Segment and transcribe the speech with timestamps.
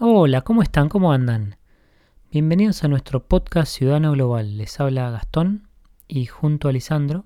[0.00, 0.88] Hola, ¿cómo están?
[0.88, 1.56] ¿Cómo andan?
[2.30, 4.56] Bienvenidos a nuestro podcast Ciudadano Global.
[4.56, 5.66] Les habla Gastón
[6.06, 7.24] y junto a Lisandro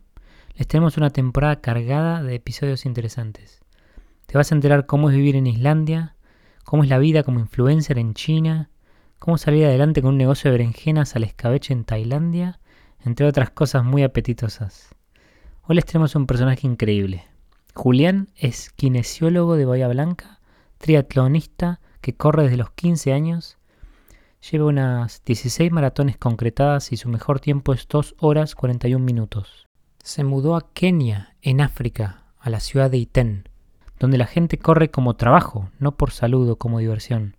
[0.54, 3.60] les tenemos una temporada cargada de episodios interesantes.
[4.24, 6.16] Te vas a enterar cómo es vivir en Islandia,
[6.64, 8.70] cómo es la vida como influencer en China,
[9.18, 12.58] cómo salir adelante con un negocio de berenjenas al escabeche en Tailandia,
[13.04, 14.94] entre otras cosas muy apetitosas.
[15.64, 17.26] Hoy les tenemos un personaje increíble.
[17.74, 20.40] Julián es kinesiólogo de Bahía Blanca,
[20.78, 23.56] triatlonista que corre desde los 15 años,
[24.50, 29.66] lleva unas 16 maratones concretadas y su mejor tiempo es 2 horas 41 minutos.
[30.02, 33.48] Se mudó a Kenia, en África, a la ciudad de Iten,
[33.98, 37.36] donde la gente corre como trabajo, no por salud o como diversión.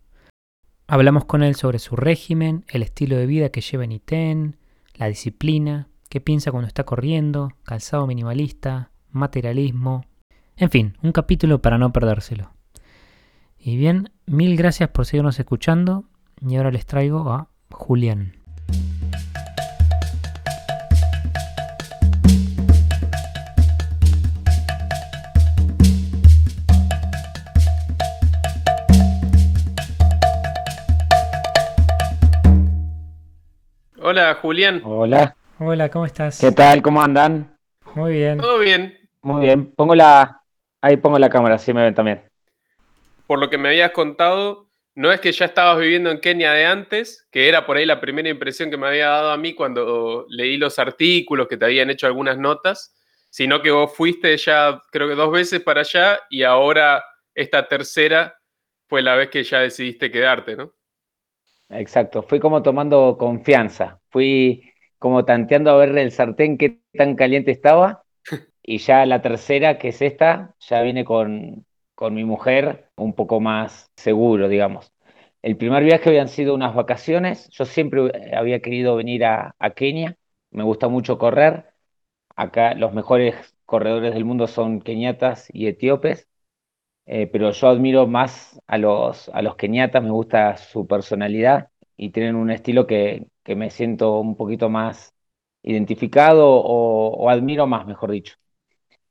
[0.87, 4.57] Hablamos con él sobre su régimen, el estilo de vida que lleva en Iten,
[4.95, 10.05] la disciplina, qué piensa cuando está corriendo, calzado minimalista, materialismo,
[10.55, 12.51] en fin, un capítulo para no perdérselo.
[13.65, 16.03] Y bien, mil gracias por seguirnos escuchando
[16.41, 18.33] y ahora les traigo a Julián.
[34.01, 34.81] Hola, Julián.
[34.83, 35.37] Hola.
[35.59, 36.37] Hola, ¿cómo estás?
[36.41, 36.81] ¿Qué tal?
[36.81, 37.57] ¿Cómo andan?
[37.95, 38.39] Muy bien.
[38.39, 38.97] Todo bien.
[39.21, 39.71] Muy bien.
[39.73, 40.41] Pongo la.
[40.81, 42.32] Ahí pongo la cámara, así me ven también.
[43.33, 46.67] Por lo que me habías contado, no es que ya estabas viviendo en Kenia de
[46.67, 50.27] antes, que era por ahí la primera impresión que me había dado a mí cuando
[50.29, 52.95] leí los artículos que te habían hecho algunas notas,
[53.31, 58.37] sino que vos fuiste ya, creo que dos veces para allá y ahora esta tercera
[58.87, 60.71] fue la vez que ya decidiste quedarte, ¿no?
[61.69, 62.21] Exacto.
[62.21, 63.99] Fui como tomando confianza.
[64.11, 68.03] Fui como tanteando a ver el sartén qué tan caliente estaba.
[68.61, 71.65] Y ya la tercera, que es esta, ya viene con,
[71.95, 74.93] con mi mujer un poco más seguro, digamos.
[75.41, 77.49] El primer viaje habían sido unas vacaciones.
[77.49, 80.17] Yo siempre había querido venir a, Kenia.
[80.51, 81.73] Me gusta mucho correr.
[82.35, 86.27] Acá los mejores corredores del mundo son keniatas y etíopes.
[87.05, 92.11] Eh, pero yo admiro más a los, a los keniatas, me gusta su personalidad y
[92.11, 95.13] tienen un estilo que, que me siento un poquito más
[95.63, 98.35] identificado o, o, admiro más, mejor dicho.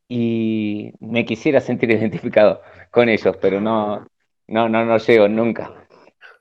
[0.08, 4.06] Y me quisiera sentir identificado con ellos, pero no,
[4.48, 5.88] no, no, no llego nunca.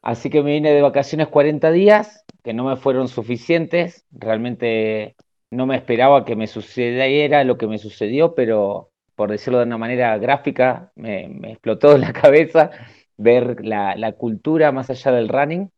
[0.04, 4.06] Así que me vine de vacaciones 40 días, que no me fueron suficientes.
[4.12, 5.16] Realmente
[5.52, 9.78] no me esperaba que me sucediera lo que me sucedió, pero por decirlo de una
[9.78, 12.72] manera gráfica, me, me explotó la cabeza
[13.18, 15.72] ver la, cultura más allá del running,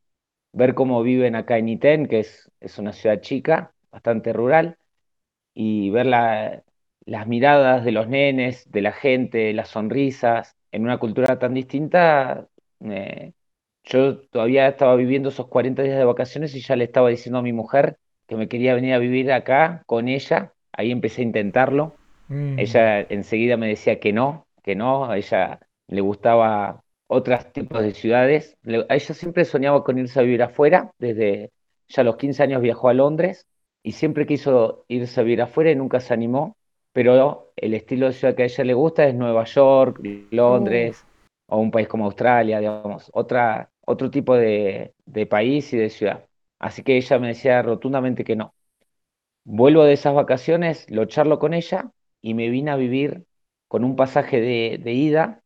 [0.54, 4.78] ver cómo viven acá en Iten, que es, es una ciudad chica, bastante rural,
[5.54, 6.64] y ver la,
[7.06, 12.48] las miradas de los nenes, de la gente, las sonrisas, en una cultura tan distinta,
[12.82, 13.32] eh,
[13.84, 17.44] yo todavía estaba viviendo esos 40 días de vacaciones y ya le estaba diciendo a
[17.44, 17.98] mi mujer
[18.28, 20.54] que me quería venir a vivir acá con ella.
[20.72, 21.96] Ahí empecé a intentarlo.
[22.28, 22.58] Mm.
[22.58, 25.06] Ella enseguida me decía que no, que no.
[25.06, 28.58] A ella le gustaba otros tipos de ciudades.
[28.66, 30.92] a ella siempre soñaba con irse a vivir afuera.
[30.98, 31.52] Desde
[31.88, 33.46] ya los 15 años viajó a Londres
[33.84, 36.58] y siempre quiso irse a vivir afuera y nunca se animó
[36.94, 40.00] pero el estilo de ciudad que a ella le gusta es Nueva York,
[40.32, 41.04] Londres
[41.48, 44.94] o un país como Australia, digamos, otra, otro tipo de,
[45.30, 46.26] país y de ciudad.
[46.60, 48.54] Así que ella me decía rotundamente que no.
[49.44, 53.26] Vuelvo de esas vacaciones, lo charlo con ella y me vine a vivir
[53.68, 55.42] con un pasaje de, de ida,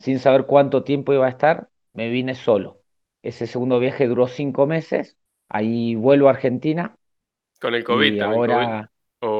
[0.00, 2.80] sin saber cuánto tiempo iba a estar, me vine solo.
[3.22, 5.16] Ese segundo viaje duró cinco meses,
[5.48, 6.96] ahí vuelvo a Argentina.
[7.60, 8.14] Con el COVID.
[8.14, 8.90] Y ahora,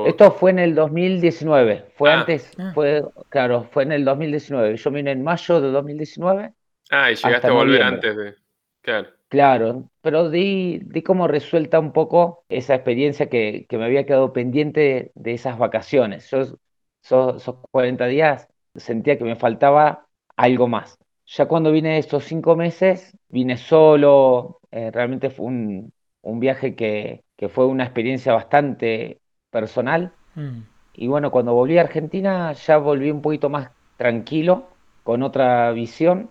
[0.06, 2.20] esto fue en el 2019, fue Ah.
[2.20, 2.72] antes, Ah.
[2.74, 4.76] fue, claro, fue en el 2019.
[4.76, 6.52] Yo vine en mayo de 2019,
[6.90, 8.08] Ah, y llegaste hasta a volver noviembre.
[8.08, 8.34] antes de.
[8.82, 9.08] Claro.
[9.28, 14.32] claro, pero di, di como resuelta un poco esa experiencia que, que me había quedado
[14.32, 16.30] pendiente de esas vacaciones.
[16.30, 16.40] Yo
[17.02, 20.06] esos, esos 40 días sentía que me faltaba
[20.36, 20.98] algo más.
[21.26, 25.92] Ya cuando vine estos cinco meses, vine solo, eh, realmente fue un,
[26.22, 30.12] un viaje que, que fue una experiencia bastante personal.
[30.34, 30.60] Mm.
[30.94, 34.68] Y bueno, cuando volví a Argentina ya volví un poquito más tranquilo,
[35.04, 36.30] con otra visión.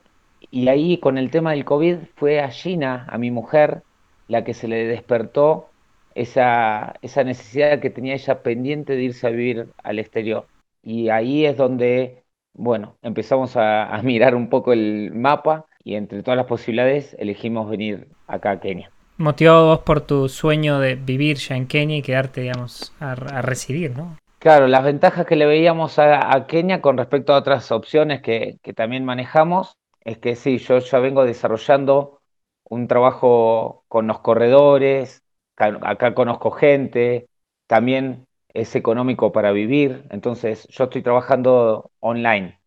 [0.51, 3.83] Y ahí con el tema del COVID fue a Gina, a mi mujer,
[4.27, 5.69] la que se le despertó
[6.15, 10.47] esa, esa necesidad que tenía ella pendiente de irse a vivir al exterior.
[10.83, 12.23] Y ahí es donde,
[12.53, 17.69] bueno, empezamos a, a mirar un poco el mapa y entre todas las posibilidades elegimos
[17.69, 18.91] venir acá a Kenia.
[19.17, 23.41] Motivado vos por tu sueño de vivir ya en Kenia y quedarte, digamos, a, a
[23.41, 24.17] residir, ¿no?
[24.39, 28.73] Claro, las ventajas que le veíamos a, Kenia con respecto a otras opciones que, que
[28.73, 32.21] también manejamos es que sí, yo ya vengo desarrollando
[32.69, 35.23] un trabajo con los corredores,
[35.55, 37.27] acá conozco gente,
[37.67, 42.59] también es económico para vivir, entonces yo estoy trabajando online.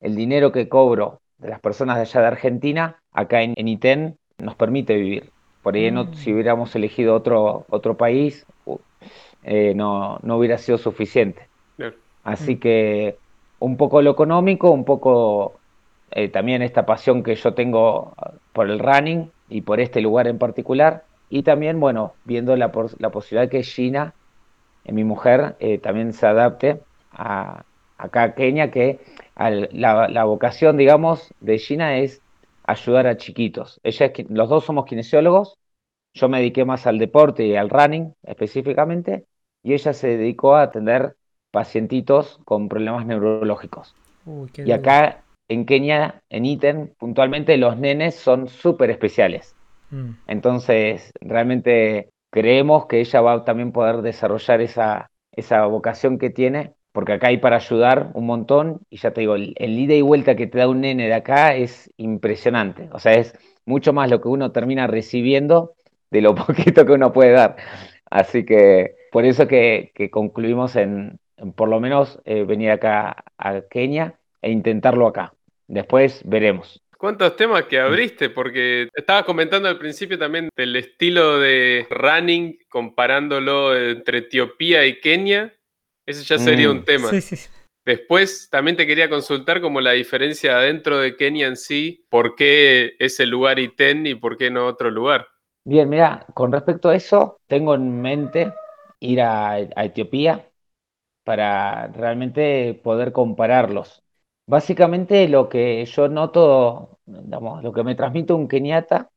[0.00, 4.54] El dinero que cobro de las personas de allá de Argentina, acá en, ITEN, nos
[4.56, 5.31] permite vivir.
[5.62, 6.34] Por ahí no, si mm.
[6.34, 8.46] hubiéramos elegido otro, otro país,
[9.44, 11.48] eh, no, no hubiera sido suficiente.
[12.24, 12.60] Así mm.
[12.60, 13.16] que
[13.58, 15.54] un poco lo económico, un poco
[16.10, 18.14] eh, también esta pasión que yo tengo
[18.52, 21.04] por el running y por este lugar en particular.
[21.30, 24.14] Y también, bueno, viendo la, la posibilidad que Gina,
[24.84, 26.80] eh, mi mujer, eh, también se adapte
[27.12, 27.64] a,
[27.98, 29.00] acá a Kenia, que
[29.36, 32.20] la, la, vocación, digamos, de Gina es
[32.64, 33.80] ayudar a chiquitos.
[33.82, 35.58] Ella es, los dos somos kinesiólogos,
[36.14, 39.26] yo me dediqué más al deporte y al running específicamente,
[39.62, 41.16] y ella se dedicó a atender
[41.50, 43.94] pacientitos con problemas neurológicos.
[44.56, 49.54] y acá en Kenia, en Iten, puntualmente los nenes son súper especiales.
[49.90, 50.10] Mm.
[50.26, 56.74] Entonces, realmente creemos que ella va a también poder desarrollar esa, esa vocación que tiene,
[56.92, 60.02] porque acá hay para ayudar un montón, y ya te digo, el, el ida y
[60.02, 62.88] vuelta que te da un nene de acá es impresionante.
[62.92, 63.34] O sea, es
[63.64, 65.74] mucho más lo que uno termina recibiendo
[66.10, 67.56] de lo poquito que uno puede dar.
[68.10, 71.18] Así que por eso que, concluimos en,
[71.56, 75.32] por lo menos eh, venir acá a Kenia e intentarlo acá.
[75.66, 76.82] Después veremos.
[76.98, 78.30] ¿Cuántos temas que abriste?
[78.30, 85.52] Porque estabas comentando al principio también del estilo de running, comparándolo entre Etiopía y Kenia.
[86.06, 86.84] Ese ya sería un mm.
[86.84, 87.08] tema.
[87.08, 87.48] Sí, sí.
[87.84, 92.92] Después también te quería consultar como la diferencia dentro de Kenia en sí, por qué
[93.00, 95.26] ese lugar Iten y por qué no otro lugar.
[95.64, 98.52] Bien, mira, con respecto a eso, tengo en mente
[99.00, 100.48] ir a, Etiopía
[101.24, 104.02] para realmente poder compararlos.
[104.46, 109.10] Básicamente lo que yo noto, lo que me transmite un keniata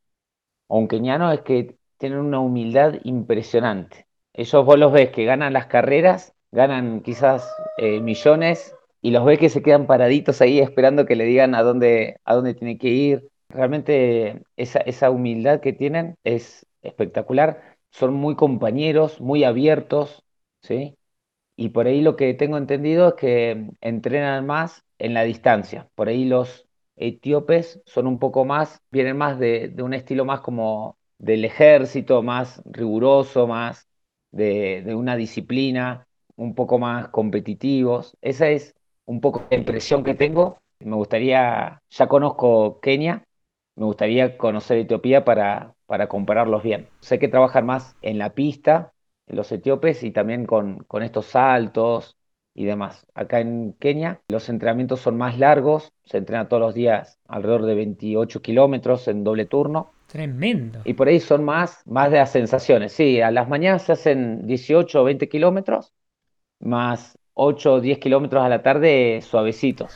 [0.68, 4.06] o un keniano es que tienen una humildad impresionante.
[4.32, 9.38] Ellos vos los ves que ganan las carreras, ganan quizás eh, millones y los ves
[9.38, 12.88] que se quedan paraditos ahí esperando que le digan a dónde, a dónde tiene que
[12.88, 13.28] ir.
[13.50, 20.24] Realmente esa, esa humildad que tienen es espectacular son muy compañeros, muy abiertos,
[20.62, 20.96] ¿sí?
[21.56, 25.88] Y por ahí lo que tengo entendido es que entrenan más en la distancia.
[25.94, 26.66] Por ahí los
[26.96, 32.62] etíopes son un poco más, vienen más de, un estilo más como del ejército, más
[32.66, 33.88] riguroso, más
[34.30, 36.05] de, de, una disciplina,
[36.36, 38.16] un poco más competitivos.
[38.20, 38.74] Esa es
[39.04, 40.58] un poco la impresión que tengo.
[40.80, 43.24] Me gustaría, ya conozco Kenia,
[43.76, 46.88] me gustaría conocer Etiopía para, para compararlos bien.
[47.00, 48.92] Sé que trabajan más en la pista,
[49.26, 52.16] en los etíopes, y también con, con estos saltos
[52.54, 53.06] y demás.
[53.14, 57.74] Acá en Kenia los entrenamientos son más largos, se entrena todos los días alrededor de
[57.74, 59.92] 28 kilómetros en doble turno.
[60.06, 60.80] Tremendo.
[60.84, 62.92] Y por ahí son más, más de las sensaciones.
[62.92, 65.92] Sí, a las mañanas se hacen 18 o 20 kilómetros,
[66.60, 69.94] más 8 o 10 kilómetros a la tarde suavecitos.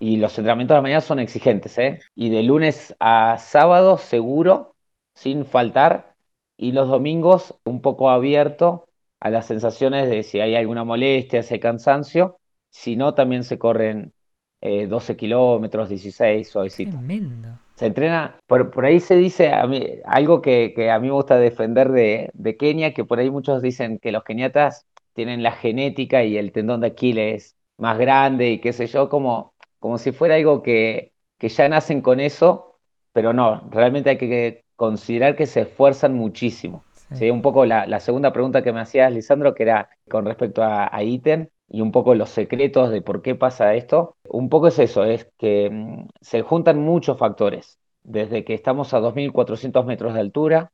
[0.00, 2.00] y los entrenamientos de la mañana son exigentes, ¿eh?
[2.14, 4.74] Y de lunes a sábado seguro
[5.14, 6.14] sin faltar
[6.56, 8.88] y los domingos un poco abierto
[9.20, 12.38] a las sensaciones de si hay alguna molestia, ese cansancio,
[12.70, 14.12] si no también se corren
[14.60, 16.92] 12 eh, kilómetros, 16, suavecito.
[16.92, 17.48] Tremendo.
[17.74, 21.90] Se entrena, por, ahí se dice a mí, algo que, a mí me gusta defender
[21.90, 26.36] de, de, Kenia, que por ahí muchos dicen que los keniatas tienen la genética y
[26.36, 30.62] el tendón de Aquiles más grande y qué sé yo, como, como si fuera algo
[30.62, 32.78] que, que ya nacen con eso,
[33.12, 36.84] pero no, realmente hay que considerar que se esfuerzan muchísimo.
[37.14, 37.30] Sí.
[37.30, 41.02] Un poco la, segunda pregunta que me hacías, Lisandro, que era con respecto a, a
[41.02, 44.16] ítem y un poco los secretos de por qué pasa esto.
[44.28, 47.78] Un poco es eso, es que mm, se juntan muchos factores.
[48.02, 50.72] Desde que estamos a 2.400 metros de altura,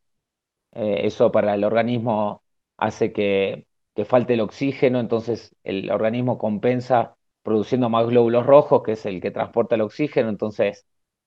[0.73, 2.43] eh, eso para el organismo
[2.77, 3.68] hace que,
[3.99, 9.21] que falte el oxígeno, entonces el organismo compensa produciendo más glóbulos rojos, que es el
[9.21, 10.87] que transporta el oxígeno, entonces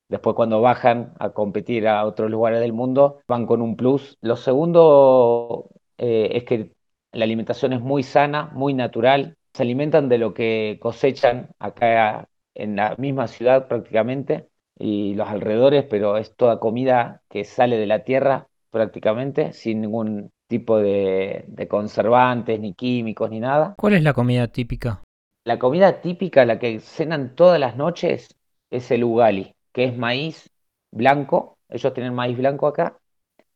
[0.09, 4.17] Después cuando bajan a competir a otros lugares del mundo, van con un plus.
[4.21, 6.73] Lo segundo eh, es que
[7.13, 9.37] la alimentación es muy sana, muy natural.
[9.53, 15.85] Se alimentan de lo que cosechan acá en la misma ciudad prácticamente y los alrededores,
[15.89, 21.67] pero es toda comida que sale de la tierra prácticamente, sin ningún tipo de, de
[21.69, 23.73] conservantes, ni químicos, ni nada.
[23.77, 25.01] ¿Cuál es la comida típica?
[25.45, 28.35] La comida típica, la que cenan todas las noches,
[28.69, 30.51] es el ugali que es maíz
[30.91, 32.97] blanco, ellos tienen maíz blanco acá,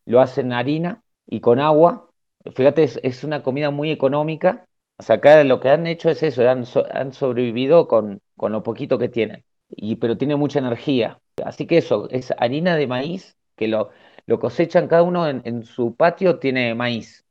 [0.05, 2.09] lo hacen harina y con agua.
[2.55, 4.65] Fíjate, es, una comida muy económica.
[4.97, 8.63] O sea, acá lo que han hecho es eso, han, han sobrevivido con, con, lo
[8.63, 11.19] poquito que tienen, y, pero tiene mucha energía.
[11.43, 13.89] Así que eso, es harina de maíz que lo,
[14.25, 17.25] lo cosechan cada uno en, su patio, tiene maíz.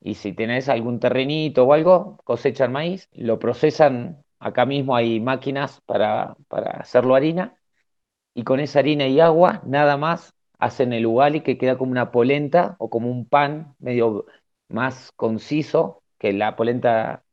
[0.00, 5.80] Y si tenés algún terrenito o algo, cosechan maíz, lo procesan, acá mismo hay máquinas
[5.82, 7.58] para, para hacerlo harina,
[8.34, 12.10] y con esa harina y agua, nada más, hacen el ugali que queda como una
[12.12, 14.26] polenta o como un pan medio
[14.68, 17.24] más conciso que la polenta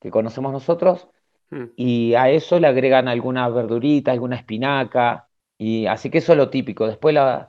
[0.00, 1.08] que conocemos nosotros,
[1.50, 1.64] hmm.
[1.76, 5.28] y a eso le agregan alguna verdurita, alguna espinaca,
[5.58, 6.86] y así que eso es lo típico.
[6.86, 7.48] Después la,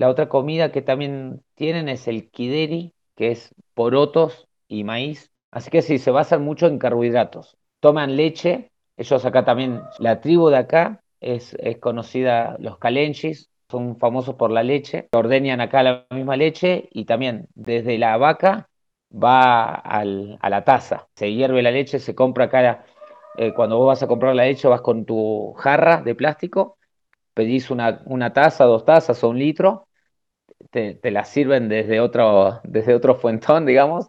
[0.00, 5.30] la otra comida que también tienen es el kideri, que es porotos y maíz.
[5.50, 7.58] Así que sí, se basan mucho en carbohidratos.
[7.80, 13.98] Toman leche, ellos acá también, la tribu de acá es, es conocida, los calenchis, son
[13.98, 15.06] famosos por la leche.
[15.12, 18.70] Ordeñan acá la misma leche y también desde la vaca
[19.12, 21.08] va al, a la taza.
[21.14, 22.86] Se hierve la leche, se compra acá,
[23.36, 26.78] eh, cuando vos vas a comprar la leche vas con tu jarra de plástico,
[27.34, 29.88] pedís una, una taza, dos tazas o un litro,
[30.70, 34.08] te, te la sirven desde otro, desde otro fuentón, digamos,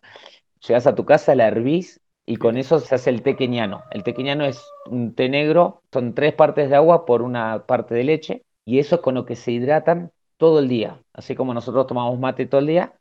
[0.65, 3.83] llegas a tu casa, la hervís y con eso se hace el té queniano.
[3.91, 7.95] El té queniano es un té negro, son tres partes de agua por una parte
[7.95, 11.01] de leche y eso es con lo que se hidratan todo el día.
[11.13, 12.93] Así como nosotros tomamos mate todo el día,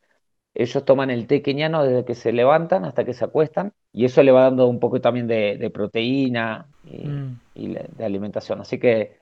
[0.55, 4.23] ellos toman el té queniano desde que se levantan hasta que se acuestan y eso
[4.23, 7.41] le va dando un poco también de, proteína y, mm.
[7.55, 8.61] de alimentación.
[8.61, 9.20] Así que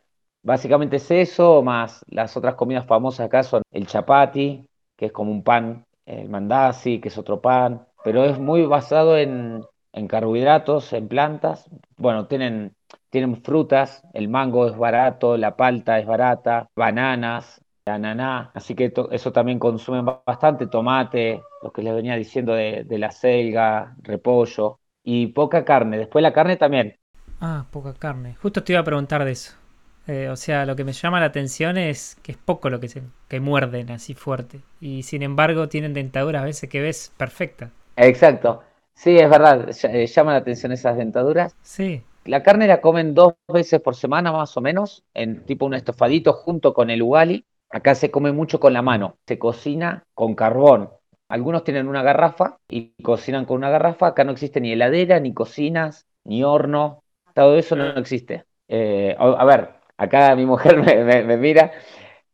[0.49, 5.31] básicamente es eso, más las otras comidas famosas acá son el chapati, que es como
[5.31, 9.63] un pan, el mandasi, que es otro pan, pero es muy basado en,
[9.93, 11.69] en carbohidratos, en plantas.
[11.99, 12.75] Bueno, tienen,
[13.11, 19.33] tienen frutas, el mango es barato, la palta es barata, bananas, ananá, así que eso
[19.33, 25.65] también consumen bastante, tomate, lo que les venía diciendo de, la selga, repollo y poca
[25.65, 25.99] carne.
[25.99, 26.97] Después la carne también.
[27.41, 28.37] Ah, poca carne.
[28.41, 29.68] Justo te iba a preguntar de eso.
[30.09, 32.89] Eh, o sea, lo que me llama la atención es que es poco lo que
[32.89, 34.61] se que muerden así fuerte.
[34.81, 37.71] Y sin embargo tienen dentaduras a veces que ves perfecta.
[37.97, 38.63] Exacto.
[38.95, 39.69] Sí, es verdad.
[39.85, 41.55] Eh, llama la atención esas dentaduras.
[41.63, 42.03] Sí.
[42.25, 46.33] La carne la comen dos veces por semana más o menos, en tipo un estofadito
[46.33, 47.45] junto con el ugali.
[47.71, 50.91] Acá se come mucho con la mano, se cocina con carbón.
[51.29, 54.09] Algunos tienen una garrafa y cocinan con una garrafa.
[54.09, 57.03] Acá no existe ni heladera, ni cocinas, ni horno.
[57.35, 58.45] Todo eso no, existe.
[58.69, 60.79] Eh, a, ver, acá mi mujer
[61.27, 61.73] me, mira.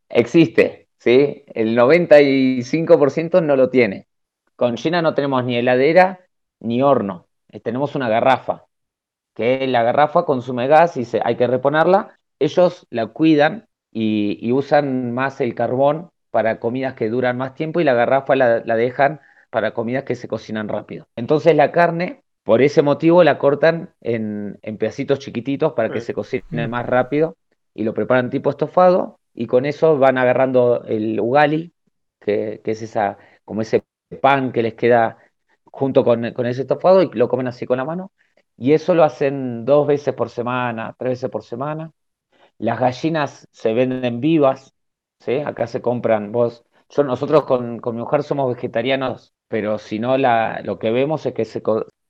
[0.09, 1.45] Existe, ¿sí?
[1.49, 4.07] El 95% no lo tiene.
[4.55, 6.21] Con China no tenemos ni heladera
[6.61, 7.27] ni horno.
[7.51, 8.67] Eh, tenemos una garrafa,
[9.35, 12.19] que la garrafa consume gas y se, hay que reponerla.
[12.39, 17.85] Ellos la cuidan y, usan más el carbón para comidas que duran más tiempo y
[17.85, 21.09] la garrafa la, dejan para comidas que se cocinan rápido.
[21.17, 26.67] Entonces la carne, por ese motivo, la cortan en, pedacitos chiquititos para que se cocine
[26.67, 26.71] mm.
[26.71, 27.37] más rápido
[27.75, 31.75] y lo preparan tipo estofado y con eso van agarrando el ugali,
[32.21, 33.85] que, es esa, como ese
[34.23, 35.19] pan que les queda
[35.65, 38.13] junto con, con, ese estofado y lo comen así con la mano.
[38.57, 41.93] Y eso lo hacen dos veces por semana, tres veces por semana.
[42.59, 44.75] Las gallinas se venden vivas,
[45.21, 45.39] ¿sí?
[45.41, 50.61] Acá se compran, vos, yo, nosotros con, mi mujer somos vegetarianos, pero si no, la,
[50.63, 51.63] lo que vemos es que se,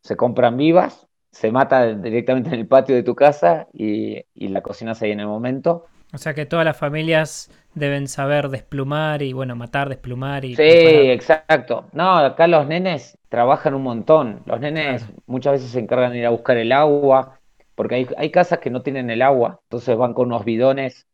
[0.02, 4.62] se compran vivas, se mata directamente en el patio de tu casa y, y la
[4.62, 5.86] cocinas ahí en el momento.
[6.12, 10.54] O sea que todas las familias deben saber desplumar y bueno, matar, desplumar y...
[10.54, 11.86] Sí, exacto.
[11.92, 14.42] No, acá los nenes trabajan un montón.
[14.46, 17.40] Los nenes muchas veces se encargan de ir a buscar el agua,
[17.74, 21.08] porque hay, casas que no tienen el agua, entonces van con unos bidones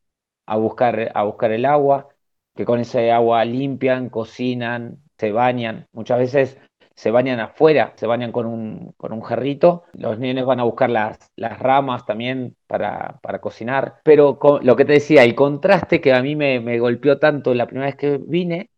[0.45, 2.09] a buscar, a buscar el agua,
[2.55, 5.89] que con ese agua limpian, cocinan, se bañan.
[5.93, 6.59] Muchas veces
[7.01, 9.85] se bañan afuera, se bañan con un, con un jarrito.
[9.95, 14.01] Los niños van a buscar las, las ramas también para, para cocinar.
[14.05, 17.67] Pero lo que te decía, el contraste que a mí me, me, golpeó tanto la
[17.67, 18.69] primera vez que vine,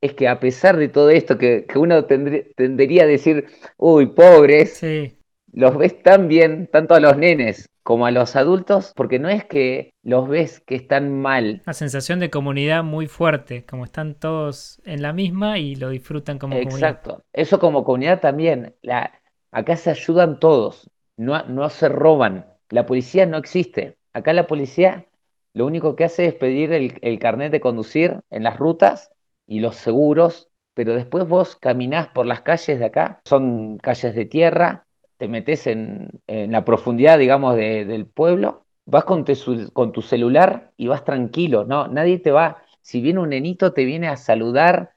[0.00, 4.78] es que a pesar de todo esto, que, que uno tendría a decir, uy, pobres,
[4.78, 5.12] sí
[5.56, 9.44] los ves tan bien, tanto a los nenes como a los adultos, porque no es
[9.44, 11.62] que los ves que están mal.
[11.64, 16.40] Una sensación de comunidad muy fuerte, como están todos en la misma y lo disfrutan
[16.40, 16.74] como comunidad.
[16.76, 18.74] Exacto, eso como comunidad también.
[18.82, 19.12] La,
[19.52, 22.46] acá se ayudan todos, no, no se roban.
[22.70, 23.96] La policía no existe.
[24.12, 25.06] Acá la policía
[25.54, 29.12] lo único que hace es pedir el, el carnet de conducir en las rutas
[29.46, 34.24] y los seguros, pero después vos caminás por las calles de acá, son calles de
[34.24, 34.85] tierra,
[35.16, 39.24] te metes en, la profundidad, digamos, del pueblo, vas con,
[39.72, 41.88] con tu celular y vas tranquilo, ¿no?
[41.88, 44.92] Nadie te va, si viene un nenito, te viene a saludar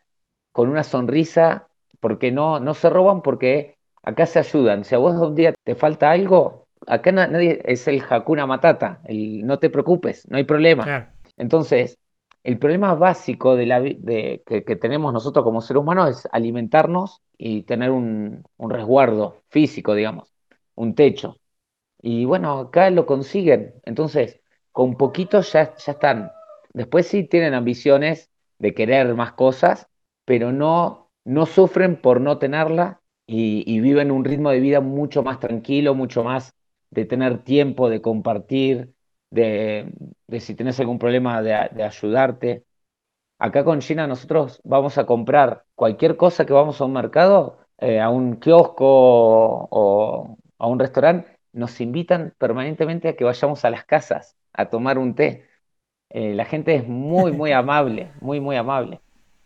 [0.52, 1.68] con una sonrisa,
[2.00, 4.84] porque no, no se roban, porque acá se ayudan.
[4.84, 9.46] Si a vos un día te falta algo, acá nadie es el Hakuna Matata, el
[9.46, 11.16] no te preocupes, no hay problema.
[11.38, 11.98] Entonces,
[12.44, 18.44] el problema básico de que, tenemos nosotros como seres humanos es alimentarnos y tener un,
[18.58, 20.34] un resguardo físico, digamos,
[20.76, 21.38] un techo.
[22.02, 23.74] Y bueno, acá lo consiguen.
[23.84, 24.42] Entonces,
[24.72, 26.32] con poquito ya, ya están.
[26.74, 28.30] Después sí tienen ambiciones
[28.60, 29.88] de querer más cosas,
[30.26, 35.40] pero no, no sufren por no tenerla y, viven un ritmo de vida mucho más
[35.40, 36.56] tranquilo, mucho más
[36.90, 38.94] de tener tiempo, de compartir,
[39.30, 39.92] de,
[40.40, 42.66] si tienes algún problema, de, ayudarte.
[43.40, 48.00] Acá con China nosotros vamos a comprar cualquier cosa que vamos a un mercado, eh,
[48.00, 53.86] a un kiosco o a un restaurante, nos invitan permanentemente a que vayamos a las
[53.86, 55.48] casas a tomar un té.
[56.10, 59.00] Eh, la gente es muy, muy amable, muy, muy amable.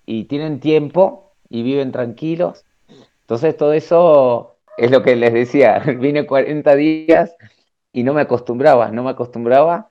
[0.06, 2.66] Y tienen tiempo y viven tranquilos.
[3.22, 5.80] Entonces todo eso es lo que les decía.
[6.00, 7.36] Vine 40 días
[7.94, 9.90] y no me acostumbraba, no me acostumbraba.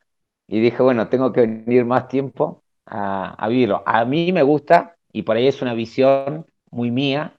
[0.49, 3.83] Y dije, bueno, tengo que venir más tiempo a, a vivirlo.
[3.87, 7.39] A mí me gusta y por ahí es una visión muy mía.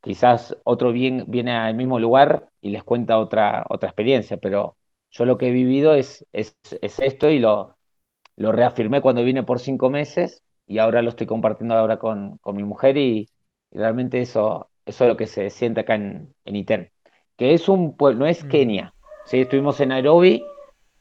[0.00, 4.76] Quizás otro bien, viene al mismo lugar y les cuenta otra, otra experiencia, pero
[5.10, 7.76] yo lo que he vivido es, es, esto y lo,
[8.36, 12.56] lo reafirmé cuando vine por cinco meses y ahora lo estoy compartiendo ahora con, con
[12.56, 13.28] mi mujer y,
[13.70, 16.90] realmente eso, eso es lo que se siente acá en, en Iten.
[17.36, 18.48] Que es un pueblo, no es mm.
[18.48, 18.94] Kenia.
[19.28, 19.42] ¿Sí?
[19.42, 20.42] Estuvimos en Nairobi.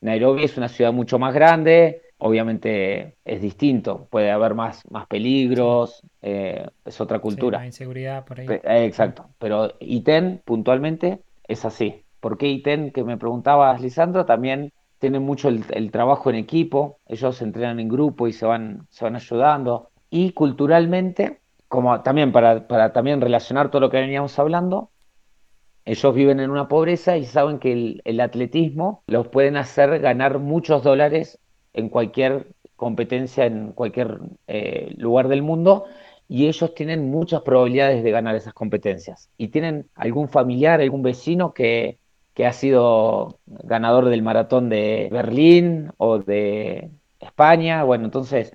[0.01, 6.03] Nairobi es una ciudad mucho más grande, obviamente es distinto, puede haber más, más peligros,
[6.21, 7.65] eh, es otra cultura.
[7.65, 8.47] inseguridad por ahí.
[8.47, 12.03] Eh, exacto, pero Iten puntualmente es así.
[12.19, 12.91] ¿Por qué ITEN?
[12.91, 17.87] Que me preguntabas, Lisandro, también tienen mucho el, trabajo en equipo, ellos se entrenan en
[17.87, 19.89] grupo y se van, se van ayudando.
[20.09, 24.89] Y culturalmente, como también para, para también relacionar todo lo que veníamos hablando,
[25.87, 30.83] ellos viven en una pobreza y saben que el, atletismo los pueden hacer ganar muchos
[30.83, 31.39] dólares
[31.73, 35.85] en cualquier competencia, en cualquier eh, lugar del mundo,
[36.27, 39.29] y ellos tienen muchas probabilidades de ganar esas competencias.
[39.37, 41.99] Y tienen algún familiar, algún vecino que,
[42.33, 47.85] que ha sido ganador del maratón de Berlín o de España.
[47.85, 48.53] Bueno, entonces,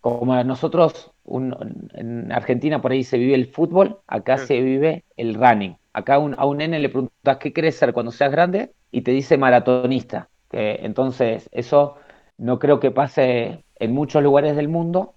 [0.00, 5.76] como nosotros en Argentina por ahí se vive el fútbol, acá se vive el running.
[5.92, 9.38] Acá a un nene le preguntas qué quieres ser cuando seas grande y te dice
[9.38, 10.28] maratonista.
[10.50, 11.96] Que, entonces, eso
[12.38, 15.14] no creo que pase en muchos lugares del mundo.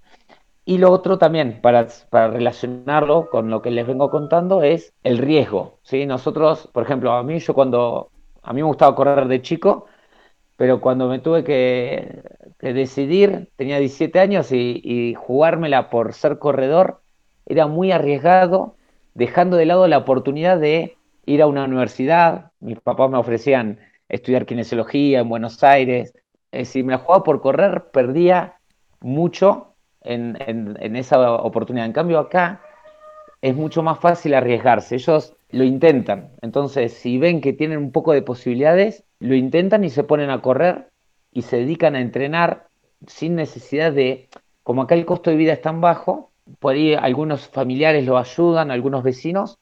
[0.66, 5.18] Y lo otro también, para, para, relacionarlo con lo que les vengo contando, es el
[5.18, 5.80] riesgo.
[5.84, 6.06] ¿sí?
[6.06, 9.88] Nosotros, por ejemplo, a mí, yo cuando, a mí me gustaba correr de chico,
[10.58, 12.24] pero cuando me tuve que,
[12.60, 17.02] decidir, tenía 17 años y, jugármela por ser corredor,
[17.46, 18.76] era muy arriesgado,
[19.14, 22.52] dejando de lado la oportunidad de ir a una universidad.
[22.60, 26.14] Mis papás me ofrecían estudiar kinesiología en Buenos Aires.
[26.64, 28.60] si me la jugaba por correr, perdía
[29.02, 31.86] mucho en, esa oportunidad.
[31.86, 32.62] En cambio, acá
[33.42, 34.96] es mucho más fácil arriesgarse.
[34.96, 36.32] Ellos lo intentan.
[36.42, 40.42] Entonces, si ven que tienen un poco de posibilidades, lo intentan y se ponen a
[40.42, 40.90] correr
[41.32, 42.68] y se dedican a entrenar
[43.08, 44.28] sin necesidad de,
[44.64, 48.70] como acá el costo de vida es tan bajo, por ahí algunos familiares lo ayudan,
[48.70, 49.60] algunos vecinos,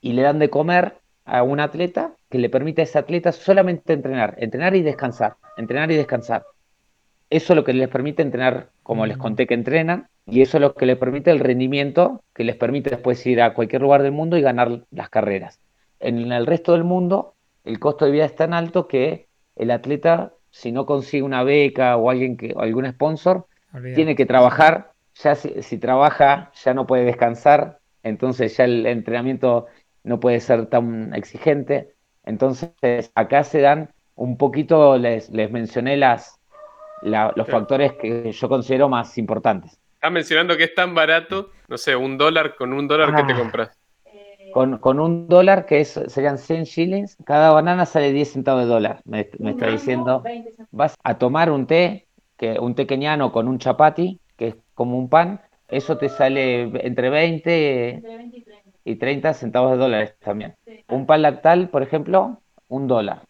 [0.00, 3.92] y le dan de comer a un atleta que le permite a ese atleta solamente
[3.92, 6.44] entrenar, entrenar y descansar, entrenar y descansar.
[7.30, 10.60] Eso es lo que les permite entrenar, como les conté que entrenan, y eso es
[10.60, 14.10] lo que les permite el rendimiento, que les permite después ir a cualquier lugar del
[14.10, 15.60] mundo y ganar las carreras.
[16.00, 20.34] En el resto del mundo, el costo de vida es tan alto que el atleta,
[20.50, 23.46] si no consigue una beca o alguien que, algún sponsor,
[23.94, 24.92] tiene que trabajar.
[25.16, 29.66] Ya si, trabaja, ya no puede descansar, entonces ya el entrenamiento
[30.02, 31.94] no puede ser tan exigente.
[32.24, 32.72] Entonces,
[33.14, 36.40] acá se dan un poquito, les, les mencioné las,
[37.02, 39.78] los factores que yo considero más importantes.
[39.94, 43.32] Estás mencionando que es tan barato, no sé, un dólar, con un dólar, que te
[43.32, 43.38] ah.
[43.38, 43.78] compras?
[44.54, 49.00] Con, un dólar, que es, serían 100 shillings, cada banana sale 10 centavos de dólar.
[49.04, 50.22] Me, está diciendo,
[50.70, 54.96] vas a tomar un té, que, un té keniano con un chapati, que es como
[54.96, 58.02] un pan, eso te sale entre 20,
[58.84, 60.54] y 30 centavos de dólares también.
[60.88, 63.22] Un pan lactal, por ejemplo, un dólar.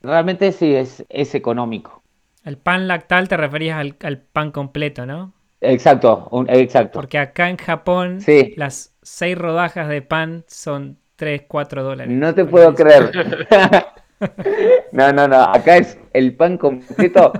[0.00, 2.02] Realmente sí es, es económico.
[2.42, 5.34] El pan lactal te referías al, pan completo, ¿no?
[5.60, 6.98] Exacto, exacto.
[6.98, 8.18] Porque acá en Japón
[8.56, 12.12] las seis rodajas de pan son 3, 4 dólares.
[12.12, 13.12] No te puedo creer.
[14.92, 15.42] no, no, no.
[15.42, 17.32] Acá es el pan completo,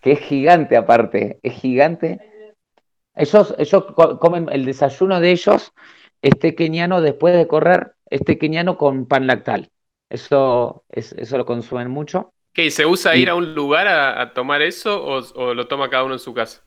[0.00, 1.38] que es gigante aparte.
[1.42, 2.18] Es gigante.
[3.14, 3.84] Ellos, ellos
[4.20, 5.72] comen el desayuno de ellos,
[6.22, 9.70] este keniano después de correr, este keniano con pan lactal.
[10.08, 12.32] Eso, es, eso lo consumen mucho.
[12.52, 12.70] ¿Qué?
[12.70, 16.18] ¿Se usa ir a un lugar a, tomar eso o, lo toma cada uno en
[16.18, 16.64] su casa?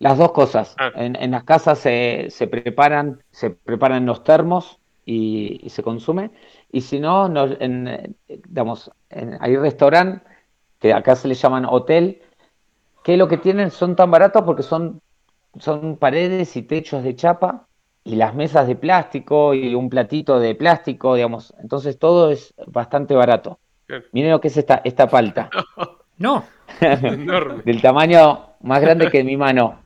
[0.00, 0.74] Las dos cosas.
[0.78, 0.90] Ah.
[0.96, 6.32] En, en las casas se, se preparan, se preparan los termos y, y se consume.
[6.72, 10.22] Y si no, nos- en, digamos, en- hay restaurantes
[10.80, 12.22] que acá se les llaman hotel,
[13.04, 15.00] que lo que tienen son tan baratos porque son,
[15.58, 17.66] son paredes y techos de chapa
[18.04, 21.54] y las mesas de plástico y un platito de plástico, digamos.
[21.60, 23.58] Entonces todo es bastante barato.
[23.88, 24.04] Bien.
[24.12, 25.50] Miren lo que es esta, esta palta.
[26.18, 26.44] No,
[27.64, 29.80] del tamaño más grande que mi mano.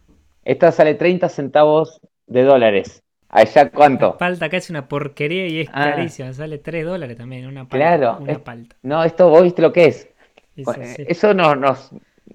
[0.44, 3.02] Esta sale 30 centavos de dólares.
[3.28, 4.16] ¿Allá cuánto?
[4.16, 5.90] palta acá es una porquería y es Ah.
[5.90, 6.32] carísima.
[6.32, 7.76] Sale 3 dólares también, una palta.
[7.76, 8.76] Claro, Una es- palta.
[8.82, 10.08] No, esto vos viste lo que es.
[10.56, 10.84] Bueno.
[10.98, 11.90] Eso no, nos,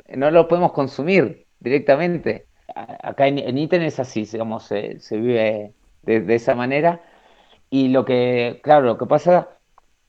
[0.09, 2.47] no lo podemos consumir directamente.
[2.75, 7.01] Acá en, en Iten es así, digamos, se, se vive de, de esa manera.
[7.69, 9.49] Y lo que, claro, lo que pasa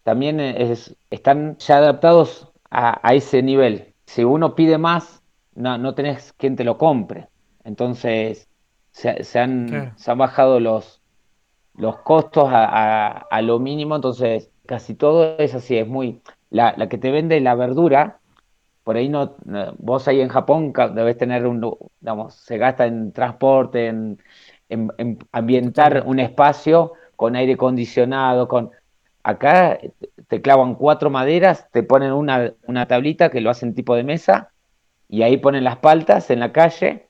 [0.03, 3.95] también es, están ya adaptados a, a ese nivel.
[4.07, 5.23] Si uno pide más,
[5.55, 7.29] no, no tenés quien te lo compre.
[7.70, 8.50] Entonces,
[8.92, 9.96] se, se han, Claro.
[9.96, 11.02] se han bajado los,
[11.74, 16.22] los costos a, a- a lo mínimo, entonces casi todo es así, es muy...
[16.50, 18.20] La, la que te vende la verdura,
[18.85, 19.37] por ahí no,
[19.78, 21.61] vos ahí en Japón debes tener un,
[22.00, 24.18] digamos, se gasta en transporte, en,
[24.68, 28.70] en- en ambientar un espacio con aire acondicionado, con...
[29.22, 29.78] Acá
[30.28, 34.52] te clavan cuatro maderas, te ponen una, una tablita que lo hacen tipo de mesa,
[35.09, 37.10] y ahí ponen las paltas en la calle,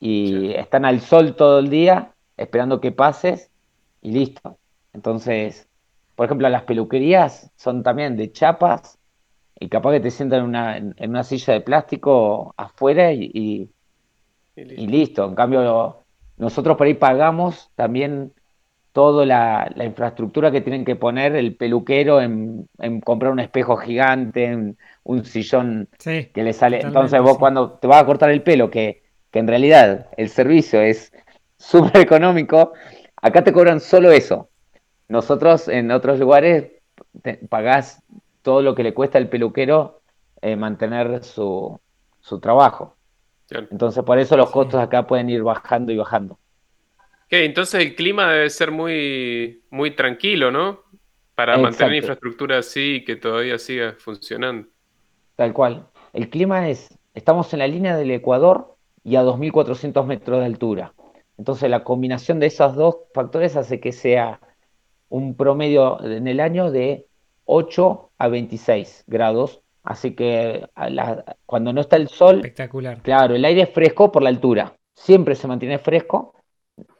[0.00, 3.50] y están al sol todo el día, esperando que pases,
[4.02, 4.58] y listo.
[4.92, 5.68] Entonces,
[6.14, 8.98] por ejemplo, las peluquerías son también de chapas
[9.60, 13.70] y capaz que te sientan en una, en una silla de plástico afuera y, y-
[14.56, 14.82] Y listo.
[14.82, 15.24] y listo.
[15.26, 16.04] En cambio,
[16.36, 18.32] nosotros por ahí pagamos también
[18.92, 23.76] toda la, la infraestructura que tienen que poner el peluquero en, en comprar un espejo
[23.78, 26.82] gigante, en un sillón Sí, que le sale.
[26.82, 27.38] Entonces vos sí.
[27.38, 31.12] cuando te vas a cortar el pelo, que, que en realidad el servicio es
[31.58, 32.72] súper económico,
[33.22, 34.50] acá te cobran solo eso.
[35.08, 36.72] Nosotros en otros lugares
[37.22, 38.02] te- pagás
[38.42, 40.02] todo lo que le cuesta al peluquero
[40.42, 41.78] eh, mantener su,
[42.20, 42.96] su trabajo.
[43.48, 43.68] Claro.
[43.70, 44.52] Entonces por eso los Sí.
[44.52, 46.38] costos acá pueden ir bajando y bajando.
[47.26, 50.82] Ok, entonces el clima debe ser muy, muy tranquilo, ¿no?
[51.34, 51.96] Para mantener Exacto.
[51.96, 54.68] infraestructura así y que todavía siga funcionando.
[55.36, 55.88] Tal cual.
[56.12, 58.75] El clima es, estamos en la línea del Ecuador
[59.06, 60.92] y a 2.400 metros de altura.
[61.38, 64.40] Entonces la combinación de esos dos factores hace que sea
[65.08, 67.06] un promedio en el año de
[67.44, 69.62] 8 a 26 grados.
[69.84, 73.00] Así que la- cuando no está el sol, espectacular.
[73.02, 74.74] claro, el aire es fresco por la altura.
[74.94, 76.34] Siempre se mantiene fresco.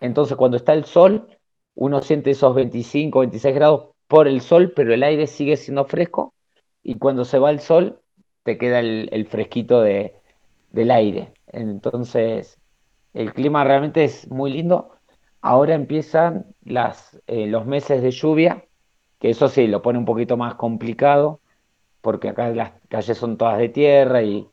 [0.00, 1.26] Entonces cuando está el sol,
[1.74, 6.34] uno siente esos 25, 26 grados por el sol, pero el aire sigue siendo fresco.
[6.84, 7.98] Y cuando se va el sol,
[8.44, 10.14] te queda el, el fresquito de,
[10.70, 11.32] del aire.
[11.48, 12.58] Entonces,
[13.14, 14.90] el clima realmente es muy lindo.
[15.40, 18.64] Ahora empiezan las, eh, los meses de lluvia,
[19.18, 21.40] que eso sí, lo pone un poquito más complicado,
[22.00, 24.48] porque acá las calles son todas de tierra y,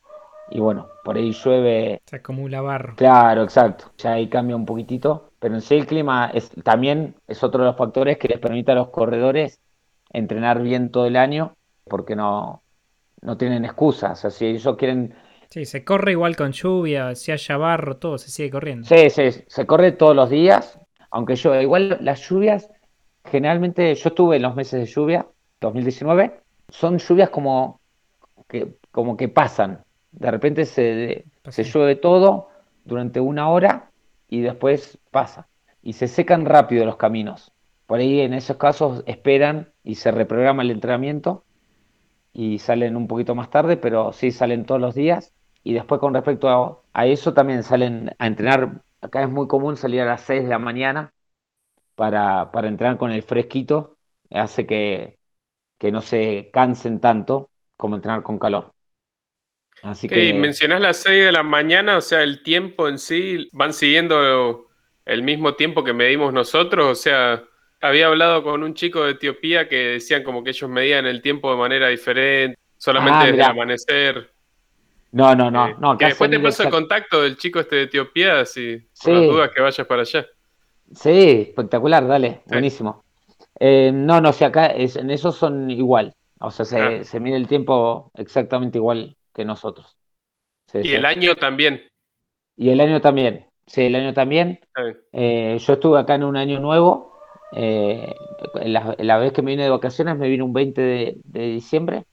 [0.50, 2.02] y bueno, por ahí llueve.
[2.06, 2.96] Se acumula barro.
[2.96, 3.86] Claro, exacto.
[3.98, 5.32] Ya ahí cambia un poquitito.
[5.40, 8.72] Pero en sí el clima es, también es otro de los factores que les permite
[8.72, 9.60] a los corredores
[10.12, 12.62] entrenar bien todo el año, porque no,
[13.22, 14.12] no tienen excusas.
[14.12, 15.16] O sea, si ellos quieren
[15.54, 18.88] Sí, se corre igual con lluvia, si haya barro, todo se sigue corriendo.
[18.88, 20.80] Sí, sí, se corre todos los días,
[21.12, 22.72] aunque yo, igual las lluvias,
[23.24, 25.28] generalmente yo estuve en los meses de lluvia,
[25.62, 26.40] 2019,
[26.70, 27.80] son lluvias como
[28.48, 29.84] que, como que pasan.
[30.12, 32.48] De repente se, se llueve todo
[32.84, 33.92] durante una hora
[34.30, 35.48] y después pasa.
[35.84, 37.52] Y se secan rápido los caminos.
[37.86, 41.44] Por ahí en esos casos esperan y se reprograma el entrenamiento
[42.34, 45.32] y salen un poquito más tarde, pero sí salen todos los días.
[45.64, 48.84] Y después con respecto a, a eso también salen a entrenar.
[49.02, 51.14] Acá es muy común salir a las 6 de la mañana
[51.96, 53.98] para, para entrenar con el fresquito.
[54.32, 55.20] Hace que,
[55.80, 58.74] que no se cansen tanto como entrenar con calor.
[59.84, 62.98] Así Ok, y que mencionás las 6 de la mañana, o sea, el tiempo en
[63.00, 64.68] sí, ¿van siguiendo
[65.06, 66.86] el mismo tiempo que medimos nosotros?
[66.92, 67.44] O sea,
[67.82, 71.52] había hablado con un chico de Etiopía que decían como que ellos medían el tiempo
[71.52, 74.33] de manera diferente, solamente Ah, desde el amanecer.
[75.14, 77.78] No, no, no, Eh, no, que acá después te paso el contacto del chico este
[77.78, 79.12] de Etiopía, si por Sí.
[79.12, 80.26] las dudas que vayas para allá.
[80.94, 82.50] Sí, espectacular, dale, Sí.
[82.50, 83.04] buenísimo.
[83.60, 86.14] Eh, no, no, si acá es, en eso son igual.
[86.40, 87.04] O sea, se, Ah.
[87.04, 89.96] se mide el tiempo exactamente igual que nosotros.
[90.72, 91.84] Sí, Y el año también.
[92.58, 93.46] Y el año también.
[93.66, 94.60] Sí, el año también.
[95.14, 97.14] Eh, yo estuve acá en un año nuevo.
[97.56, 98.12] eh,
[98.66, 102.04] la, la vez que me vine de vacaciones me vine un 20 de, de diciembre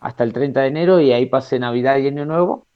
[0.00, 2.66] hasta el 30 de enero y ahí pasé Navidad y Año Nuevo.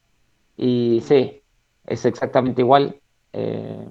[0.57, 1.43] Y sí,
[1.87, 3.01] es exactamente igual
[3.33, 3.87] eh,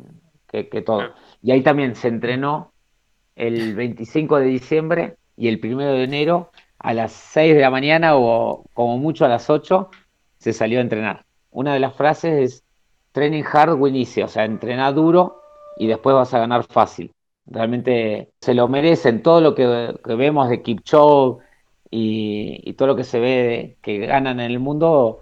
[0.47, 1.13] que, que, todo.
[1.41, 2.71] Y ahí también se entrenó
[3.35, 8.15] el 25 de diciembre y el 1 de enero a las 6 de la mañana
[8.15, 9.89] o como mucho a las 8
[10.37, 11.25] se salió a entrenar.
[11.51, 12.63] Una de las frases es
[13.13, 15.41] training hard win easy, o sea, entrena duro
[15.77, 17.13] y después vas a ganar fácil.
[17.45, 21.43] Realmente se lo merecen todo lo que, vemos de Kipchoge
[21.93, 25.21] y, y, todo lo que se ve que ganan en el mundo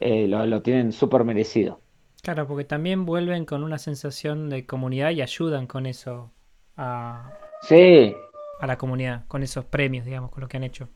[0.00, 1.80] eh, lo, lo, tienen súper merecido.
[2.22, 6.32] Claro, porque también vuelven con una sensación de comunidad y ayudan con eso
[6.76, 8.12] a, sí.
[8.60, 10.88] a la comunidad, con esos premios, digamos, con lo que han hecho.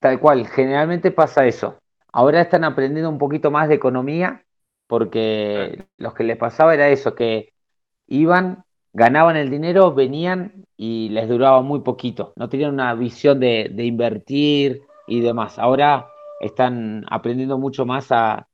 [0.00, 1.78] Tal cual, generalmente pasa eso.
[2.10, 4.42] Ahora están aprendiendo un poquito más de economía,
[4.86, 7.52] porque lo que les pasaba era eso, que
[8.06, 8.64] iban,
[8.96, 12.32] ganaban el dinero, venían y les duraba muy poquito.
[12.34, 15.58] No tenían una visión de, de invertir y demás.
[15.58, 16.08] Ahora
[16.40, 18.48] están aprendiendo mucho más a,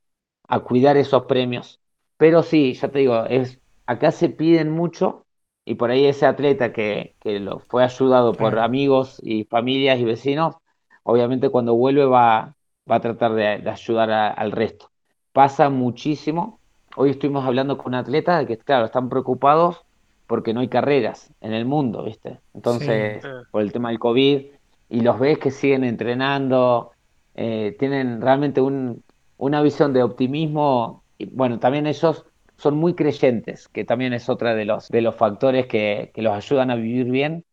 [0.48, 1.80] a, cuidar esos premios.
[2.16, 5.26] Pero sí, ya te digo, es, acá se piden mucho
[5.64, 10.04] y por ahí ese atleta que, que lo fue ayudado por amigos y familias y
[10.04, 10.56] vecinos,
[11.04, 12.56] obviamente cuando vuelve va,
[12.90, 14.90] va a tratar de, de ayudar a, al resto.
[15.32, 16.58] Pasa muchísimo.
[16.96, 19.84] Hoy estuvimos hablando con un atleta de que, claro, están preocupados
[20.32, 22.40] porque no hay carreras en el mundo, ¿viste?
[22.54, 23.28] Entonces, sí.
[23.50, 24.46] por el tema del COVID,
[24.88, 26.92] y los ves que siguen entrenando,
[27.34, 29.04] eh, tienen realmente un,
[29.36, 31.04] una visión de optimismo.
[31.18, 32.24] Y bueno, también ellos
[32.56, 36.32] son muy creyentes, que también es otra de los, de los factores que, que los
[36.32, 37.44] ayudan a vivir bien,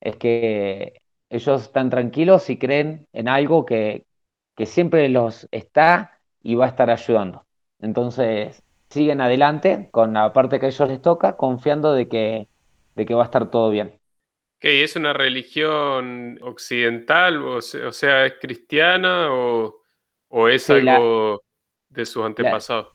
[0.00, 4.06] es que ellos están tranquilos y creen en algo que,
[4.54, 7.46] que siempre los está y va a estar ayudando.
[7.80, 12.48] Entonces, siguen adelante con la parte que a ellos les toca, confiando de que,
[12.94, 13.98] de que va a estar todo bien.
[14.58, 14.82] ¿Qué?
[14.82, 17.42] ¿Es una religión occidental?
[17.44, 19.76] O sea, ¿es cristiana o,
[20.28, 21.38] o es sí, algo la,
[21.90, 22.88] de sus antepasados?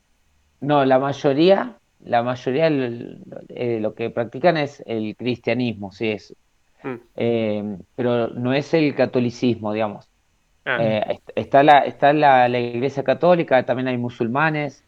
[0.60, 6.36] La, no, la mayoría, la mayoría eh, lo que practican es el cristianismo, sí es.
[6.84, 6.96] Mm.
[7.16, 10.10] Eh, pero no es el catolicismo, digamos.
[10.66, 10.78] Ah.
[10.82, 14.83] Eh, está la, está la, la, iglesia católica, también hay musulmanes,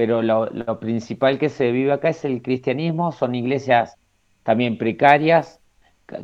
[0.00, 3.98] pero lo, principal que se vive acá es el cristianismo, son iglesias
[4.42, 5.60] también precarias,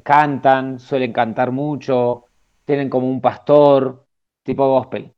[0.03, 2.25] cantan, suelen cantar mucho,
[2.65, 4.07] tienen como un pastor,
[4.45, 5.13] tipo gospel.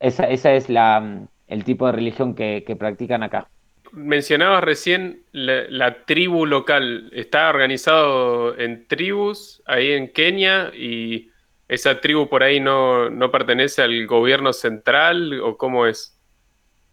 [0.00, 3.50] Esa, es la, el tipo de religión que, que practican acá.
[3.92, 7.10] Mencionabas recién la, la, tribu local.
[7.12, 11.28] ¿Está organizado en tribus ahí en Kenia y
[11.68, 16.17] esa tribu por ahí no, no pertenece al gobierno central o cómo es?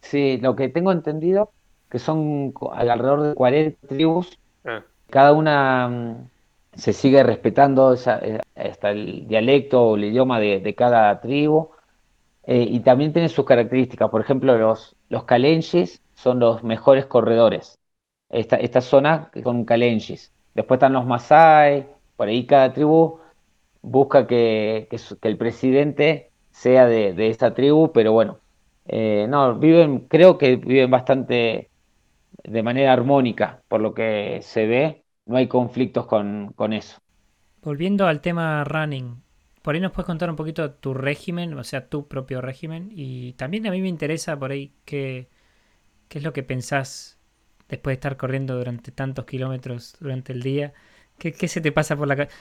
[0.10, 1.52] Sí, lo que tengo entendido
[1.89, 4.38] que son alrededor de 40 tribus.
[4.63, 4.84] Ah.
[5.10, 6.30] Cada una mm,
[6.74, 11.70] se sigue respetando esa, eh, hasta el dialecto o el idioma de, de cada tribu.
[12.44, 14.10] Eh, y también tiene sus características.
[14.10, 15.26] Por ejemplo, los, los
[16.13, 17.80] son los mejores corredores.
[18.30, 20.32] Esta, esta zona con kalenjis.
[20.54, 21.88] Después están los masai.
[22.15, 23.20] Por ahí cada tribu
[23.82, 28.39] busca que, que, que el presidente sea de, de, esta tribu, pero bueno,
[28.86, 31.71] eh, no, viven, creo que viven bastante
[32.43, 36.98] de manera armónica, por lo que se ve, no hay conflictos con, con eso.
[37.62, 39.24] Volviendo al tema running,
[39.63, 43.34] por ahí nos puedes contar un poquito tu régimen, o sea, tu propio régimen, y
[43.34, 45.30] también a mí me interesa por ahí qué,
[46.10, 47.19] qué es lo que pensás
[47.69, 50.74] después de estar corriendo durante tantos kilómetros durante el día.
[51.19, 52.36] ¿Qué, qué se te pasa por la cabeza?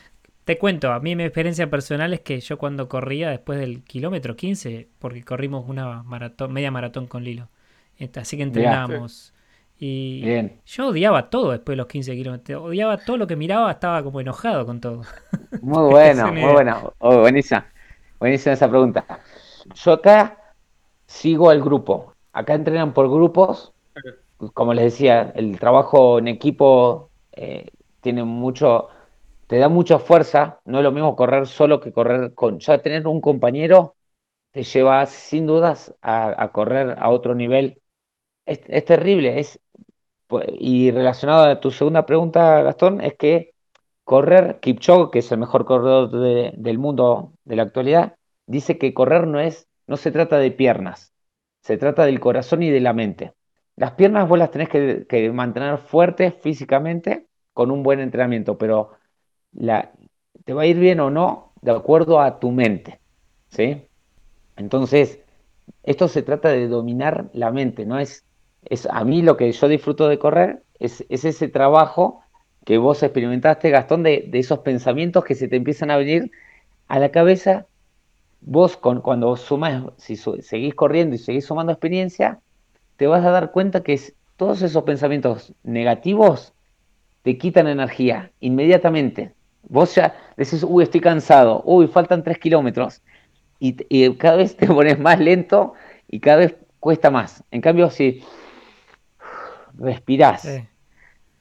[0.44, 4.36] Te cuento, a mí mi experiencia personal es que yo cuando corría después del kilómetro
[4.36, 7.48] 15, porque corrimos una maratón, media maratón con Lilo,
[8.16, 9.32] así que entrenábamos.
[9.78, 10.60] Y Bien.
[10.66, 12.62] yo odiaba todo después de los 15 kilómetros.
[12.62, 15.02] Odiaba todo lo que miraba, estaba como enojado con todo.
[15.62, 16.92] Muy bueno, muy bueno.
[16.98, 17.66] Oh, buenísima.
[18.20, 19.04] Buenísima esa pregunta.
[19.74, 20.54] Yo acá
[21.06, 22.14] sigo al grupo.
[22.32, 23.72] Acá entrenan por grupos.
[24.52, 27.68] Como les decía, el trabajo en equipo eh,
[28.00, 28.88] tiene mucho
[29.54, 33.06] te da mucha fuerza, no es lo mismo correr solo que correr con, ya tener
[33.06, 33.94] un compañero
[34.50, 37.80] te lleva sin dudas a, correr a otro nivel.
[38.46, 39.60] Es, terrible, es,
[40.58, 43.54] y relacionado a tu segunda pregunta, Gastón, es que
[44.02, 48.92] correr, Kipchoge, que es el mejor corredor de, del mundo de la actualidad, dice que
[48.92, 51.14] correr no es, no se trata de piernas,
[51.60, 53.34] se trata del corazón y de la mente.
[53.76, 58.98] Las piernas vos las tenés que mantener fuertes físicamente con un buen entrenamiento, pero
[59.54, 59.92] la,
[60.44, 63.00] te va a ir bien o no de acuerdo a tu mente,
[63.48, 63.82] ¿sí?
[64.56, 65.20] Entonces,
[65.82, 67.98] esto se trata de dominar la mente, ¿no?
[67.98, 68.24] Es,
[68.64, 72.20] es a mí lo que yo disfruto de correr, es, es ese trabajo
[72.64, 76.30] que vos experimentaste, Gastón, de, de, esos pensamientos que se te empiezan a venir
[76.88, 77.66] a la cabeza.
[78.40, 82.40] Vos, con, cuando sumas, si seguís corriendo y seguís sumando experiencia,
[82.96, 86.52] te vas a dar cuenta que es, todos esos pensamientos negativos
[87.22, 89.34] te quitan energía inmediatamente.
[89.68, 93.02] Vos ya decís, uy, estoy cansado, uy, faltan tres kilómetros.
[93.58, 95.74] Y, cada vez te pones más lento
[96.08, 97.42] y cada vez cuesta más.
[97.50, 98.22] En cambio, si
[99.78, 100.62] respirás,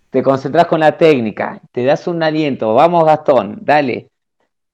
[0.10, 4.10] te concentras con la técnica, te das un aliento, vamos Gastón, dale.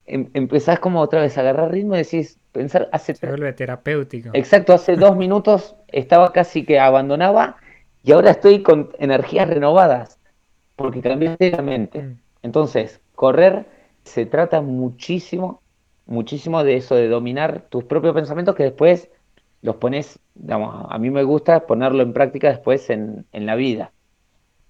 [0.05, 3.13] Em, empezás como otra vez a agarrar ritmo y decís, pensar, hace...
[3.15, 4.29] Se vuelve terapéutico.
[4.33, 7.57] Exacto, hace dos minutos estaba casi que abandonaba
[8.03, 10.19] y ahora estoy con energías renovadas
[10.75, 12.01] porque cambiaste la mente.
[12.01, 12.19] Mm.
[12.41, 13.65] Entonces, correr
[14.05, 15.61] se trata muchísimo,
[16.05, 19.09] muchísimo de eso, de dominar tus propios pensamientos que después
[19.61, 23.91] los pones, digamos, a mí me gusta ponerlo en práctica después en, la vida.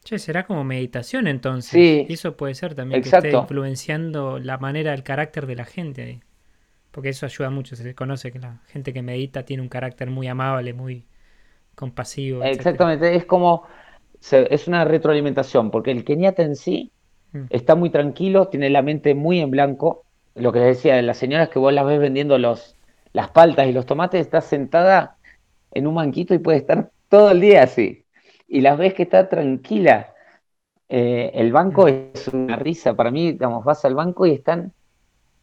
[0.04, 1.70] Che, será como meditación entonces.
[1.70, 2.08] Sí.
[2.10, 6.20] Eso puede ser también que esté influenciando la manera, el carácter de la gente ahí.
[6.90, 7.76] Porque eso ayuda mucho.
[7.76, 11.06] Se conoce que la gente que medita tiene un carácter muy amable, muy
[11.76, 12.44] compasivo.
[12.44, 13.68] Exactamente, es como
[14.32, 16.92] es una retroalimentación, porque el keniata en sí.
[17.50, 20.04] Está muy tranquilo, tiene la mente muy en blanco.
[20.36, 22.76] Lo que les decía, las señoras que vos las ves vendiendo los,
[23.14, 25.18] las paltas y los tomates, está sentada
[25.72, 28.06] en un banquito y puede estar todo el día así.
[28.48, 30.14] Y las ves que está tranquila.
[30.88, 31.90] Eh, el banco mm.
[32.14, 32.96] es una risa.
[32.96, 34.74] Para mí, digamos, vas al banco y están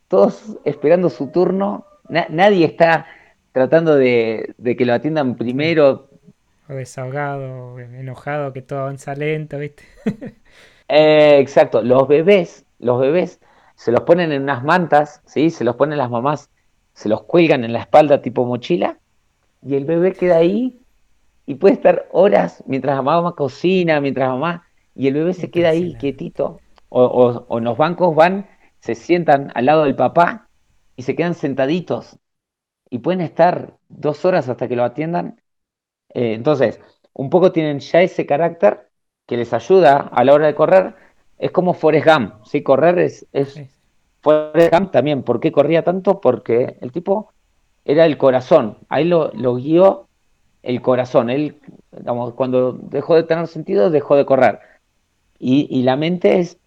[0.09, 1.87] todos esperando su turno.
[2.09, 3.07] nadie está
[3.53, 6.09] tratando de, de, que lo atiendan primero
[6.69, 9.85] o desahogado, enojado, que todo avanza lento, ¿viste?
[10.89, 13.41] Eh, exacto, los bebés, los bebés
[13.75, 15.51] se los ponen en unas mantas, ¿sí?
[15.51, 16.51] Se los ponen las mamás,
[16.95, 18.99] se los cuelgan en la espalda tipo mochila
[19.63, 20.81] y el bebé queda ahí
[21.47, 25.71] y puede estar horas mientras la mamá cocina, mientras mamá, y el bebé se queda
[25.71, 26.61] ahí quietito.
[26.91, 27.05] O,
[27.49, 28.49] o en los bancos van,
[28.81, 30.49] se sientan al lado del papá
[30.97, 32.19] y se quedan sentaditos
[32.91, 35.41] y pueden estar dos horas hasta que lo atiendan
[36.15, 36.81] eh, entonces,
[37.13, 38.86] un poco tienen ya ese carácter
[39.27, 40.95] que les ayuda a la hora de correr.
[41.39, 42.63] Es como Forrest Gump, ¿sí?
[42.63, 43.61] Correr es, es
[44.23, 45.23] Forrest Gump también.
[45.23, 46.21] ¿Por qué corría tanto?
[46.21, 47.33] Porque el tipo
[47.85, 48.79] era el corazón.
[48.89, 50.09] Ahí lo, lo guió
[50.63, 51.31] el corazón.
[51.31, 51.61] Él,
[51.93, 54.61] digamos, cuando dejó de tener sentido, dejó de correr.
[55.39, 56.59] Y, y la mente es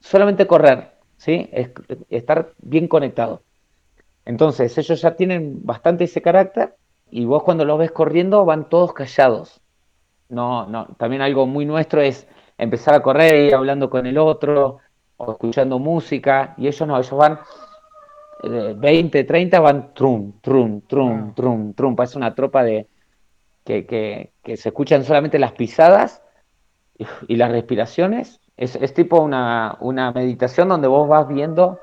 [0.00, 1.48] solamente correr, ¿sí?
[1.52, 1.70] Es,
[2.10, 3.42] estar bien conectado.
[4.24, 6.74] Entonces, ellos ya tienen bastante ese carácter
[7.10, 9.60] y vos cuando los ves corriendo van todos callados.
[10.28, 12.26] No, no, también algo muy nuestro es
[12.58, 14.78] empezar a correr y hablando con el otro
[15.16, 17.38] o escuchando música y ellos no, ellos van
[18.42, 21.32] 20, eh, 30 van trum, trum, trum, ah.
[21.34, 22.88] trum, trum, parece una tropa de
[23.64, 26.22] que, que, que se escuchan solamente las pisadas
[27.28, 28.40] y, las respiraciones.
[28.56, 31.80] Es, es tipo una, una, meditación donde vos vas viendo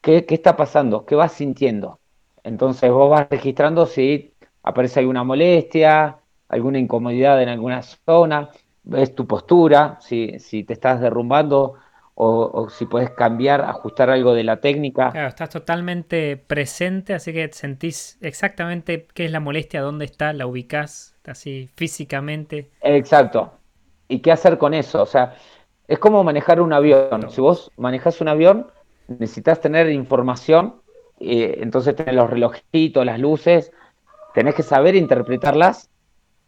[0.00, 1.98] qué, qué está pasando, qué vas sintiendo.
[2.42, 8.50] Entonces vos vas registrando si aparece alguna molestia, alguna incomodidad en alguna zona,
[8.84, 11.74] ves tu postura, si, si te estás derrumbando
[12.18, 15.10] o, si puedes cambiar, ajustar algo de la técnica.
[15.10, 20.46] Claro, estás totalmente presente, así que sentís exactamente qué es la molestia, dónde está, la
[20.46, 22.70] ubicás así físicamente.
[22.80, 23.52] Exacto.
[24.08, 25.02] ¿Y qué hacer con eso?
[25.02, 25.34] O sea,
[25.88, 27.30] es como manejar un avión.
[27.30, 28.68] Si vos manejas un avión,
[29.08, 30.76] necesitas tener información
[31.18, 33.72] entonces tenés los relojitos, las luces,
[34.34, 35.90] tenés que saber interpretarlas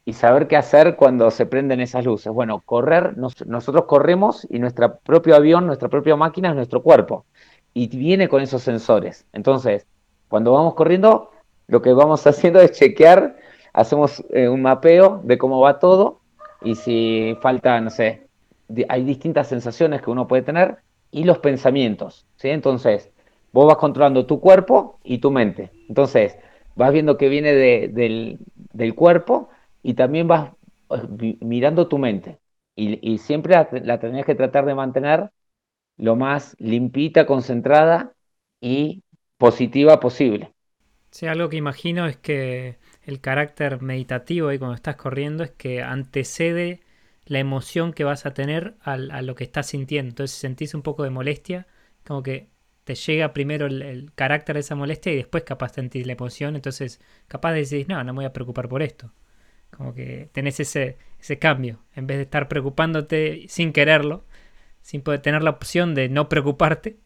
[0.08, 2.32] y saber qué hacer cuando se prenden esas luces.
[2.32, 7.26] Bueno, correr, nosotros corremos y nuestro propio avión, nuestra propia máquina es nuestro cuerpo
[7.74, 9.26] y viene con esos sensores.
[9.34, 9.86] Entonces,
[10.28, 11.30] cuando vamos corriendo,
[11.66, 13.36] lo que vamos haciendo es chequear,
[13.74, 16.20] hacemos eh, un mapeo de cómo va todo
[16.62, 18.28] y si falta, no sé,
[18.88, 20.78] hay distintas sensaciones que uno puede tener
[21.10, 22.48] y los pensamientos, ¿sí?
[22.48, 23.10] Entonces,
[23.52, 25.70] vos vas controlando tu cuerpo y tu mente.
[25.86, 26.38] Entonces,
[26.76, 29.50] vas viendo que viene del, cuerpo
[29.82, 30.52] y también vas
[31.40, 32.38] mirando tu mente.
[32.76, 35.30] Y, siempre la, la tenés que tratar de mantener
[35.96, 38.14] lo más limpita, concentrada
[38.60, 39.02] y
[39.36, 40.54] positiva posible.
[41.10, 45.82] Sí, algo que imagino es que el carácter meditativo ahí cuando estás corriendo es que
[45.82, 46.82] antecede
[47.24, 50.10] la emoción que vas a tener a lo que estás sintiendo.
[50.10, 51.66] Entonces, si sentís un poco de molestia,
[52.06, 52.48] como que
[52.84, 57.00] te llega primero el, carácter de esa molestia y después capaz sentir la emoción, entonces
[57.26, 59.12] capaz de decir, no, no me voy a preocupar por esto.
[59.70, 64.24] Como que tenés ese, ese cambio, en vez de estar preocupándote sin quererlo,
[64.80, 66.96] sin poder tener la opción de no preocuparte,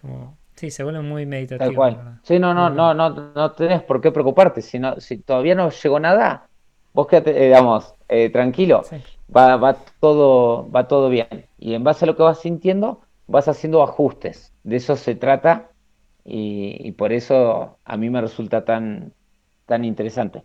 [0.00, 1.66] como, sí, se vuelve muy meditativo.
[1.66, 2.20] Tal cual.
[2.22, 6.00] Sí, no, no, no, no, no tenés por qué preocuparte, si, si todavía no llegó
[6.00, 6.48] nada,
[6.92, 8.82] vos quedate, eh, digamos, eh, tranquilo,
[9.34, 11.46] va, va, todo, va todo bien.
[11.58, 14.52] Y en base a lo que vas sintiendo, vas haciendo ajustes.
[14.64, 15.70] De eso se trata
[16.24, 19.12] y, por eso a mí me resulta tan,
[19.66, 20.42] tan interesante.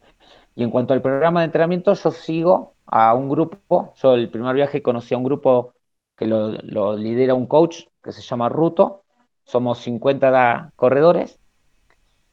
[0.55, 3.93] Y en cuanto al programa de entrenamiento, yo sigo a un grupo.
[3.95, 5.73] Yo el primer viaje conocí a un grupo
[6.15, 9.03] que lo, lidera un coach que se llama Ruto.
[9.43, 11.39] Somos 50 corredores.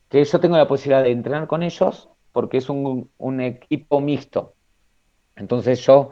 [0.09, 4.55] Que yo tengo la posibilidad de entrenar con ellos porque es un, un equipo mixto.
[5.37, 6.11] Entonces yo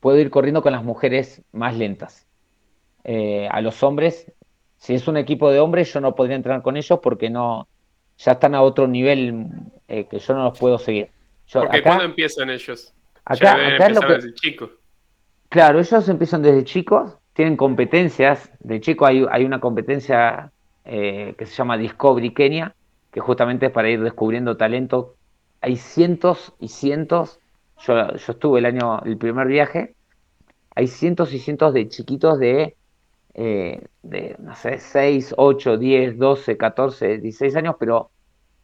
[0.00, 2.26] puedo ir corriendo con las mujeres más lentas.
[3.04, 4.32] Eh, a los hombres,
[4.76, 7.68] si es un equipo de hombres, yo no podría entrenar con ellos porque no,
[8.24, 9.46] ya están a otro nivel
[9.88, 11.10] eh, que yo no los puedo seguir.
[11.52, 12.92] porque ¿cuándo empiezan ellos?
[13.24, 14.70] Acá, acá lo que, desde chicos.
[15.48, 18.50] Claro, ellos empiezan desde chicos, tienen competencias.
[18.60, 20.50] De chico hay, hay una competencia
[20.84, 22.74] eh, que se llama Discovery Kenya,
[23.12, 25.16] que justamente es para ir descubriendo talento.
[25.60, 27.38] Hay cientos y cientos
[27.86, 29.94] yo, estuve el año, el primer viaje,
[30.74, 32.76] hay cientos y cientos de chiquitos de,
[33.34, 38.10] eh, de, no sé, 6, 8, 10, 12, 14, 16 años, pero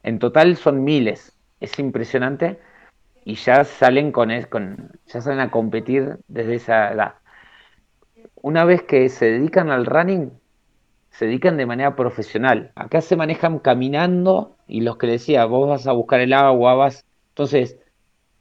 [0.03, 1.37] en total son miles.
[1.61, 2.59] Es impresionante.
[3.25, 7.15] Y ya salen con, con ya salen a competir desde esa edad.
[8.41, 10.33] Una vez que se dedican al running,
[11.11, 12.73] se dedican de manera profesional.
[12.75, 17.05] Acá se manejan caminando y los que decía, vos vas a buscar el agua, vas.
[17.31, 17.79] Entonces,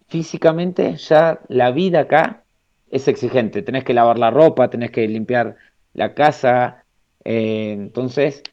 [0.07, 2.43] físicamente ya la vida acá
[2.91, 3.61] es exigente.
[3.61, 5.57] Tenés que lavar la ropa, tenés que limpiar
[5.93, 6.83] la casa.
[7.23, 8.43] Eh, entonces,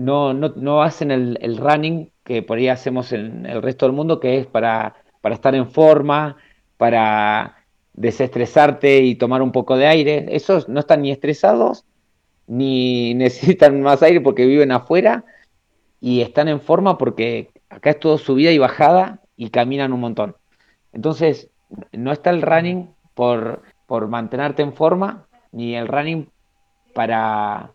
[0.00, 4.18] no, no, no hacen el, running que por ahí hacemos en el resto del mundo,
[4.18, 6.38] que es para, para estar en forma,
[6.78, 10.26] para desestresarte y tomar un poco de aire.
[10.30, 11.84] Esos no están ni estresados,
[12.46, 15.24] ni necesitan más aire porque viven afuera
[16.00, 20.36] y están en forma porque acá es todo subida y bajada y caminan un montón.
[20.94, 21.50] Entonces,
[21.92, 26.30] no está el running por, por mantenerte en forma, ni el running
[26.94, 27.74] para,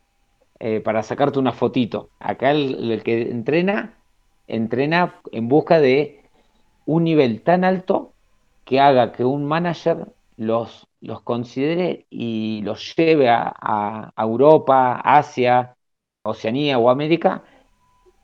[0.67, 2.09] eh, para sacarte una fotito.
[2.19, 3.99] Acá el, que entrena,
[4.47, 6.23] entrena en busca de
[6.87, 8.13] un nivel tan alto
[8.63, 10.07] que haga que un manager
[10.37, 15.75] los, los considere y los lleve a, a, Europa, Asia,
[16.23, 17.43] Oceanía o América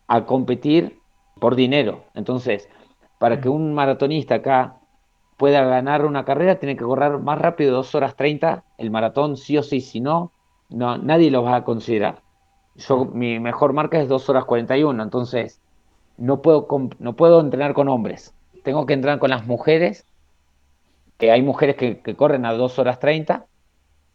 [0.07, 0.97] a competir
[1.39, 2.05] por dinero.
[2.15, 2.67] Entonces,
[3.19, 4.79] para que un maratonista acá
[5.37, 9.59] pueda ganar una carrera, tiene que correr más rápido, 2 horas 30, el maratón sí
[9.59, 10.31] o sí, si no,
[10.69, 12.30] no nadie lo va a considerar.
[12.87, 15.59] Yo, mi mejor marca es 2 horas 41, entonces
[16.17, 16.67] no puedo,
[16.99, 20.05] no puedo entrenar con hombres, tengo que entrenar con las mujeres,
[21.17, 23.45] que hay mujeres que, corren a 2 horas 30,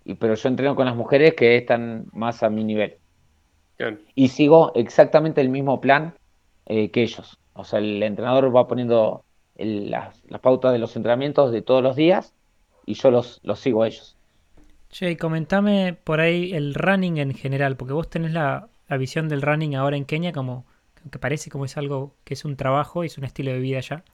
[0.05, 2.97] y, pero yo entreno con las mujeres que están más a mi nivel.
[4.15, 6.15] Y sigo exactamente el mismo plan
[6.65, 7.39] eh, que ellos.
[7.53, 9.25] O sea, el entrenador va poniendo
[9.57, 12.35] las, pautas de los entrenamientos de todos los días
[12.85, 14.16] y yo los, los sigo a ellos.
[14.99, 19.75] Che, comentame por ahí el running en general, porque vos tenés la, visión del running
[19.75, 20.65] ahora en Kenia como
[21.11, 23.81] que parece como es algo que es un trabajo y es un estilo de vida
[23.81, 24.05] ya.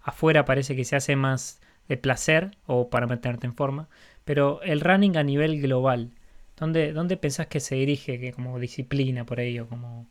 [0.00, 3.88] Afuera parece que se hace más de placer o para mantenerte en forma,
[4.24, 6.10] pero el running a nivel global,
[6.56, 10.08] ¿dónde, dónde pensás que se dirige que como disciplina por ello, como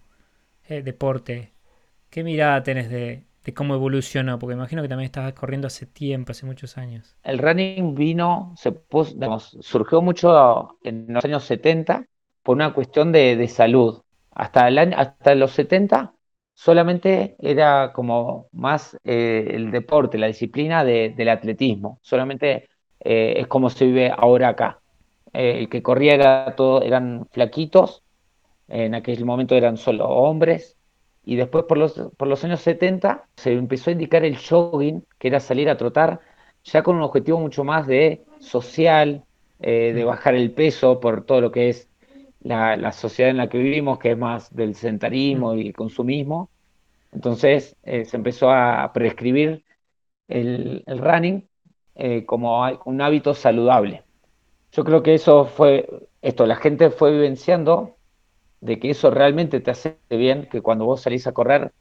[0.70, 1.52] eh, deporte?
[2.10, 6.32] ¿Qué mirada tenés de, de cómo evolucionó, porque imagino que también estabas corriendo hace tiempo,
[6.32, 7.16] hace muchos años.
[7.24, 9.16] El running vino, se puso,
[9.62, 12.06] surgió mucho en los años 70
[12.44, 14.02] por una cuestión de, salud.
[14.32, 16.14] Hasta, el año, hasta los 70
[16.54, 22.00] solamente era como más eh, el deporte, la disciplina del atletismo.
[22.02, 22.70] Solamente
[23.00, 24.80] eh, es como se vive ahora acá.
[25.34, 28.04] Eh, el que corría era todo, eran flaquitos,
[28.68, 30.78] en aquel momento eran solo hombres,
[31.24, 35.28] y después por los, por los años 70 se empezó a indicar el jogging, que
[35.28, 36.20] era salir a trotar,
[36.64, 39.24] ya con un objetivo mucho más de social,
[39.60, 41.90] eh, de bajar el peso por todo lo que es
[42.42, 46.50] la, sociedad en la que vivimos, que es más del sedentarismo y el consumismo.
[47.12, 49.64] Entonces eh, se empezó a prescribir
[50.28, 51.48] el, running
[51.96, 54.04] eh, como un hábito saludable.
[54.72, 55.88] Yo creo que eso fue
[56.22, 57.98] esto, la gente fue vivenciando
[58.62, 61.74] de que eso realmente te hace bien, que cuando vos salís a correr,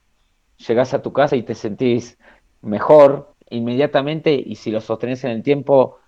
[0.67, 2.19] llegás a tu casa y te sentís
[2.63, 5.99] mejor inmediatamente y si lo sostenés en el tiempo,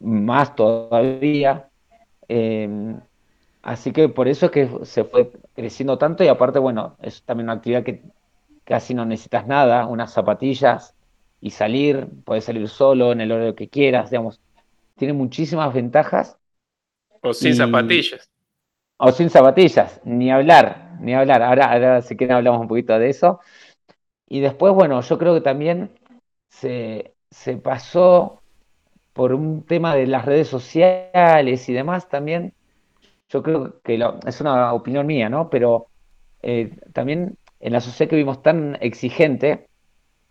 [0.00, 1.68] más todavía.
[2.28, 3.00] Em,
[3.62, 7.46] así que por eso es que se fue creciendo tanto y aparte, bueno, es también
[7.46, 8.02] una actividad que
[8.64, 10.94] casi no necesitas nada, unas zapatillas
[11.40, 14.40] y salir, puedes salir solo en el horario que quieras, digamos,
[14.96, 16.36] tiene muchísimas ventajas.
[17.22, 18.30] O sin zapatillas.
[18.98, 21.42] O sin zapatillas, ni hablar, ni hablar.
[21.42, 23.40] Ahora, ahora si quieren hablamos un poquito de eso.
[24.28, 25.90] Y después, bueno, yo creo que también
[26.48, 27.14] se,
[27.62, 28.42] pasó
[29.12, 32.54] por un tema de las redes sociales y demás también.
[33.28, 35.48] Yo creo que es una opinión mía, ¿no?
[35.50, 35.88] Pero
[36.42, 39.68] eh, también en la sociedad que vimos tan exigente,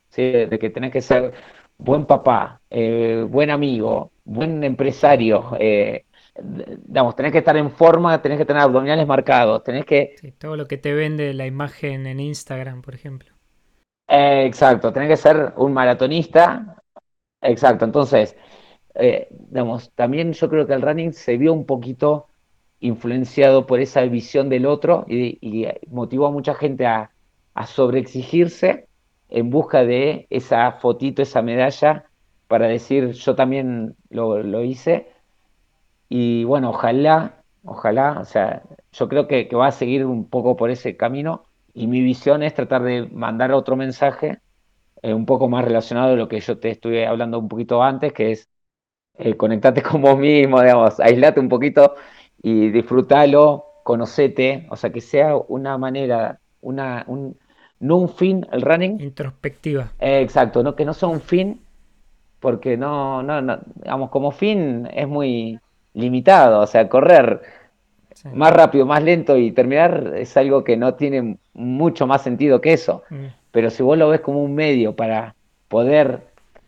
[0.09, 0.23] ¿sí?
[0.23, 1.33] de que tenés que ser
[1.77, 6.05] buen papá, eh, buen amigo, buen empresario, eh,
[6.41, 10.15] digamos, tenés que estar en forma, tenés que tener abdominales marcados, tenés que...
[10.37, 13.33] todo lo que te vende la imagen en Instagram, por ejemplo.
[14.07, 16.83] Eh, exacto, tenés que ser un maratonista.
[17.41, 18.35] Exacto, entonces,
[18.95, 22.27] eh, digamos, también yo creo que el running se vio un poquito
[22.79, 27.11] influenciado por esa visión del otro y, motivó a mucha gente a,
[27.53, 28.87] a sobreexigirse
[29.29, 32.05] en busca de esa fotito, esa medalla,
[32.47, 35.07] para decir yo también lo, lo hice
[36.09, 40.69] y bueno, ojalá, ojalá, o sea, yo creo que, va a seguir un poco por
[40.69, 44.39] ese camino y mi visión es tratar de mandar otro mensaje
[45.01, 48.13] eh, un poco más relacionado a lo que yo te estuve hablando un poquito antes,
[48.13, 48.49] que es
[49.17, 51.95] eh, conectarte con vos mismo, digamos, aislate un poquito
[52.41, 57.37] y disfrútalo, conocete, o sea, que sea una manera, una, un,
[57.79, 59.01] no un fin, el running.
[59.01, 59.91] Introspectiva.
[59.99, 61.61] Eh, exacto, no, que no sea un fin,
[62.39, 65.59] porque no, no, no, digamos, como fin es muy,
[65.97, 67.41] limitado, o sea, correr
[68.33, 72.73] más rápido, más lento y terminar es algo que no tiene mucho más sentido que
[72.73, 73.03] eso.
[73.09, 73.25] Mm.
[73.51, 75.35] Pero si vos lo ves como un medio para
[75.67, 76.21] poder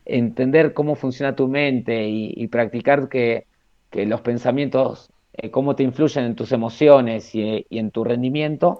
[0.06, 3.46] entender cómo funciona tu mente y, practicar que,
[3.92, 8.80] los pensamientos, eh, cómo te influyen en tus emociones y, en tu rendimiento,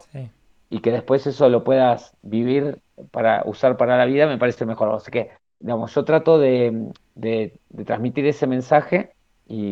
[0.72, 2.80] y que después eso lo puedas vivir
[3.12, 4.90] para usar para la vida, me parece mejor.
[4.90, 5.30] O sea que,
[5.60, 6.92] digamos, yo trato de
[7.86, 9.12] transmitir ese mensaje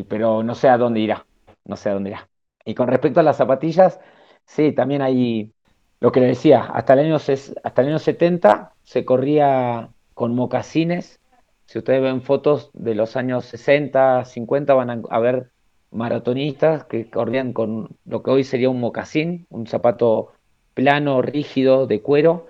[0.09, 1.25] pero no sé a dónde irá,
[1.65, 2.29] no sé a dónde irá.
[2.65, 3.99] Y con respecto a las zapatillas,
[4.45, 5.53] sí, también hay
[5.99, 11.19] lo que le decía, hasta el año, hasta el año 70 se corría con mocasines.
[11.65, 15.51] Si ustedes ven fotos de los años 60, 50, van a, ver
[15.91, 20.33] maratonistas que corrían con lo que hoy sería un mocasín, un zapato
[20.73, 22.47] plano, rígido, de cuero,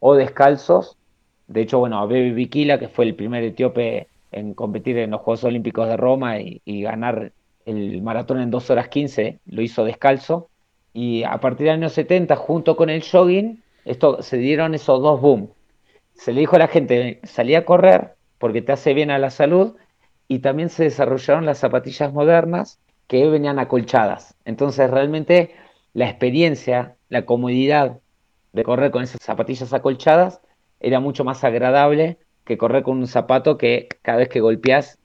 [0.00, 0.96] o descalzos.
[1.46, 5.20] De hecho, bueno, a Baby Bikila, que fue el primer etíope en competir en los
[5.20, 7.32] Juegos Olímpicos de Roma y, ganar
[7.66, 10.50] el maratón en 2 horas 15, lo hizo descalzo.
[10.92, 15.20] Y a partir del año 70, junto con el jogging, esto, se dieron esos dos
[15.20, 15.50] boom.
[16.14, 19.30] Se le dijo a la gente, salí a correr porque te hace bien a la
[19.30, 19.76] salud,
[20.28, 24.34] y también se desarrollaron las zapatillas modernas que venían acolchadas.
[24.44, 25.54] Entonces realmente
[25.92, 28.00] la experiencia, la comodidad
[28.52, 30.40] de correr con esas zapatillas acolchadas
[30.80, 34.98] era mucho más agradable que correr con un zapato que cada vez que golpeas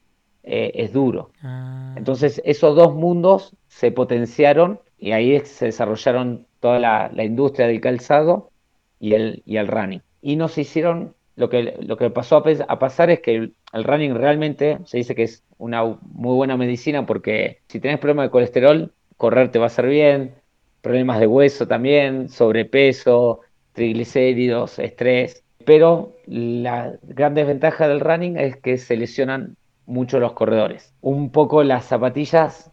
[0.43, 1.31] eh, es duro.
[1.41, 1.93] Ah.
[1.97, 8.51] Entonces esos dos mundos se potenciaron y ahí se desarrollaron toda la, industria del calzado
[8.99, 10.01] y el, y el running.
[10.21, 14.79] Y nos hicieron, lo que, lo que pasó a, pasar es que el, running realmente
[14.85, 19.51] se dice que es una muy buena medicina porque si tienes problemas de colesterol, correr
[19.51, 20.35] te va a hacer bien,
[20.81, 23.41] problemas de hueso también, sobrepeso,
[23.73, 29.55] triglicéridos, estrés pero la gran desventaja del running es que se lesionan
[29.85, 30.93] mucho los corredores.
[31.01, 32.71] Un poco las zapatillas,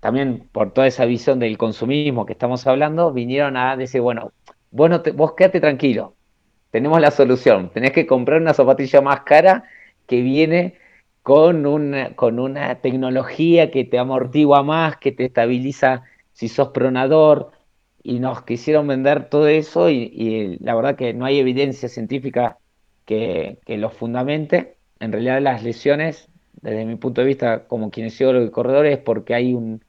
[0.00, 4.32] también por toda esa visión del consumismo que estamos hablando, vinieron a decir, bueno,
[4.70, 6.14] vos, vos quédate tranquilo,
[6.70, 9.64] tenemos la solución, tenés que comprar una zapatilla más cara
[10.06, 10.74] que viene
[11.22, 16.02] con una, con una tecnología que te amortigua más, que te estabiliza
[16.32, 17.52] si sos pronador,
[18.04, 22.58] y nos quisieron vender todo eso y, la verdad que no hay evidencia científica
[23.06, 24.76] que, que lo fundamente.
[25.00, 26.28] En realidad las lesiones,
[26.60, 29.82] desde mi punto de vista como kinesiólogo y corredor, es porque hay un,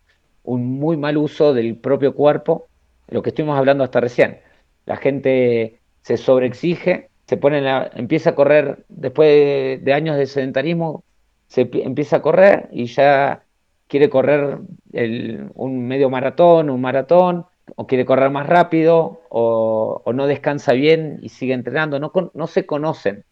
[0.46, 2.68] muy mal uso del propio cuerpo,
[3.10, 4.40] lo que estuvimos hablando hasta recién.
[4.86, 7.62] La gente se sobreexige, se pone
[7.96, 11.04] empieza a correr después de, años de sedentarismo,
[11.48, 13.44] se empieza a correr y ya
[13.88, 14.60] quiere correr
[15.54, 17.46] un medio maratón, un maratón,
[17.76, 22.66] o quiere correr más rápido o, no descansa bien y sigue entrenando, no, no, se
[22.66, 23.26] conocen.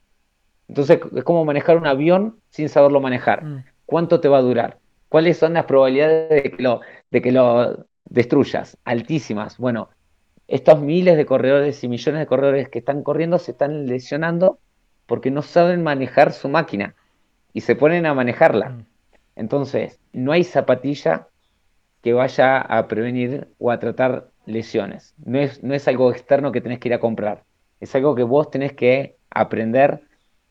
[0.68, 3.44] Entonces es como manejar un avión sin saberlo manejar.
[3.44, 3.66] Mm.
[3.86, 4.80] ¿Cuánto te va a durar?
[5.10, 6.82] ¿Cuáles son las probabilidades de que lo,
[7.12, 8.78] de que lo destruyas?
[8.84, 9.58] Altísimas.
[9.58, 9.90] Bueno,
[10.48, 14.60] estos miles de corredores y millones de corredores que están corriendo se están lesionando
[15.06, 16.96] porque no saben manejar su máquina
[17.54, 18.70] y se ponen a manejarla.
[18.70, 18.86] Mm.
[19.36, 21.28] Entonces, no hay zapatilla
[22.04, 25.16] que vaya a prevenir o a tratar lesiones.
[25.26, 27.46] No es, no es algo externo que tenés que ir a comprar.
[27.80, 30.02] Es algo que vos tenés que aprender.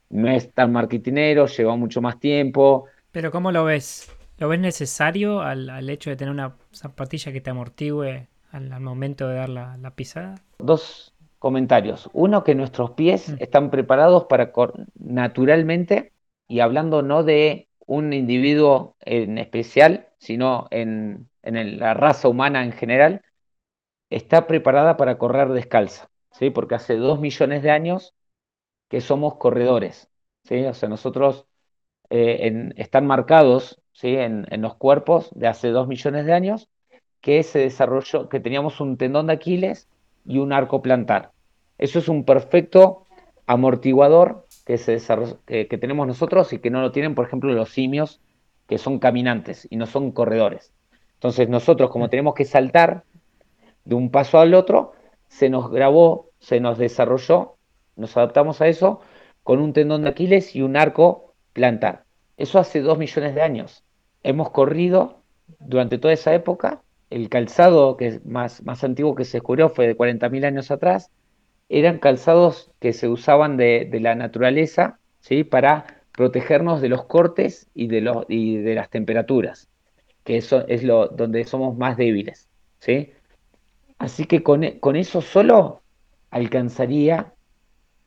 [0.09, 2.86] No es tan marketinero, lleva mucho más tiempo.
[3.12, 4.11] Pero ¿cómo lo ves?
[4.38, 9.34] ¿Lo ves necesario al, hecho de tener una zapatilla que te amortigüe al, momento de
[9.34, 10.36] dar la, la, pisada?
[10.59, 12.09] Dos comentarios.
[12.14, 13.34] Uno, que nuestros pies mm.
[13.40, 14.53] están preparados para
[14.98, 16.12] naturalmente,
[16.48, 22.72] y hablando no de un individuo en especial, sino en, en la raza humana en
[22.72, 23.22] general,
[24.11, 26.51] está preparada para correr descalza, ¿sí?
[26.51, 28.14] porque hace dos millones de años
[28.88, 30.11] que somos corredores,
[30.45, 30.64] ¿sí?
[30.66, 31.47] O sea, nosotros
[32.11, 34.16] eh, están marcados, ¿sí?
[34.16, 36.68] En, los cuerpos de hace dos millones de años
[37.22, 39.88] que se desarrolló, que teníamos un tendón de Aquiles
[40.26, 41.32] y un arco plantar.
[41.78, 43.07] Eso es un perfecto
[43.47, 44.99] amortiguador que, se
[45.47, 48.20] que, tenemos nosotros y que no lo tienen, por ejemplo, los simios,
[48.68, 50.72] que son caminantes y no son corredores.
[51.22, 53.04] Entonces nosotros, como tenemos que saltar
[53.84, 54.94] de un paso al otro,
[55.28, 57.54] se nos grabó, se nos desarrolló,
[57.94, 58.98] nos adaptamos a eso
[59.44, 62.02] con un tendón de Aquiles y un arco plantar.
[62.36, 63.84] Eso hace dos millones de años.
[64.24, 65.20] Hemos corrido
[65.60, 69.96] durante toda esa época el calzado que más, más antiguo que se descubrió fue de
[69.96, 71.12] 40.000 años atrás,
[71.68, 75.44] eran calzados que se usaban de, la naturaleza ¿sí?
[75.44, 79.68] para protegernos de los cortes y de, los, y de las temperaturas,
[80.24, 82.48] que eso es lo donde somos más débiles.
[82.78, 83.12] ¿sí?
[83.98, 85.82] Así que con, con eso solo
[86.30, 87.32] alcanzaría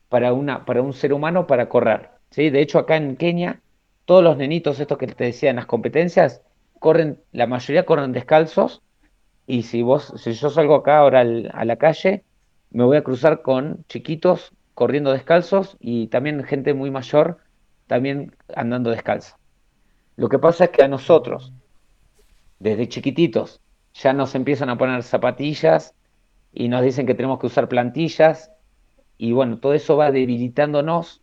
[0.08, 2.10] para, una, para un ser humano para correr.
[2.30, 2.50] ¿sí?
[2.50, 3.60] De hecho, acá en Kenia,
[4.04, 6.42] todos los nenitos, estos que te decía en las competencias,
[6.78, 8.82] corren, la mayoría corren descalzos
[9.46, 12.24] y si vos, si yo salgo acá ahora a la calle,
[12.70, 17.38] me voy a cruzar con chiquitos corriendo descalzos y también gente muy mayor
[17.86, 19.36] también andando descalzo.
[20.16, 21.52] Lo que pasa es que a nosotros,
[22.58, 23.60] desde chiquititos,
[23.94, 25.94] ya nos empiezan a poner zapatillas
[26.52, 28.50] y nos dicen que tenemos que usar plantillas
[29.18, 31.22] y bueno, todo eso va debilitándonos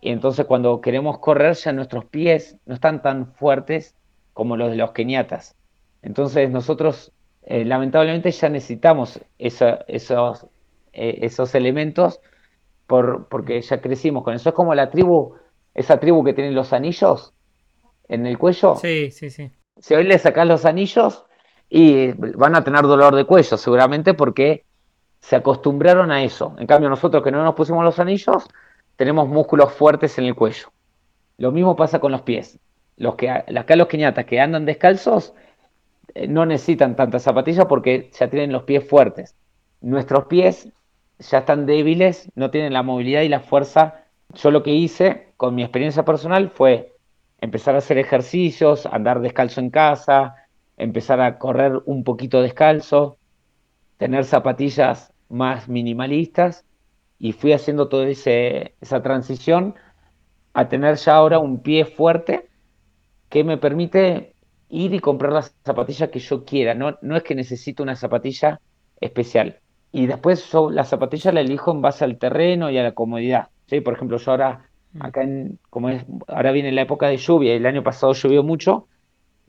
[0.00, 3.94] y entonces cuando queremos correr ya nuestros pies no están tan fuertes
[4.32, 5.56] como los de los keniatas.
[6.02, 7.12] Entonces nosotros
[7.42, 10.46] eh, lamentablemente ya necesitamos esos,
[10.92, 12.20] eh, esos elementos
[12.86, 14.50] por, porque ya crecimos con eso.
[14.50, 15.34] Es como la tribu,
[15.74, 17.34] esa tribu que tiene los anillos
[18.08, 18.76] en el cuello.
[18.76, 19.50] Sí, sí, sí.
[19.78, 21.24] Si hoy le sacás los anillos
[21.68, 24.64] y van a tener dolor de cuello seguramente porque
[25.20, 26.54] se acostumbraron a eso.
[26.58, 28.46] En cambio nosotros que no nos pusimos los anillos,
[28.96, 30.68] tenemos músculos fuertes en el cuello.
[31.38, 32.58] Lo mismo pasa con los pies.
[32.96, 35.34] Los que, acá los quiñatas que andan descalzos
[36.14, 39.34] eh, no necesitan tantas zapatillas porque ya tienen los pies fuertes.
[39.82, 40.68] Nuestros pies
[41.18, 44.04] ya están débiles, no tienen la movilidad y la fuerza.
[44.34, 46.95] Yo lo que hice con mi experiencia personal fue
[47.40, 50.34] empezar a hacer ejercicios, andar descalzo en casa,
[50.76, 53.18] empezar a correr un poquito descalzo,
[53.98, 56.64] tener zapatillas más minimalistas
[57.18, 59.74] y fui haciendo toda esa transición
[60.52, 62.48] a tener ya ahora un pie fuerte
[63.28, 64.34] que me permite
[64.68, 66.74] ir y comprar la zapatilla que yo quiera.
[66.74, 68.60] No, no es que necesito una zapatilla
[69.00, 69.60] especial.
[69.92, 73.48] Y después yo la zapatilla la elijo en base al terreno y a la comodidad.
[73.66, 73.80] ¿sí?
[73.80, 74.68] Por ejemplo, yo ahora.
[75.00, 78.88] Acá en, como es, ahora viene la época de lluvia, el año pasado llovió mucho,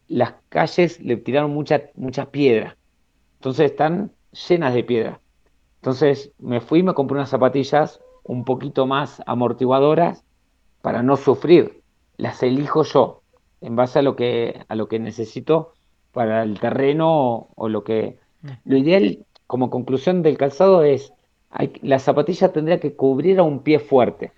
[0.08, 2.76] las calles le tiraron muchas muchas piedras.
[3.36, 4.12] Entonces están
[4.50, 5.20] llenas de piedra.
[5.82, 10.24] Entonces me fui y me compré unas zapatillas un poquito más amortiguadoras
[10.82, 11.82] para no sufrir.
[12.18, 13.22] Las elijo yo
[13.62, 15.74] en base a lo que, a lo que necesito
[16.12, 18.18] para el terreno o, lo que...
[18.42, 18.48] Mm.
[18.66, 21.14] Lo ideal, como conclusión del calzado, es
[21.50, 24.32] hay, la zapatilla tendría que cubrir a un pie fuerte,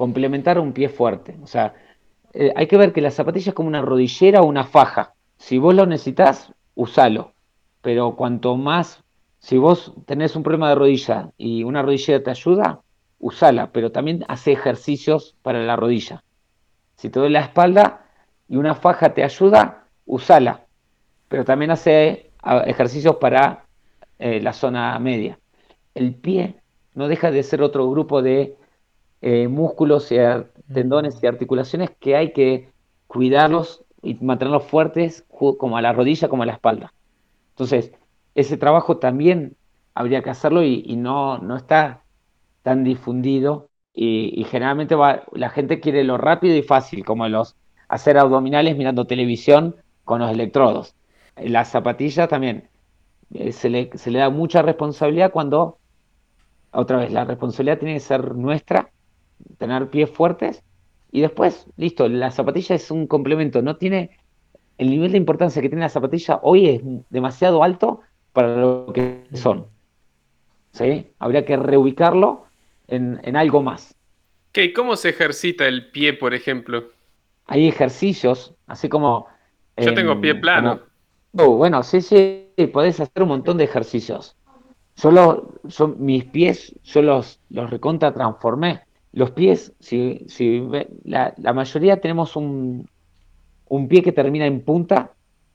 [0.00, 1.36] complementar un pie fuerte.
[1.42, 1.74] O sea,
[2.32, 5.12] eh, hay que ver que la zapatilla es como una rodillera o una faja.
[5.36, 7.34] Si vos lo necesitas, usalo.
[7.82, 9.04] Pero cuanto más,
[9.40, 12.80] si vos tenés un problema de rodilla y una rodillera te ayuda,
[13.18, 16.24] usala, pero también hace ejercicios para la rodilla.
[16.96, 18.06] Si te duele la espalda,
[18.48, 20.64] y una faja te ayuda, usala.
[21.28, 22.30] Pero también hace
[22.64, 23.66] ejercicios para
[24.18, 25.38] eh, la zona media.
[25.94, 26.56] El pie
[26.94, 28.56] no deja de ser otro grupo de
[29.22, 30.16] eh, músculos, y
[30.72, 32.70] tendones y articulaciones que hay que
[33.06, 36.92] cuidarlos y mantenerlos fuertes como a la rodilla, como a la espalda.
[37.50, 37.92] Entonces,
[38.34, 39.56] ese trabajo también
[39.94, 42.02] habría que hacerlo y, no, no está
[42.62, 47.56] tan difundido y, y generalmente va, la gente quiere lo rápido y fácil, como los
[47.88, 50.94] hacer abdominales mirando televisión con los electrodos.
[51.36, 52.68] Las zapatillas también.
[53.34, 55.78] Eh, se, le, se le da mucha responsabilidad cuando,
[56.72, 58.90] otra vez, la responsabilidad tiene que ser nuestra,
[59.58, 60.62] tener pies fuertes.
[61.12, 63.62] Y después, listo, la zapatilla es un complemento.
[63.62, 64.18] No tiene.
[64.78, 66.80] El nivel de importancia que tiene la zapatilla hoy es
[67.10, 68.00] demasiado alto
[68.32, 69.66] para lo que son.
[70.72, 71.08] ¿Sí?
[71.18, 72.44] Habría que reubicarlo
[72.88, 73.94] en, en algo más.
[74.52, 74.72] ¿Qué?
[74.72, 76.90] ¿Cómo se ejercita el pie, por ejemplo?
[77.50, 79.26] hay ejercicios, así como...
[79.76, 80.80] Yo tengo pie plano.
[81.36, 84.36] Oh, bueno, sí, sí, podés hacer un montón de ejercicios.
[84.94, 88.82] Solo son mis pies, yo los, los recontra transformé.
[89.12, 90.62] Los pies, si, si
[91.04, 92.88] la, la, mayoría tenemos un,
[93.68, 95.12] un pie que termina en punta,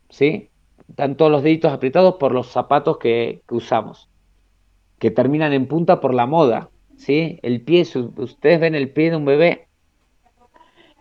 [0.09, 0.49] ¿sí?
[0.89, 4.09] Están todos los deditos apretados por los zapatos que, que usamos,
[4.99, 6.69] que terminan en punta por la moda.
[6.97, 7.39] ¿sí?
[7.41, 7.85] El pie,
[8.17, 9.67] ustedes ven el pie de un bebé,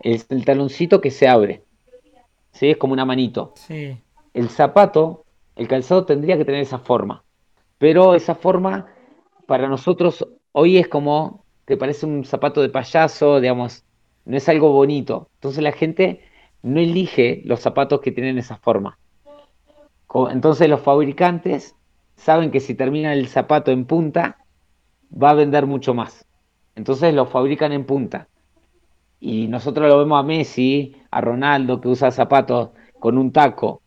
[0.01, 1.63] es el taloncito que se abre,
[2.51, 2.71] ¿sí?
[2.71, 3.53] Es como una manito.
[3.55, 3.97] Sí.
[4.33, 5.25] El zapato,
[5.55, 7.23] el calzado tendría que tener esa forma,
[7.77, 8.87] pero esa forma
[9.47, 13.83] para nosotros hoy es como, te parece un zapato de payaso, digamos,
[14.25, 15.29] no es algo bonito.
[15.35, 16.21] Entonces la gente
[16.63, 18.97] no elige los zapatos que tienen esa forma.
[20.31, 21.75] Entonces los fabricantes
[22.15, 24.37] saben que si termina el zapato en punta,
[25.11, 26.25] va a vender mucho más.
[26.75, 28.27] Entonces lo fabrican en punta.
[29.19, 33.81] Y nosotros lo vemos a Messi, a Ronaldo, que usa zapatos con un taco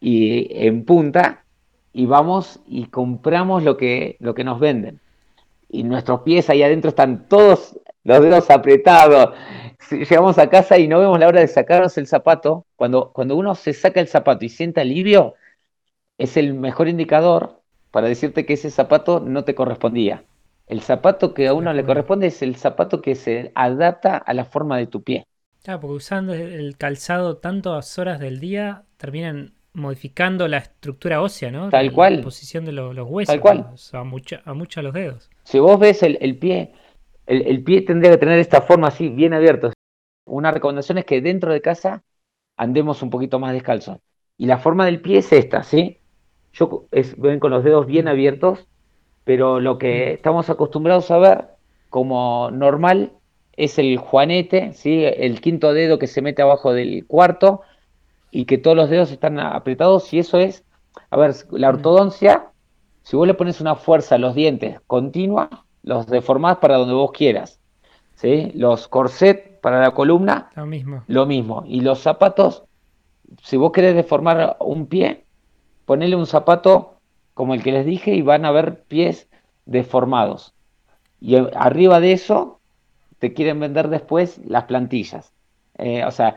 [0.00, 1.44] y en punta,
[1.92, 5.00] y vamos y compramos lo que, lo que nos venden.
[5.72, 9.34] Y nuestros pies ahí adentro están todos los dedos apretados.
[9.90, 12.66] Llegamos a casa y no vemos la hora de sacarnos el zapato.
[12.76, 15.34] Cuando, cuando uno se saca el zapato y siente alivio,
[16.18, 17.60] es el mejor indicador
[17.90, 20.24] para decirte que ese zapato no te correspondía.
[20.66, 24.44] El zapato que a uno le corresponde es el zapato que se adapta a la
[24.44, 25.26] forma de tu pie.
[25.62, 31.70] Claro, porque usando el calzado tantas horas del día terminan modificando la estructura ósea, ¿no?
[31.70, 32.16] Tal cual.
[32.16, 33.32] La posición de los, huesos.
[33.32, 33.66] Tal cual.
[33.92, 35.30] a, mucha, a muchos los dedos.
[35.44, 36.72] Si vos ves el, pie,
[37.26, 39.72] el, pie tendría que tener esta forma así, bien abierto.
[40.26, 42.02] Una recomendación es que dentro de casa
[42.56, 43.98] andemos un poquito más descalzos.
[44.36, 45.98] Y la forma del pie es esta, ¿sí?
[46.52, 48.66] Yo es, ven con los dedos bien abiertos
[49.30, 51.44] pero lo que estamos acostumbrados a ver
[51.88, 53.12] como normal
[53.56, 55.04] es el juanete, ¿sí?
[55.04, 57.60] el quinto dedo que se mete abajo del cuarto
[58.30, 60.64] y que todos los dedos están apretados y eso es,
[61.10, 62.50] a ver, la ortodoncia,
[63.02, 67.12] si vos le pones una fuerza a los dientes continua, los deformás para donde vos
[67.12, 67.60] quieras.
[68.14, 68.52] ¿sí?
[68.54, 71.04] Los corset para la columna, lo mismo.
[71.06, 71.64] lo mismo.
[71.66, 72.64] Y los zapatos,
[73.42, 75.24] si vos querés deformar un pie,
[75.86, 76.94] ponele un zapato
[77.34, 79.28] como el que les dije, y van a ver pies
[79.64, 80.54] deformados.
[81.20, 82.60] Y arriba de eso
[83.18, 85.32] te quieren vender después las plantillas.
[85.78, 86.36] Eh, o sea,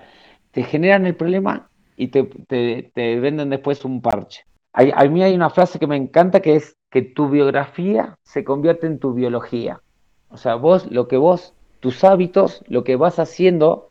[0.52, 4.46] te generan el problema y te, venden después un parche.
[4.74, 8.86] a mí hay una frase que me encanta que es que tu biografía se convierte
[8.88, 9.82] en tu biología.
[10.30, 13.90] O sea, vos, lo que vos, tus hábitos, lo que vas haciendo,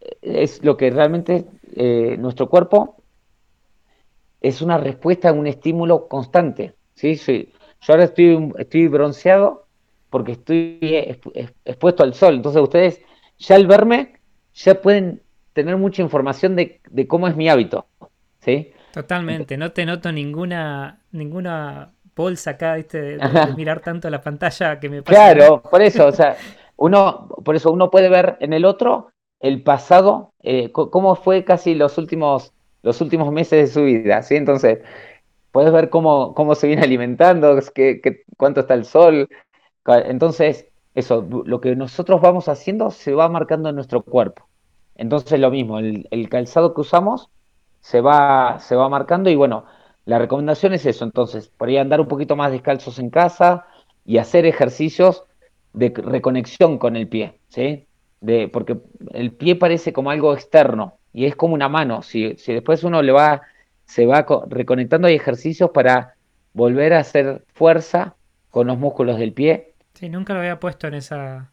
[0.00, 2.96] eh, es lo que realmente eh, nuestro cuerpo
[4.40, 6.74] es una respuesta a un estímulo constante.
[6.94, 7.14] ¿sí?
[7.16, 9.66] Yo ahora estoy, estoy bronceado
[10.10, 10.78] porque estoy
[11.64, 12.34] expuesto al sol.
[12.34, 13.00] Entonces ustedes
[13.38, 14.14] ya al verme
[14.54, 15.22] ya pueden
[15.54, 17.86] tener mucha información de, cómo es mi hábito.
[18.40, 18.72] ¿sí?
[18.92, 23.16] Totalmente, no te noto ninguna, ninguna bolsa acá, ¿viste?
[23.16, 23.18] De,
[23.56, 25.32] mirar tanto la pantalla que me pasa.
[25.32, 26.36] Claro, por eso, o sea,
[26.76, 29.08] uno, por eso uno puede ver en el otro
[29.40, 34.36] el pasado, eh, cómo fue casi los últimos los últimos meses de su vida, ¿sí?
[34.36, 34.80] Entonces,
[35.50, 39.28] puedes ver cómo, cómo se viene alimentando, qué, cuánto está el sol.
[39.86, 44.46] Entonces, eso, lo que nosotros vamos haciendo se va marcando en nuestro cuerpo.
[44.96, 47.28] Entonces, lo mismo, el, calzado que usamos
[47.80, 49.64] se va, se va marcando y bueno,
[50.04, 53.66] la recomendación es eso, entonces, por ahí andar un poquito más descalzos en casa
[54.04, 55.24] y hacer ejercicios
[55.72, 57.86] de reconexión con el pie, ¿sí?
[58.20, 58.78] De, porque
[59.12, 62.02] el pie parece como algo externo, y es como una mano.
[62.02, 63.42] Si, si después uno le va,
[63.84, 66.14] se va reconectando, hay ejercicios para
[66.52, 68.16] volver a hacer fuerza
[68.50, 69.74] con los músculos del pie.
[69.94, 71.50] Sí, nunca lo había puesto en esa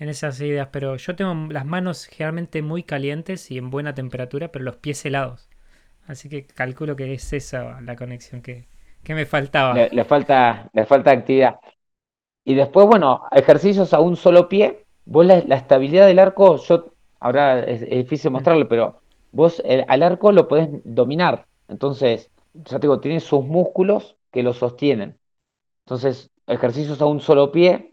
[0.00, 4.48] en esas ideas, pero yo tengo las manos generalmente muy calientes y en buena temperatura,
[4.48, 5.50] pero los pies helados.
[6.06, 8.66] Así que calculo que es esa la conexión que,
[9.06, 9.74] me faltaba.
[9.74, 11.60] Le, falta, le falta actividad.
[12.44, 14.86] Y después, bueno, ejercicios a un solo pie.
[15.04, 20.48] Vos la, estabilidad del arco, yo ahora es, difícil mostrarlo, pero vos al arco lo
[20.48, 21.46] podés dominar.
[21.68, 25.18] Entonces, ya te digo, tiene sus músculos que lo sostienen.
[25.84, 27.89] Entonces, ejercicios a un solo pie,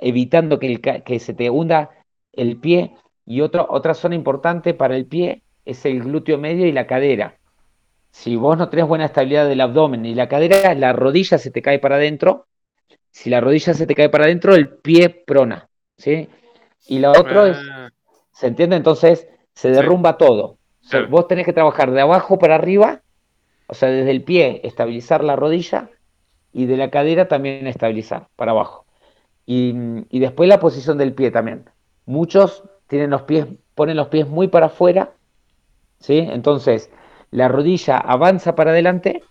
[0.00, 1.90] evitando que, que se te hunda
[2.32, 2.94] el pie.
[3.26, 7.36] Y otra otra zona importante para el pie es el glúteo medio y la cadera.
[8.10, 11.62] Si vos no tenés buena estabilidad del abdomen y la cadera, la rodilla se te
[11.62, 12.46] cae para adentro.
[13.10, 15.68] Si la rodilla se te cae para adentro, el pie prona.
[15.96, 16.28] ¿sí?
[16.88, 17.90] Y la otra es ah.
[18.40, 18.76] ¿Se entiende?
[18.76, 20.56] Entonces se derrumba todo.
[21.10, 23.02] vos tenés que trabajar de abajo para arriba,
[23.66, 25.90] o sea, desde el pie estabilizar la rodilla
[26.50, 28.86] y de la cadera también estabilizar para abajo.
[29.52, 31.64] Y, después la posición del pie también.
[32.06, 35.14] Muchos tienen los pies, ponen los pies muy para afuera,
[35.98, 36.18] ¿sí?
[36.18, 36.88] Entonces
[37.32, 39.24] la rodilla avanza para adelante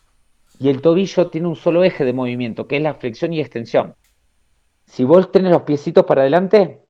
[0.59, 3.95] y el tobillo tiene un solo eje de movimiento, que es la flexión y extensión.
[4.87, 6.81] Si vos tenés los piecitos para adelante,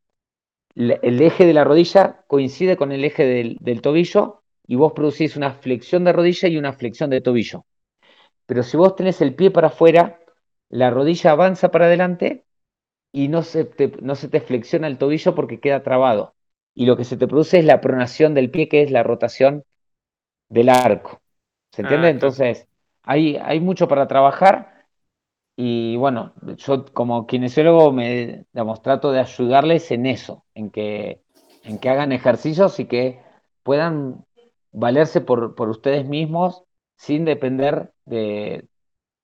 [0.73, 3.25] el eje de la rodilla coincide con el eje
[3.59, 7.63] del, tobillo y vos producís una flexión de rodilla y una flexión de tobillo.
[8.47, 10.19] Pero si vos tenés el pie para afuera,
[10.69, 12.45] la rodilla avanza para adelante
[13.11, 16.35] y no se, te, no se te flexiona el tobillo porque queda trabado.
[16.75, 19.63] Y lo que se te produce es la pronación del pie, que es la rotación
[20.49, 21.21] del arco.
[21.71, 22.07] ¿Se entiende?
[22.07, 22.11] Ah.
[22.11, 22.67] Entonces,
[23.03, 24.79] hay, hay mucho para trabajar
[25.61, 31.21] y bueno, yo como kinesiólogo me, digamos, trato de ayudarles en eso, en que,
[31.65, 33.21] en que hagan ejercicios y que
[33.63, 34.23] puedan
[34.71, 36.63] valerse por, por ustedes mismos
[36.95, 38.68] sin depender de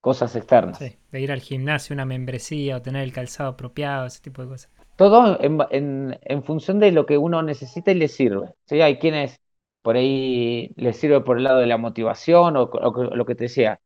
[0.08, 0.78] cosas externas.
[0.78, 4.48] Sí, de ir al gimnasio, una membresía o tener el calzado apropiado, ese tipo de
[4.48, 4.70] cosas.
[4.96, 8.52] Todo en, en- en función de lo que uno necesita y le sirve.
[8.66, 8.80] ¿sí?
[8.80, 9.40] Hay quienes
[9.82, 12.66] por ahí les sirve por el lado de la motivación o,
[13.14, 13.80] lo que te decía.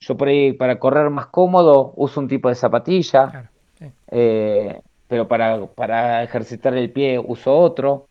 [0.00, 3.48] Yo por ahí para correr más cómodo uso un tipo de zapatilla, Claro.
[3.78, 3.92] sí.
[4.08, 8.10] eh, pero para, para ejercitar el pie uso otro.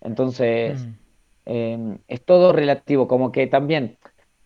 [0.00, 0.94] Entonces, Mm,
[1.46, 3.98] eh, es todo relativo, como que también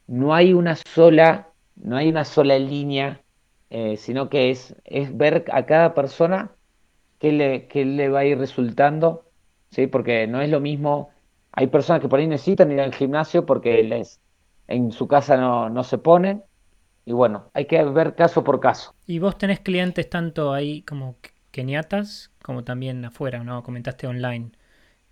[0.06, 3.22] no hay una sola, no hay una sola línea,
[3.70, 6.56] eh, sino que es, es ver a cada persona
[7.18, 9.30] qué le, qué le va a ir resultando,
[9.70, 9.86] ¿sí?
[9.86, 11.10] Porque no es lo mismo,
[11.52, 14.20] hay personas que por ahí necesitan ir al gimnasio porque les,
[14.68, 16.44] en su casa no, no se ponen,
[17.06, 18.94] y bueno, hay que ver caso por caso.
[19.06, 21.16] Y vos tenés clientes tanto ahí como
[21.50, 23.62] keniatas como también afuera, ¿no?
[23.62, 24.52] Comentaste online.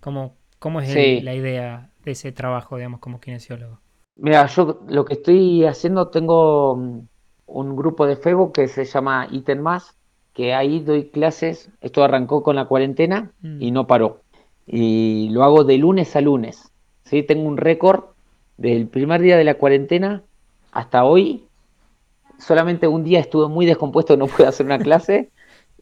[0.01, 3.81] ¿Cómo, cómo es el- la idea de ese trabajo, digamos, como kinesiólogo?
[4.17, 6.99] Mira, yo lo que estoy haciendo, tengo mm,
[7.47, 9.97] un grupo de Facebook que se llama Ítem Más,
[10.35, 13.75] que ahí doy clases, esto arrancó con la cuarentena y Mm.
[13.75, 14.21] no paró.
[14.67, 16.73] Y lo hago de lunes a lunes,
[17.05, 17.23] ¿sí?
[17.23, 18.05] Tengo un récord
[18.57, 20.23] del primer día de la cuarentena
[20.73, 21.45] hasta hoy.
[22.39, 25.31] Solamente un día estuve muy descompuesto, no pude hacer una clase,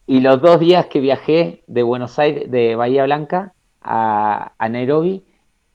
[0.07, 5.22] y los dos días que viajé de Buenos Aires, de Bahía Blanca a, a Nairobi,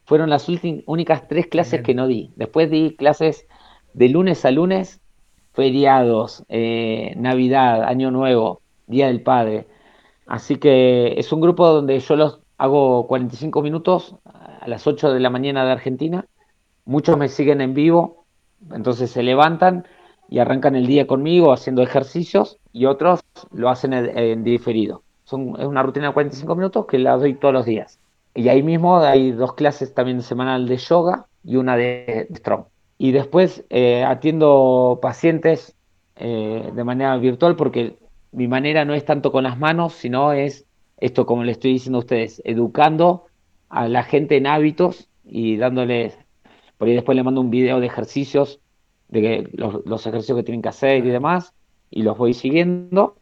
[0.06, 0.48] fueron las
[0.86, 1.84] únicas tres clases Bien.
[1.84, 2.32] que no di.
[2.36, 3.48] Después di clases
[3.94, 5.02] de lunes a lunes,
[5.54, 9.68] feriados, eh, Navidad, Año Nuevo, Día del Padre.
[10.28, 15.20] Así que es un grupo donde yo los hago 45 minutos a las 8 de
[15.20, 16.26] la mañana de Argentina.
[16.86, 18.26] Muchos me siguen en vivo,
[18.72, 19.88] entonces se levantan
[20.30, 25.04] y arrancan el día conmigo haciendo ejercicios y otros lo hacen en, en diferido.
[25.24, 28.00] Son, es una rutina de 45 minutos que la doy todos los días.
[28.36, 32.66] Y ahí mismo hay dos clases también semanal de yoga y una de, strong.
[32.98, 35.76] Y después eh, atiendo pacientes
[36.18, 37.98] eh, de manera virtual porque
[38.34, 40.66] mi manera no es tanto con las manos, sino es
[40.98, 43.26] esto, como le estoy diciendo a ustedes, educando
[43.70, 46.18] a la gente en hábitos y dándoles,
[46.78, 48.60] por ahí después le mando un video de ejercicios,
[49.08, 51.54] de que los, los ejercicios que tienen que hacer y demás,
[51.90, 53.16] y los voy siguiendo.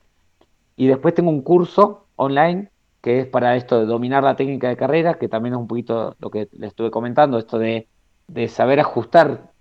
[0.75, 2.69] Y después tengo un curso online
[3.03, 6.15] que es para esto de dominar la técnica de carrera, que también es un poquito
[6.19, 7.89] lo que le estuve comentando, esto de,
[8.27, 9.51] de saber ajustar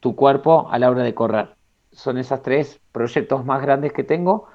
[0.00, 1.56] tu cuerpo a la hora de correr.
[1.92, 4.48] Son esos tres proyectos más grandes que tengo.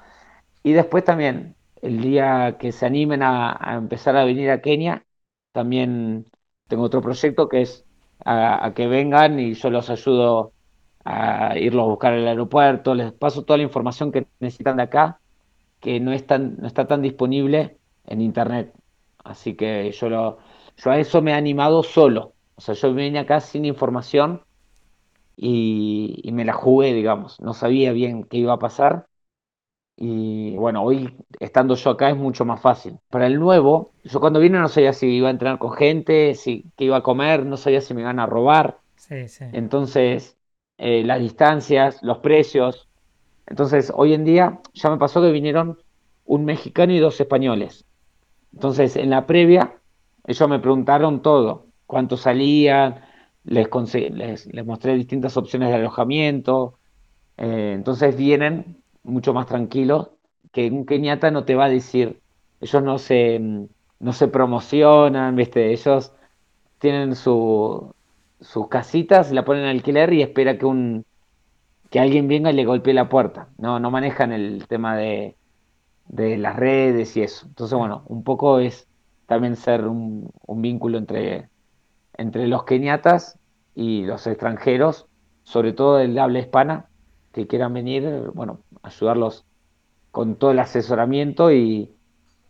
[0.62, 5.06] Y después también, el día que se animen a, empezar a venir a Kenia,
[5.52, 6.26] también
[6.68, 7.86] tengo otro proyecto que es
[8.24, 10.52] a, a que vengan y yo los ayudo
[11.06, 15.20] a irlos a buscar al aeropuerto, les paso toda la información que necesitan de acá,
[15.80, 18.74] que no es tan, no está tan disponible en internet.
[19.24, 20.38] Así que yo lo,
[20.76, 22.34] yo a eso me he animado solo.
[22.56, 24.42] O sea, yo vine acá sin información
[25.36, 27.40] y, y me la jugué, digamos.
[27.40, 29.06] No sabía bien qué iba a pasar.
[29.96, 32.98] Y bueno, hoy estando yo acá es mucho más fácil.
[33.10, 36.64] Para el nuevo, yo cuando vine no sabía si iba a entrenar con gente, si
[36.76, 38.80] qué iba a comer, no sabía si me iban a robar.
[38.96, 39.44] Sí, sí.
[39.52, 40.38] Entonces,
[40.78, 42.88] eh, las distancias, los precios.
[43.46, 45.78] Entonces, hoy en día ya me pasó que vinieron
[46.26, 47.86] un mexicano y dos españoles.
[48.54, 49.80] Entonces, en la previa,
[50.26, 53.02] ellos me preguntaron todo, cuánto salían,
[53.44, 53.68] les,
[54.46, 56.78] les, mostré distintas opciones de alojamiento.
[57.36, 60.10] eh, entonces vienen mucho más tranquilos
[60.52, 62.20] que un keniata no te va a decir,
[62.60, 63.40] ellos no se,
[64.00, 65.72] no se promocionan, ¿viste?
[65.72, 66.12] Ellos
[66.78, 67.92] tienen su,
[68.40, 71.04] sus casitas, la ponen en alquiler y espera que un
[71.90, 73.48] que alguien venga y le golpee la puerta.
[73.58, 75.36] No, no manejan el tema de,
[76.06, 77.46] de las redes y eso.
[77.46, 78.88] Entonces, bueno, un poco es
[79.26, 81.50] también ser un, un vínculo entre,
[82.14, 83.38] entre los keniatas
[83.74, 85.08] y los extranjeros,
[85.44, 86.90] sobre todo del habla hispana,
[87.32, 89.46] que quieran venir, bueno, ayudarlos
[90.10, 91.94] con todo el asesoramiento y,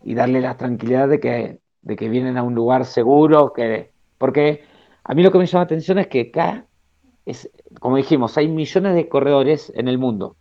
[0.03, 4.63] y darle la tranquilidad de que, de que vienen a un lugar seguro, que, porque
[5.03, 6.67] a mí lo que me llama la atención es que acá
[7.25, 7.49] es,
[7.81, 10.37] como dijimos, hay millones de corredores en el mundo.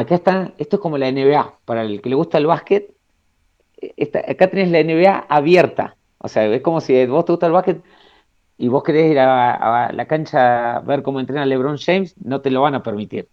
[0.00, 2.92] Acá está, esto es como la NBA, para el que le gusta el básquet,
[3.96, 5.96] esta- acá tenés la NBA abierta.
[6.18, 7.82] O sea, es como si vos te gusta el básquet
[8.58, 12.40] y vos querés ir a, a la cancha a ver cómo entrena LeBron James, no
[12.42, 13.28] te lo van a permitir.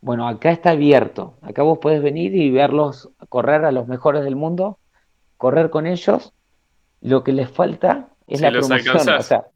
[0.00, 1.34] Bueno, acá está abierto.
[1.42, 4.78] Acá vos podés venir y verlos correr a los mejores del mundo,
[5.38, 6.32] correr con ellos.
[7.00, 8.96] Lo que les falta es Si la los promoción.
[8.96, 9.20] alcanzás.
[9.20, 9.46] O sea,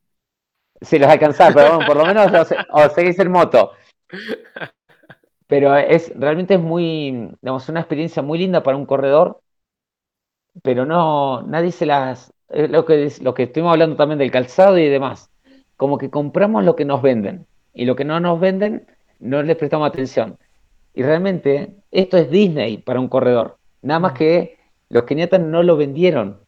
[0.81, 3.73] si los alcanzás, pero bueno, por lo menos o, se- o seguís en moto.
[5.53, 9.41] Pero es realmente es muy, digamos, una experiencia muy linda para un corredor,
[10.63, 14.31] pero no, nadie se las, es lo que, es- lo que estuvimos hablando también del
[14.31, 15.31] calzado y demás.
[15.77, 18.87] Como que compramos lo que nos venden y lo que no nos venden
[19.19, 20.39] no les prestamos atención.
[20.95, 23.59] Y realmente esto es Disney para un corredor.
[23.83, 24.59] Nada más que
[24.91, 26.41] los keniatas no lo vendieron.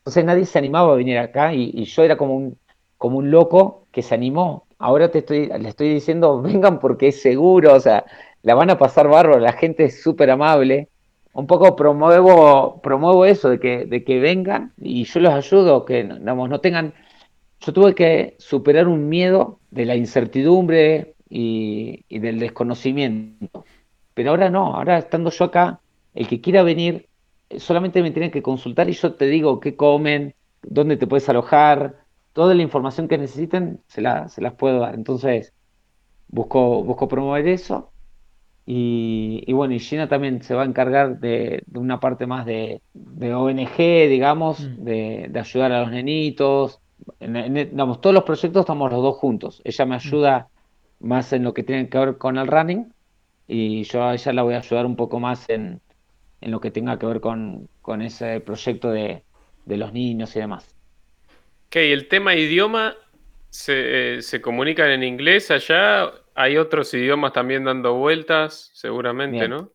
[0.00, 2.58] Entonces nadie se animaba a venir acá y, y yo era como un,
[2.98, 4.66] como un loco que se animó.
[4.78, 8.04] Ahora te estoy, le estoy diciendo, vengan porque es seguro, o sea,
[8.42, 10.88] la van a pasar bárbaro, la gente es súper amable.
[11.34, 16.04] Un poco promuevo, promuevo eso, de que, de que vengan y yo los ayudo, que
[16.04, 16.94] no, digamos, no tengan...
[17.60, 23.64] Yo tuve que superar un miedo de la incertidumbre y, del desconocimiento.
[24.14, 25.80] Pero ahora no, ahora estando yo acá,
[26.14, 27.08] el que quiera venir,
[27.58, 32.04] solamente me tienen que consultar y yo te digo qué comen, dónde te puedes alojar,
[32.32, 34.94] toda la información que necesiten se la- se las puedo dar.
[34.94, 35.52] Entonces,
[36.28, 37.91] busco, busco promover eso.
[38.64, 42.46] Y, y bueno, y Gina también se va a encargar de, de una parte más
[42.46, 44.76] de, de ONG, digamos, Mm.
[44.76, 46.80] de, de ayudar a los nenitos.
[47.20, 49.60] En- en- digamos, todos los proyectos estamos los dos juntos.
[49.64, 50.48] Ella me ayuda
[51.00, 52.92] más en lo que tiene que ver con el running
[53.46, 55.80] y yo a ella la voy a ayudar un poco más en,
[56.40, 59.24] en lo que tenga que ver con, con ese proyecto de,
[59.64, 60.76] de los niños y demás.
[61.68, 62.94] Ok, el tema idioma,
[63.50, 66.12] ¿se, eh, se comunican en inglés allá?
[66.34, 69.48] Hay otros idiomas también dando vueltas, seguramente, Bien.
[69.48, 69.72] ¿no?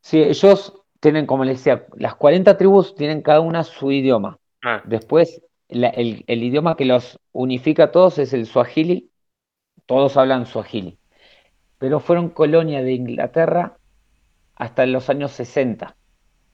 [0.00, 4.38] Sí, ellos tienen, como les decía, las 40 tribus tienen cada una su idioma.
[4.62, 9.10] Ah, Después, la- el, el idioma que los unifica a todos es el Swahili.
[9.86, 10.98] Todos hablan Swahili.
[11.78, 13.78] Pero fueron colonia de Inglaterra
[14.56, 15.96] hasta los años 60.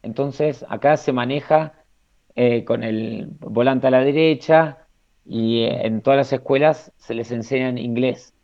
[0.03, 1.85] Entonces, acá se maneja
[2.35, 4.89] eh, con el volante a la derecha
[5.25, 8.35] y eh, en todas las escuelas se les enseña en inglés.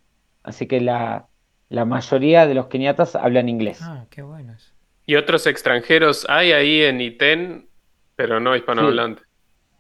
[0.49, 1.29] Así que la,
[1.69, 3.81] la mayoría de los keniatas hablan inglés.
[3.81, 4.73] Ah, qué bueno eso.
[5.07, 7.69] ¿y otros extranjeros hay ahí en ITEN,
[8.17, 9.25] pero no Sí, hispanohablantes?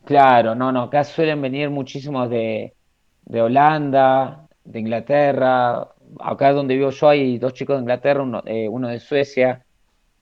[0.04, 2.74] claro, no, no, acá suelen venir muchísimos de,
[3.22, 5.88] de Holanda, de Inglaterra.
[6.20, 9.64] Acá donde vivo yo hay dos chicos de Inglaterra, uno, eh, uno de Suecia,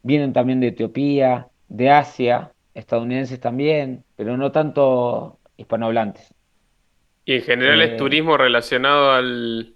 [0.03, 6.35] vienen también de Etiopía, de Asia, estadounidenses también, pero no tanto hispanohablantes.
[7.25, 9.76] ¿Y en general es Eh, turismo relacionado al,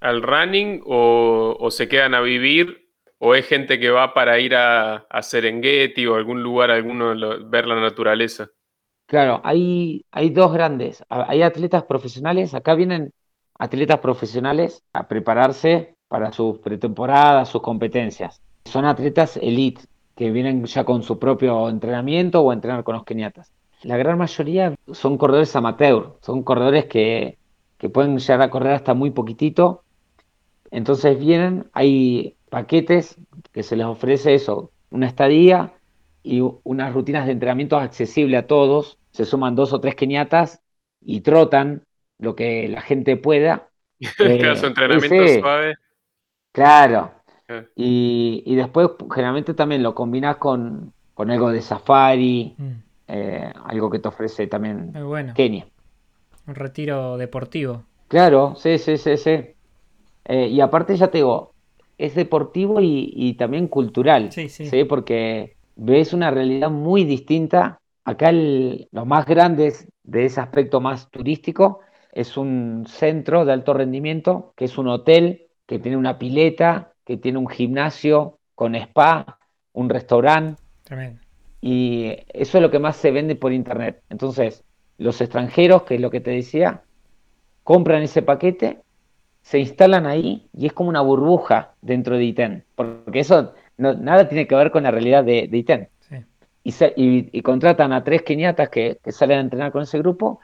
[0.00, 2.88] al running o, se quedan a vivir
[3.18, 7.14] o es gente que va para ir a, Serengeti o algún lugar, alguno,
[7.48, 8.48] ver la naturaleza?
[9.06, 11.02] Claro, hay, hay dos grandes.
[11.08, 13.12] Hay atletas profesionales, acá vienen
[13.58, 18.40] atletas profesionales a prepararse para sus pretemporadas, sus competencias.
[18.64, 19.82] Son atletas elite,
[20.14, 23.52] que vienen ya con su propio entrenamiento o a entrenar con los keniatas.
[23.82, 27.38] La gran mayoría son corredores amateur, son corredores que,
[27.78, 29.84] que pueden llegar a correr hasta muy poquitito.
[30.70, 33.16] Entonces vienen, hay paquetes
[33.52, 35.74] que se les ofrece eso, una estadía
[36.22, 38.98] y unas rutinas de entrenamiento accesibles a todos.
[39.12, 40.62] Se suman dos o tres keniatas
[41.00, 41.84] y trotan
[42.18, 43.70] lo que la gente pueda.
[44.38, 45.74] Claro, su Eh, entrenamiento ese, suave.
[46.52, 47.14] claro.
[47.48, 53.52] Ah, Y, y después generalmente también lo combinas con, con algo de safari, Mm, eh,
[53.64, 55.34] algo que te ofrece también muy bueno.
[55.34, 55.68] Kenia.
[56.48, 57.84] Un retiro deportivo.
[58.08, 59.54] Claro, sí, sí, sí, sí.
[60.28, 61.54] Eh, y aparte ya te digo,
[61.96, 64.66] es deportivo y, y también cultural, Sí, sí.
[64.66, 64.84] ¿sí?
[64.84, 67.80] Porque ves una realidad muy distinta.
[68.04, 71.80] Acá el- los más grandes de ese aspecto más turístico
[72.12, 77.16] es un centro de alto rendimiento, que es un hotel que tiene una pileta, que
[77.16, 79.38] tiene un gimnasio con spa,
[79.72, 80.60] un restaurante.
[80.84, 81.20] Tremendo.
[81.60, 84.02] Y eso es lo que más se vende por internet.
[84.08, 84.64] Entonces,
[84.96, 86.84] los extranjeros, que es lo que te decía,
[87.64, 88.82] compran ese paquete,
[89.48, 94.28] se instalan ahí y es como una burbuja dentro de ITEN, porque eso no- nada
[94.28, 95.88] tiene que ver con la realidad de, de ITEN.
[96.00, 96.16] Sí.
[96.64, 99.98] Y, se- y- y contratan a tres keniatas que, que salen a entrenar con ese
[99.98, 100.40] grupo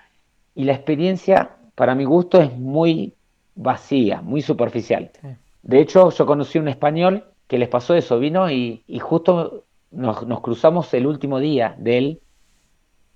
[0.54, 3.12] y la experiencia, para mi gusto, es muy
[3.54, 5.10] vacía, muy superficial.
[5.20, 5.28] Sí.
[5.62, 10.26] De hecho, yo conocí un español que les pasó eso, vino y, y justo nos,
[10.26, 12.20] nos cruzamos el último día de él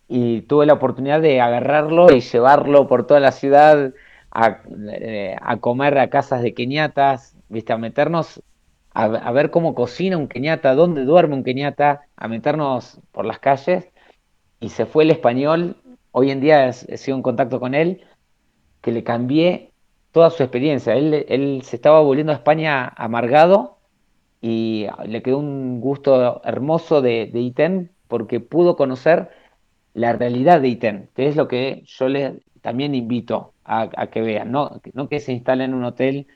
[0.06, 3.94] y tuve la oportunidad de agarrarlo y llevarlo por toda la ciudad
[4.30, 4.62] a,
[4.92, 7.72] eh, a comer a casas de keniatas, ¿viste?
[7.72, 8.42] A meternos
[8.98, 13.88] a, ver cómo cocina un keniata, dónde duerme un keniata, a meternos por las calles
[14.60, 15.76] y se fue el español.
[16.10, 18.02] Hoy en día he sido en contacto con él,
[18.80, 19.72] que le cambié
[20.10, 20.94] toda su experiencia.
[20.94, 23.78] Él, él se estaba volviendo a España amargado
[24.40, 29.30] y le quedó un gusto hermoso de, de ITEN porque pudo conocer
[29.94, 34.50] la realidad de ITEN, que es lo que yo les también invito a, que vean,
[34.50, 36.26] no, no que se instalen en un hotel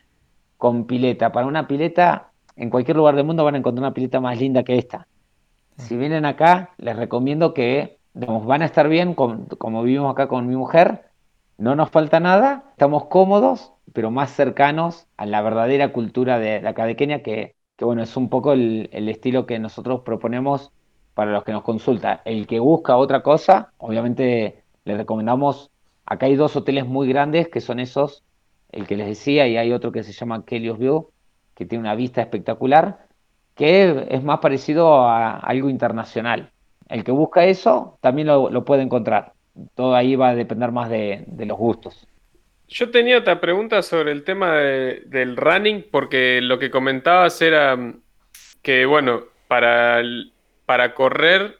[0.58, 1.32] con pileta.
[1.32, 4.62] Para una pileta, en cualquier lugar del mundo van a encontrar una pileta más linda
[4.62, 5.08] que esta.
[5.78, 10.54] Si vienen acá, les recomiendo que van a estar bien, como vivimos acá con mi
[10.54, 11.06] mujer,
[11.58, 16.74] no nos falta nada, estamos cómodos, pero más cercanos a la verdadera cultura de, la
[16.74, 20.72] cadequeña, que, que bueno, es un poco el, estilo que nosotros proponemos
[21.14, 22.20] para los que nos consultan.
[22.24, 25.70] El que busca otra cosa, obviamente le recomendamos,
[26.12, 28.22] acá hay dos hoteles muy grandes que son esos,
[28.70, 31.10] el que les decía, y hay otro que se llama Kelios View,
[31.54, 33.06] que tiene una vista espectacular,
[33.54, 36.50] que es más parecido a algo internacional.
[36.88, 39.32] El que busca eso también lo, puede encontrar.
[39.74, 42.06] Todo ahí va a depender más de, los gustos.
[42.68, 47.78] Yo tenía otra pregunta sobre el tema del running, porque lo que comentabas era
[48.62, 50.02] que, bueno, para,
[50.64, 51.58] para correr,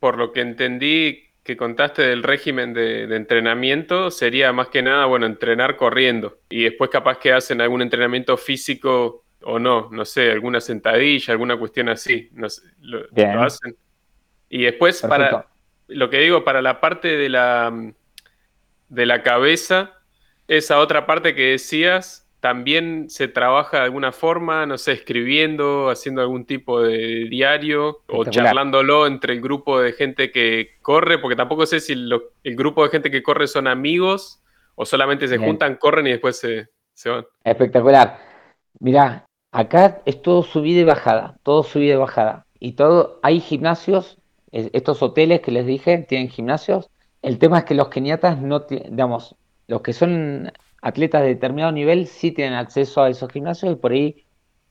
[0.00, 5.06] por lo que entendí que contaste del régimen de, de, entrenamiento, sería más que nada,
[5.06, 6.40] bueno, entrenar corriendo.
[6.50, 11.56] Y después capaz que hacen algún entrenamiento físico o no, no sé, alguna sentadilla, alguna
[11.56, 12.28] cuestión así.
[12.32, 12.48] No
[12.82, 13.74] lo, hacen.
[14.50, 15.46] Y después, para
[15.86, 17.72] lo que digo, para la parte de la,
[18.90, 19.94] de la cabeza,
[20.48, 26.20] esa otra parte que decías, también se trabaja de alguna forma, no sé, escribiendo, haciendo
[26.20, 31.66] algún tipo de diario o charlándolo entre el grupo de gente que corre, porque tampoco
[31.66, 34.40] sé si el grupo de gente que corre son amigos
[34.74, 37.26] o solamente se juntan, corren y después se, se van.
[37.44, 38.18] Espectacular.
[38.78, 42.46] Mirá, Acá es todo subida y bajada, todo subida y bajada.
[42.60, 44.18] Y todo, hay gimnasios,
[44.52, 46.90] estos hoteles que les dije tienen gimnasios.
[47.22, 49.36] El tema es que los keniatas no, digamos,
[49.66, 50.52] los que son
[50.88, 54.24] atletas de determinado nivel sí tienen acceso a esos gimnasios y por ahí,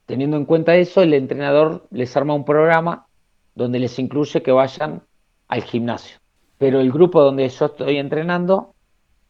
[0.05, 3.07] teniendo en cuenta eso, el entrenador les arma un programa
[3.55, 5.03] donde les incluye que vayan
[5.47, 6.17] al gimnasio.
[6.57, 8.73] Pero el grupo donde yo estoy entrenando,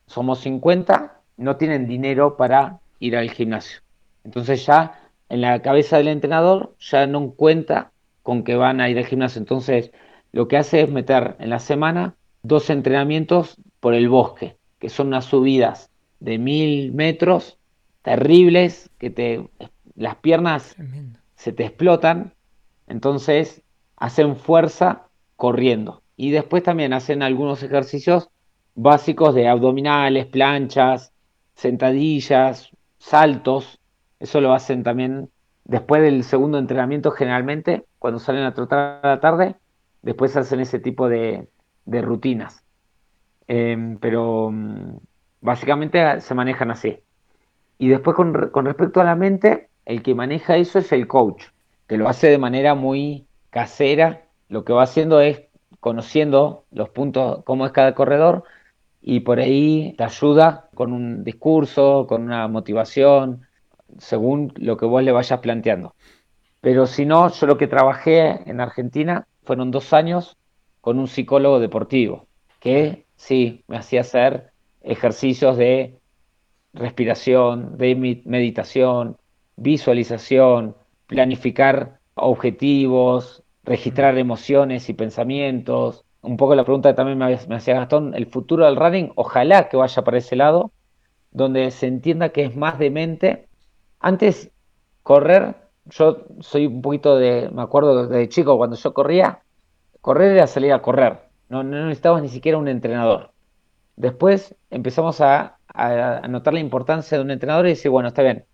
[0.05, 3.81] somos 50, no tienen dinero para ir al gimnasio.
[4.23, 7.91] Entonces ya en la cabeza del entrenador ya no cuenta
[8.23, 9.39] con que van a ir al gimnasio.
[9.39, 9.91] Entonces,
[10.31, 15.07] lo que hace es meter en la semana dos entrenamientos por el bosque, que son
[15.07, 17.57] unas subidas de mil metros
[18.01, 19.49] terribles, que te
[19.95, 20.75] las piernas
[21.35, 22.33] se te explotan,
[22.87, 23.61] entonces
[23.95, 26.03] hacen fuerza corriendo.
[26.15, 28.29] Y después también hacen algunos ejercicios
[28.75, 31.11] básicos de abdominales, planchas,
[31.55, 33.79] sentadillas, saltos,
[34.19, 35.29] eso lo hacen también
[35.65, 39.55] después del segundo entrenamiento generalmente, cuando salen a trotar a la tarde,
[40.01, 41.47] después hacen ese tipo de,
[41.85, 42.63] rutinas.
[43.47, 44.97] Em, pero mm,
[45.41, 46.99] básicamente se manejan así.
[47.77, 51.45] Y después con, respecto a la mente, el que maneja eso es el coach,
[51.87, 54.23] que lo hace de manera muy casera.
[54.49, 55.43] Lo que va haciendo es
[55.79, 58.43] conociendo los puntos, cómo es cada corredor,
[59.01, 63.47] y por ahí te ayuda con un discurso, con una motivación,
[63.99, 65.95] según lo que vos le vayas planteando.
[66.61, 70.35] Pero si no, yo lo que trabajé en Argentina fueron dos años
[70.81, 72.27] con un psicólogo deportivo,
[72.59, 74.51] que sí, me hacía hacer
[74.87, 75.99] ejercicios de
[76.73, 79.17] respiración, de meditación,
[79.55, 80.75] visualización,
[81.07, 86.03] planificar objetivos, registrar emociones y pensamientos.
[86.21, 89.69] Un poco la pregunta que también me, me hacía Gastón, el futuro del running, ojalá
[89.69, 90.71] que vaya para ese lado,
[91.31, 93.47] donde se entienda que es más de mente
[93.99, 94.51] antes,
[95.03, 95.55] correr,
[95.85, 99.41] yo soy un poquito de, me acuerdo de chico, cuando yo corría,
[100.01, 101.19] correr era salir a correr,
[101.49, 103.31] no, no necesitabas ni siquiera un entrenador.
[103.97, 105.59] Después empezamos a,
[106.29, 108.45] notar la importancia de un entrenador y decir, bueno, está bien,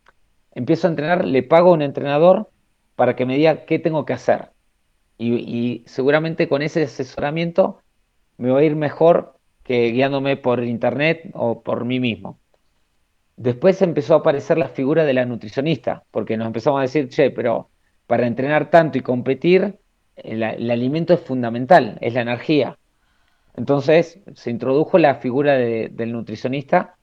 [0.56, 2.50] empiezo a entrenar, le pago a un entrenador
[2.96, 4.52] para que me diga qué tengo que hacer.
[5.18, 7.80] Y, seguramente con ese asesoramiento
[8.38, 12.40] me voy a ir mejor que guiándome por internet o por mí mismo.
[13.38, 17.32] Después empezó a aparecer la figura de la nutricionista, porque nos empezamos a decir, che,
[17.32, 17.70] pero
[18.08, 19.80] para entrenar tanto y competir,
[20.16, 22.78] el, alimento es fundamental, es la energía.
[23.56, 26.96] Entonces se introdujo la figura del nutricionista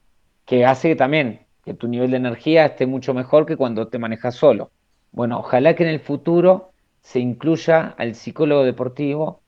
[0.45, 4.35] que hace también que tu nivel de energía esté mucho mejor que cuando te manejas
[4.35, 4.71] solo.
[5.13, 9.43] Bueno, ojalá que en el futuro se incluya al psicólogo deportivo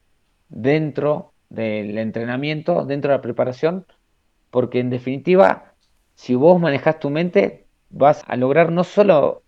[0.48, 3.86] dentro del entrenamiento, dentro de la preparación,
[4.50, 5.72] porque en definitiva
[6.14, 9.42] si vos manejas tu mente, vas a lograr no solo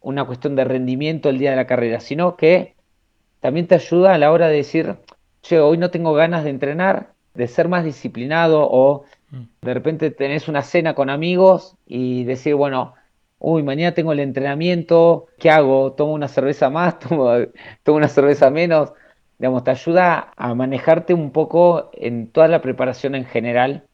[0.00, 2.74] una cuestión de rendimiento el día de la carrera, sino que
[3.40, 4.96] también te ayuda a la hora de decir,
[5.42, 9.42] che, hoy no tengo ganas de entrenar, de ser más disciplinado o Mm.
[9.62, 12.94] De repente tenés una cena con amigos y decir, bueno,
[13.38, 15.92] uy, mañana tengo el entrenamiento, ¿qué hago?
[15.92, 16.98] ¿Tomo una cerveza más?
[16.98, 17.30] ¿Tomo,
[17.82, 18.92] tomo una cerveza menos?
[19.38, 23.84] Digamos, te ayuda a manejarte un poco en toda la preparación en general,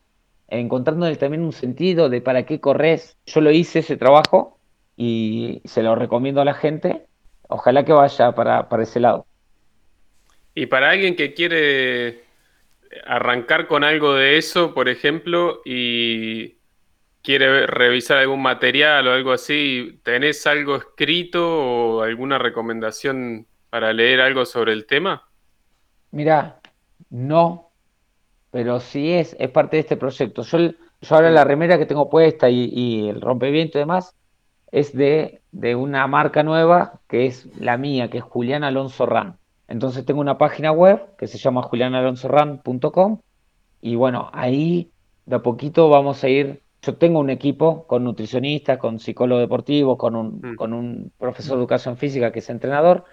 [0.48, 3.16] encontrándole también un sentido de para qué corres.
[3.26, 4.58] Yo lo hice ese trabajo
[4.96, 7.06] y se lo recomiendo a la gente.
[7.48, 9.25] Ojalá que vaya para, para ese lado.
[10.56, 12.24] Y para alguien que quiere
[13.04, 16.56] arrancar con algo de eso, por ejemplo, y
[17.20, 24.22] quiere revisar algún material o algo así, ¿tenés algo escrito o alguna recomendación para leer
[24.22, 25.28] algo sobre el tema?
[26.10, 26.58] Mira,
[27.10, 27.72] no,
[28.50, 30.40] pero sí es, es parte de este proyecto.
[30.40, 34.16] Yo, yo ahora la remera que tengo puesta y, el rompeviento y demás
[34.72, 39.38] es de, de, una marca nueva que es la mía, que es Julián Alonso Ran.
[39.68, 43.20] Entonces tengo una página web que se llama julianalonsoran.com
[43.80, 44.92] y bueno, ahí
[45.26, 46.62] de a poquito vamos a ir.
[46.82, 50.56] Yo tengo un equipo con nutricionistas, con psicólogo deportivo, con un, mm.
[50.56, 53.04] con un profesor de educación física que es entrenador,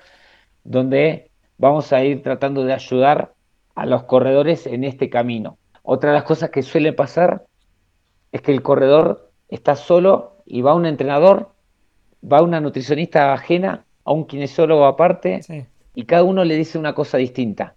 [0.64, 3.34] donde vamos a ir tratando de ayudar
[3.74, 5.58] a los corredores en este camino.
[5.82, 7.46] Otra de las cosas que suele pasar
[8.32, 11.52] es que el corredor está solo y va un entrenador,
[12.24, 16.94] va una nutricionista ajena, a un kinesiólogo aparte, sí y cada uno le dice una
[16.94, 17.76] cosa distinta.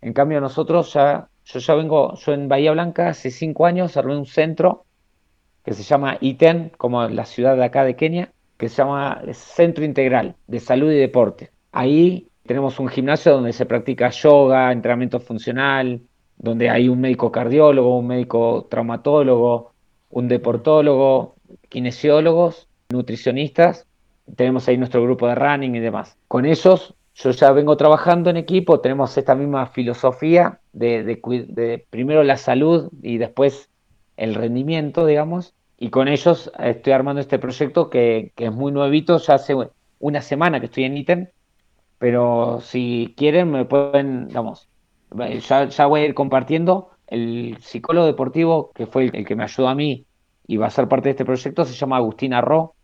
[0.00, 4.16] En cambio, nosotros ya, yo ya vengo, yo en Bahía Blanca hace cinco años armé
[4.16, 4.84] un centro
[5.64, 9.84] que se llama ITEN, como la ciudad de acá de Kenia, que se llama Centro
[9.84, 11.50] Integral de Salud y Deporte.
[11.72, 16.00] Ahí tenemos un gimnasio donde se practica yoga, entrenamiento funcional,
[16.38, 19.72] donde hay un médico cardiólogo, un médico traumatólogo,
[20.10, 21.34] un deportólogo,
[21.68, 23.86] kinesiólogos, nutricionistas.
[24.36, 26.16] Tenemos ahí nuestro grupo de running y demás.
[26.28, 32.36] Con ellos yo ya vengo trabajando en equipo, tenemos esta misma filosofía de, primero la
[32.36, 33.70] salud y después
[34.18, 39.34] el rendimiento, digamos, y con ellos estoy armando este proyecto que, es muy nuevito, ya
[39.34, 39.54] hace
[39.98, 41.28] una semana que estoy en ítem,
[41.98, 44.68] pero si quieren me pueden, digamos,
[45.48, 46.90] ya, voy a ir compartiendo.
[47.06, 50.04] El psicólogo deportivo, que fue el, que me ayudó a mí
[50.46, 52.74] y va a ser parte de este proyecto, se llama Agustín Arro.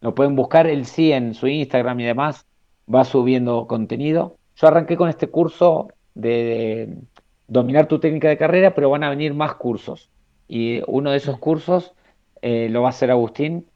[0.00, 2.46] Lo pueden buscar, él sí, en su Instagram y demás
[2.92, 4.36] va subiendo contenido.
[4.56, 6.96] Yo arranqué con este curso de,
[7.52, 10.10] dominar tu técnica de carrera, pero van a venir más cursos.
[10.48, 11.92] Y uno de esos cursos
[12.40, 13.66] eh, lo va a hacer Agustín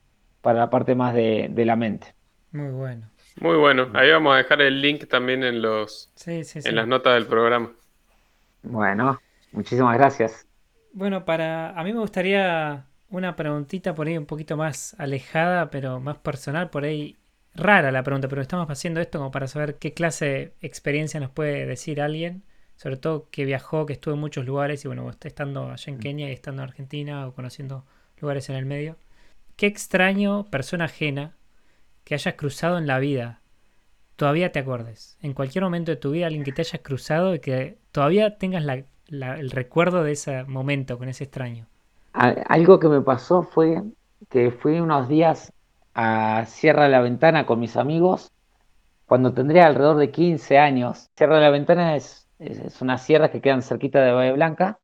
[0.41, 2.15] para la parte más de, la mente.
[2.53, 3.11] Muy bueno.
[3.41, 3.89] Muy bueno.
[3.93, 7.73] Ahí vamos a dejar el link también en los en las notas del programa.
[8.63, 9.21] Bueno,
[9.53, 10.47] muchísimas gracias.
[10.95, 16.01] Bueno, para a mí me gustaría una preguntita por ahí un poquito más alejada, pero
[16.01, 17.17] más personal, por ahí
[17.57, 21.31] rara la pregunta, pero estamos haciendo esto como para saber qué clase de experiencia nos
[21.31, 22.43] puede decir alguien,
[22.77, 26.01] sobre todo que viajó, que estuvo en muchos lugares y bueno, estando allá en mm.
[26.01, 27.85] Kenia y estando en Argentina o conociendo
[28.21, 28.97] lugares en el medio.
[29.57, 31.35] Qué extraño persona ajena
[32.05, 33.41] que hayas cruzado en la vida,
[34.17, 35.17] todavía te acuerdes.
[35.23, 38.65] En cualquier momento de tu vida, alguien que te hayas cruzado y que todavía tengas
[39.09, 41.67] el recuerdo de ese momento con ese extraño.
[42.13, 43.83] Algo que me pasó fue
[44.31, 45.53] que fui unos días
[45.99, 48.31] a Sierra de la Ventana con mis amigos
[49.07, 51.09] cuando tendría alrededor de 15 años.
[51.17, 54.79] Sierra de la Ventana es, es, una sierra que quedan cerquita de Bahía Blanca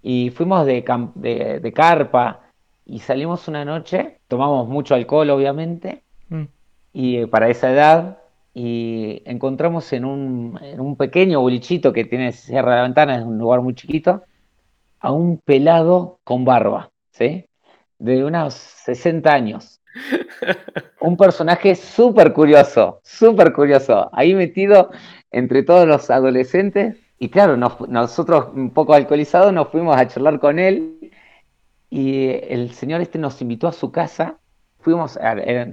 [0.00, 0.82] y fuimos de,
[1.62, 2.40] de, carpa
[2.86, 6.44] y salimos una noche, tomamos mucho alcohol obviamente mm.
[6.94, 8.18] y eh, para esa edad
[8.54, 13.22] y encontramos en un, en un pequeño bolichito que tiene Sierra de la Ventana, es
[13.22, 14.22] un lugar muy chiquito,
[14.98, 17.44] a un pelado con barba, ¿sí?
[17.98, 19.81] De unos 60 años
[21.00, 24.90] un personaje súper curioso, súper curioso, ahí metido
[25.30, 26.96] entre todos los adolescentes.
[27.18, 31.12] Y claro, nosotros un poco alcoholizados nos fuimos a charlar con él
[31.88, 34.38] y el señor este nos invitó a su casa.
[34.80, 35.18] Fuimos,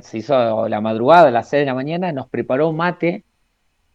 [0.01, 3.23] se hizo la madrugada, a las 6 de la mañana, nos preparó mate,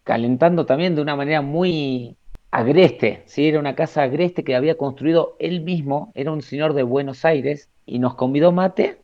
[0.03, 2.17] calentando también de una manera muy
[2.51, 3.23] agreste.
[3.27, 3.49] ¿sí?
[3.49, 7.71] Era una casa agreste que había construido él mismo, era un señor de Buenos Aires,
[7.87, 9.04] y nos convidó mate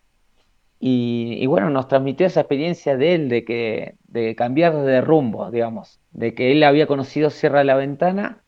[0.83, 6.01] y, bueno, nos transmitió esa experiencia de él, de, que, de cambiar de rumbo, digamos,
[6.13, 8.43] de que él había conocido Sierra de la Ventana,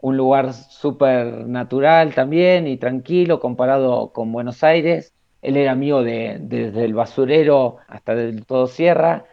[0.00, 5.12] un lugar súper natural también y tranquilo comparado con Buenos Aires.
[5.42, 9.24] Él era amigo de, desde el basurero hasta del todo Sierra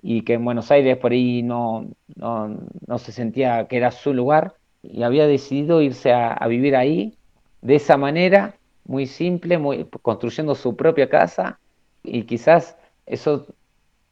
[0.00, 1.86] y que en Buenos Aires por ahí no,
[2.16, 7.18] no, se sentía que era su lugar y había decidido irse a, a vivir ahí
[7.60, 8.54] de esa manera,
[8.86, 11.58] muy simple, muy, construyendo su propia casa
[12.02, 13.46] y quizás eso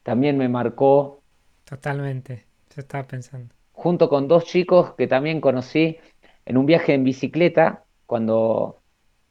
[0.02, 1.22] también me marcó.
[1.64, 3.54] Totalmente, yo estaba pensando.
[3.72, 5.98] Junto con dos chicos que también conocí
[6.46, 8.78] en un viaje en bicicleta, cuando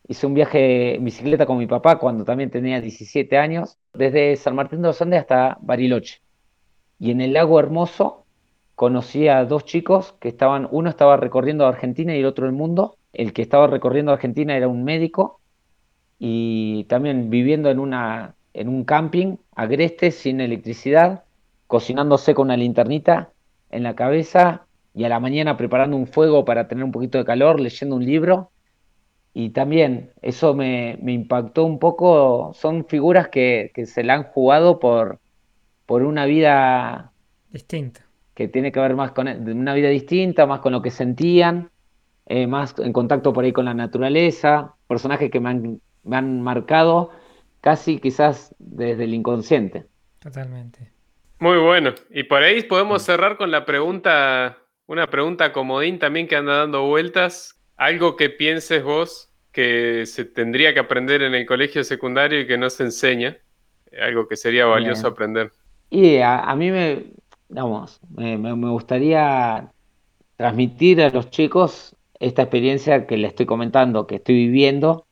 [0.10, 4.56] Hice un viaje en bicicleta con mi papá cuando también tenía 17 años, desde San
[4.56, 6.22] Martín de los Andes hasta Bariloche.
[6.98, 8.26] Y en el lago Hermoso
[8.76, 12.96] conocí a dos chicos que estaban, uno estaba recorriendo Argentina y el otro el mundo.
[13.12, 15.42] El que estaba recorriendo Argentina era un médico
[16.20, 21.24] y también viviendo en, una, en un camping agreste, sin electricidad,
[21.68, 23.32] cocinándose con una linternita
[23.70, 27.26] en la cabeza y a la mañana preparando un fuego para tener un poquito de
[27.26, 28.52] calor, leyendo un libro.
[29.34, 35.20] Y también eso me, impactó un poco, son figuras que, se la han jugado por,
[35.86, 37.12] por una vida
[37.52, 38.06] distinta.
[38.34, 41.70] Que tiene que ver más con una vida distinta, más con lo que sentían,
[42.26, 46.42] eh, más en contacto por ahí con la naturaleza, personajes que me han me han
[46.42, 47.12] marcado
[47.62, 49.86] casi quizás desde el inconsciente.
[50.20, 50.92] Totalmente.
[51.40, 51.94] Muy bueno.
[52.10, 54.58] Y por ahí podemos cerrar con la pregunta,
[54.88, 57.60] una pregunta comodín también que anda dando vueltas.
[57.76, 62.58] Algo que pienses vos que se tendría que aprender en el colegio secundario y que
[62.58, 63.38] no se enseña.
[64.02, 65.52] Algo que sería valioso aprender.
[65.90, 67.06] Y a, mí me,
[67.50, 69.72] vamos, me, me gustaría
[70.36, 75.06] transmitir a los chicos esta experiencia que les estoy comentando, que estoy viviendo,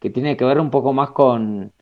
[0.00, 1.72] que tiene que ver un poco más con,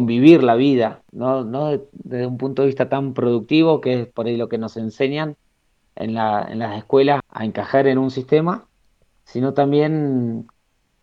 [0.00, 1.44] vivir la vida, ¿no?
[1.44, 4.76] no desde un punto de vista tan productivo, que es por ahí lo que nos
[4.76, 5.36] enseñan
[5.96, 8.66] en, la, en las escuelas a encajar en un sistema,
[9.24, 10.46] sino también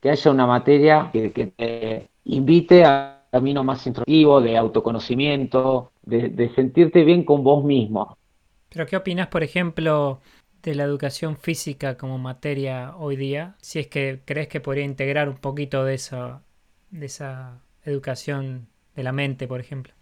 [0.01, 6.29] que haya una materia que, te invite a un camino más introspectivo, de autoconocimiento, de,
[6.29, 8.17] de sentirte bien con vos mismo.
[8.69, 10.21] Pero ¿qué opinas, por ejemplo,
[10.63, 13.55] de la educación física como materia hoy día?
[13.61, 16.41] Si es que crees que podría integrar un poquito de eso
[16.91, 18.67] de esa educación
[18.99, 19.93] de la mente, por ejemplo.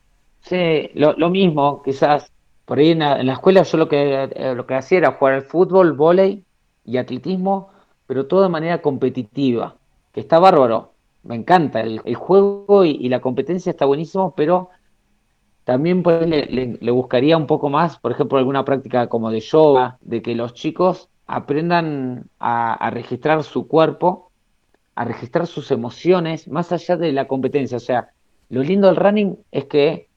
[0.42, 2.32] Sí, lo, mismo, quizás
[2.66, 5.44] por ahí en la, escuela yo lo que, eh, lo que hacía era jugar al
[5.44, 6.44] fútbol, vóley
[6.84, 7.70] y atletismo,
[8.08, 9.76] pero todo de manera competitiva,
[10.12, 10.94] que está bárbaro,
[11.24, 14.70] me encanta, el, juego y, la competencia está buenísimo, pero
[15.64, 20.34] también le, buscaría un poco más, por ejemplo, alguna práctica como de yoga, de que
[20.34, 24.28] los chicos aprendan a registrar su cuerpo
[24.98, 27.78] a registrar sus emociones más allá de la competencia.
[27.78, 28.10] O sea,
[28.50, 30.08] lo lindo del running es que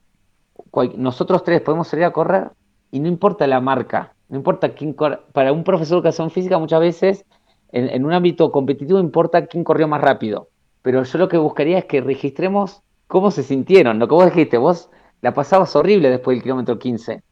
[0.96, 2.50] nosotros tres podemos salir a correr
[2.90, 4.94] y no importa la marca, no importa quién.
[4.94, 7.24] Para un profesor de educación física muchas veces
[7.72, 10.48] en, un ámbito competitivo importa quién corrió más rápido.
[10.82, 13.98] Pero yo lo que buscaría es que registremos cómo se sintieron.
[13.98, 14.90] Lo que vos dijiste, vos
[15.20, 17.22] la pasabas horrible después del kilómetro 15.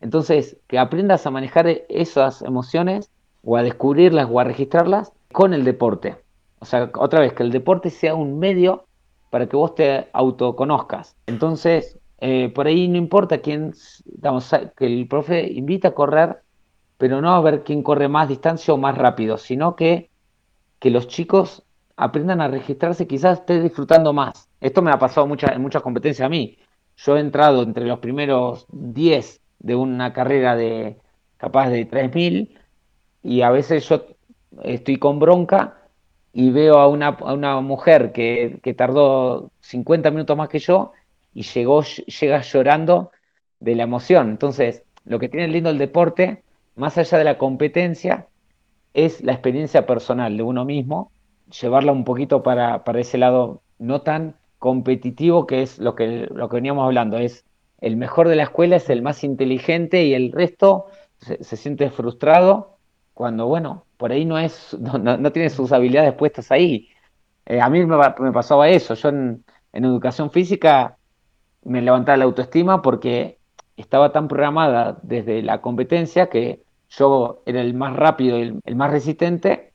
[0.00, 3.10] Entonces, que aprendas a manejar esas emociones
[3.42, 6.16] o a descubrirlas o a registrarlas con el deporte.
[6.58, 8.85] O sea, otra vez, que el deporte sea un medio
[9.36, 11.14] para que vos te autoconozcas.
[11.26, 13.74] Entonces, eh, por ahí no importa quién,
[14.06, 16.40] digamos, que el profe invita a correr,
[16.96, 20.08] pero no a ver quién corre más distancia o más rápido, sino que,
[20.78, 21.64] que los chicos
[21.98, 24.48] aprendan a registrarse, quizás esté disfrutando más.
[24.58, 26.56] Esto me ha pasado mucha, en muchas competencias a mí.
[26.96, 30.96] Yo he entrado entre los primeros 10 de una carrera de
[31.36, 32.58] capaz de 3000
[33.22, 34.02] y a veces yo
[34.62, 35.75] estoy con bronca
[36.38, 40.92] y veo a una, mujer que, tardó 50 minutos más que yo
[41.32, 43.10] y llegó, llega llorando
[43.58, 44.28] de la emoción.
[44.28, 46.42] Entonces, lo que tiene lindo el deporte,
[46.74, 48.26] más allá de la competencia,
[48.92, 51.10] es la experiencia personal de uno mismo,
[51.58, 56.56] llevarla un poquito para, ese lado no tan competitivo que es lo que, lo que
[56.56, 57.46] veníamos hablando, es
[57.80, 60.84] el mejor de la escuela, es el más inteligente y el resto
[61.18, 62.75] se siente frustrado
[63.16, 66.90] cuando, bueno, por ahí no es, no, tiene sus habilidades puestas ahí.
[67.46, 67.96] Eh, a mí me,
[68.32, 68.92] pasaba eso.
[68.94, 70.98] Yo en, educación física
[71.64, 73.38] me levantaba la autoestima porque
[73.76, 78.90] estaba tan programada desde la competencia que yo era el más rápido y el, más
[78.90, 79.72] resistente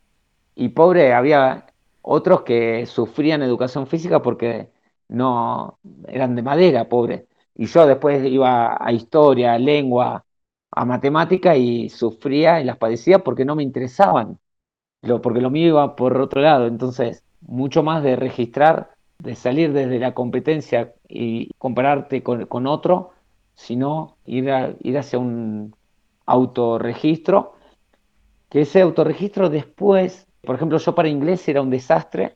[0.55, 1.65] y pobre, había
[2.03, 4.69] otros que sufrían educación física porque
[5.07, 7.25] no eran de madera, pobre.
[7.55, 10.25] Y yo después iba a historia, lengua,
[10.71, 14.39] a matemática y sufría y las padecía porque no me interesaban,
[15.01, 16.67] lo, porque lo mío iba por otro lado.
[16.67, 23.11] Entonces, mucho más de registrar, de salir desde la competencia y compararte con, otro,
[23.55, 24.49] sino ir,
[24.81, 25.75] ir hacia un
[26.25, 27.55] autorregistro,
[28.49, 32.35] que ese autorregistro después, por ejemplo, yo para inglés era un desastre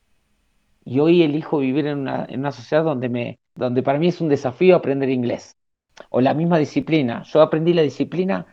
[0.83, 4.21] y hoy elijo vivir en una, en una sociedad donde, me, donde para mí es
[4.21, 5.55] un desafío aprender inglés
[6.09, 7.23] o la misma disciplina.
[7.23, 8.45] Yo aprendí la disciplina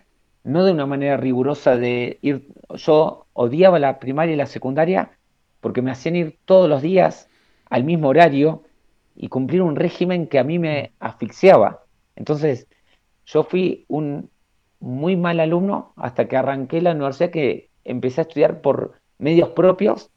[0.44, 5.12] no de una manera rigurosa de ir, yo odiaba la primaria y la secundaria
[5.60, 7.28] porque me hacían ir todos los días
[7.70, 8.64] al mismo horario
[9.14, 11.85] y cumplir un régimen que a mí me asfixiaba.
[12.16, 12.66] Entonces,
[13.24, 14.31] yo fui un
[14.81, 20.10] muy mal alumno hasta que arranqué la universidad que empecé a estudiar por medios propios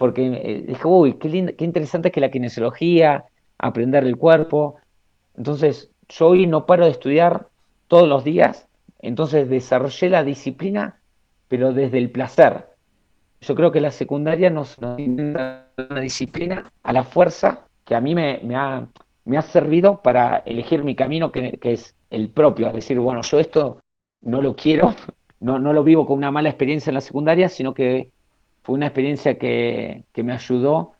[0.00, 3.26] porque eh, dije, uy, qué, qué interesante es que la kinesiología,
[3.58, 4.76] aprender el cuerpo.
[5.36, 7.48] Entonces, yo hoy no paro de estudiar
[7.88, 8.68] todos los días,
[9.00, 11.00] entonces desarrollé la disciplina,
[11.48, 12.66] pero desde el placer.
[13.40, 15.66] Yo creo que la secundaria nos, nos una
[16.02, 18.86] disciplina a la fuerza que a mí me, ha,
[19.24, 23.22] me ha servido para elegir mi camino, que, que, es el propio, es decir, bueno,
[23.22, 23.80] yo esto
[24.20, 24.94] no lo quiero,
[25.40, 28.10] no, no lo vivo con una mala experiencia en la secundaria, sino que
[28.62, 30.92] fue una experiencia que, que me ayudó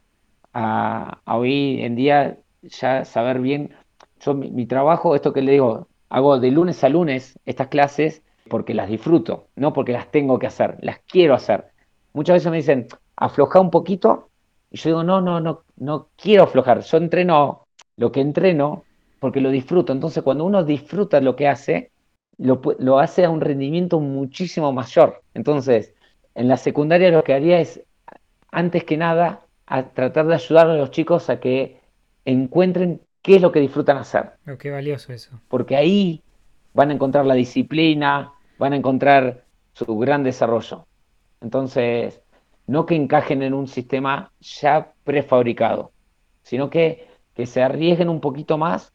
[0.53, 3.75] a, a, hoy en día ya saber bien,
[4.21, 8.23] yo mi, mi, trabajo, esto que le digo, hago de lunes a lunes estas clases
[8.49, 11.67] porque las disfruto, no porque las tengo que hacer, las quiero hacer.
[12.13, 14.31] Muchas veces me dicen, afloja un poquito,
[14.71, 17.67] y yo digo, no, no, no, no quiero aflojar, yo entreno
[17.97, 18.85] lo que entreno
[19.21, 19.93] porque lo disfruto.
[19.93, 21.93] Entonces, cuando uno disfruta lo que hace,
[22.39, 25.23] lo, lo hace a un rendimiento muchísimo mayor.
[25.35, 25.95] Entonces,
[26.35, 27.83] en la secundaria lo que haría es,
[28.51, 31.81] antes que nada, a tratar de ayudar a los chicos a que
[32.25, 34.33] encuentren qué es lo que disfrutan hacer.
[34.47, 35.41] Oh, qué valioso eso.
[35.49, 36.23] Porque ahí
[36.73, 40.87] van a encontrar la disciplina, van a encontrar su gran desarrollo.
[41.41, 42.21] Entonces,
[42.67, 45.93] no que encajen en un sistema ya prefabricado,
[46.43, 48.93] sino que, que se arriesguen un poquito más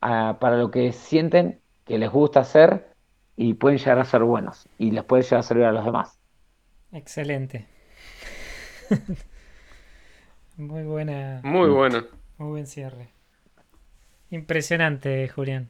[0.00, 2.94] a, para lo que sienten que les gusta hacer
[3.36, 6.18] y pueden llegar a ser buenos y les puede llegar a servir a los demás.
[6.92, 7.66] Excelente.
[10.56, 11.40] muy buena.
[11.42, 12.04] Muy buena.
[12.38, 13.19] Muy buen cierre.
[14.30, 15.68] Impresionante, Julián.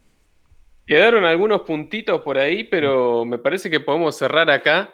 [0.87, 4.93] Quedaron algunos puntitos por ahí, pero me parece que podemos cerrar acá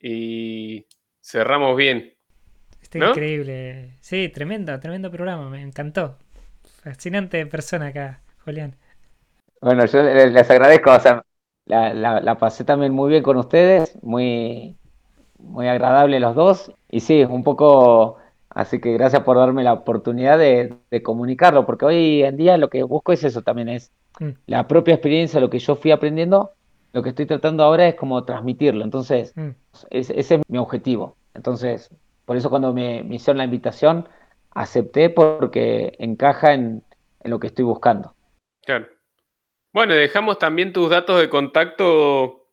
[0.00, 0.86] y
[1.20, 2.14] cerramos bien.
[2.82, 3.10] Está ¿no?
[3.10, 3.96] increíble.
[4.00, 6.18] Sí, tremendo, tremendo programa, me encantó.
[6.82, 8.76] Fascinante persona acá, Julián.
[9.60, 11.22] Bueno, yo les agradezco, o sea,
[11.64, 14.76] la, la, la, pasé también muy bien con ustedes, muy,
[15.38, 18.18] muy agradable los dos, y sí, un poco,
[18.58, 22.68] así que gracias por darme la oportunidad de, de comunicarlo, porque hoy en día lo
[22.68, 24.30] que busco es eso también, es mm.
[24.46, 26.50] la propia experiencia, lo que yo fui aprendiendo,
[26.92, 29.50] lo que estoy tratando ahora es como transmitirlo, entonces mm.
[29.90, 31.16] es, ese es mi objetivo.
[31.34, 31.94] Entonces,
[32.24, 34.08] por eso cuando me, me hicieron la invitación,
[34.50, 36.82] acepté porque encaja en,
[37.20, 38.12] en lo que estoy buscando.
[38.64, 38.88] Claro.
[39.72, 42.47] Bueno, dejamos también tus datos de contacto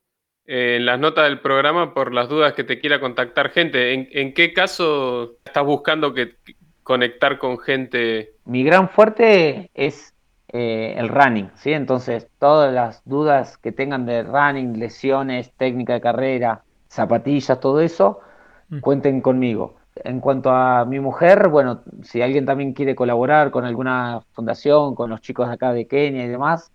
[0.48, 3.94] eh, en las notas del programa por las dudas que te quiera contactar gente.
[3.94, 6.36] ¿En, en qué caso estás buscando que,
[6.84, 8.34] conectar con gente?
[8.46, 10.14] Mi gran fuerte es
[10.50, 11.74] eh, el running, ¿sí?
[11.74, 18.22] Entonces, todas las dudas que tengan de running, lesiones, técnica de carrera, zapatillas, todo eso,
[18.70, 18.80] mm.
[18.80, 19.76] cuenten conmigo.
[19.96, 25.10] En cuanto a mi mujer, bueno, si alguien también quiere colaborar con alguna fundación, con
[25.10, 26.72] los chicos de acá de Kenia y demás,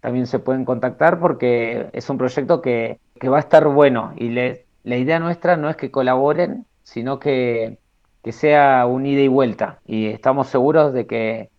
[0.00, 4.30] también se pueden contactar porque es un proyecto que, que va a estar bueno y
[4.30, 7.78] la idea nuestra no es que colaboren, sino que,
[8.22, 11.50] que sea un ida y vuelta y estamos seguros de que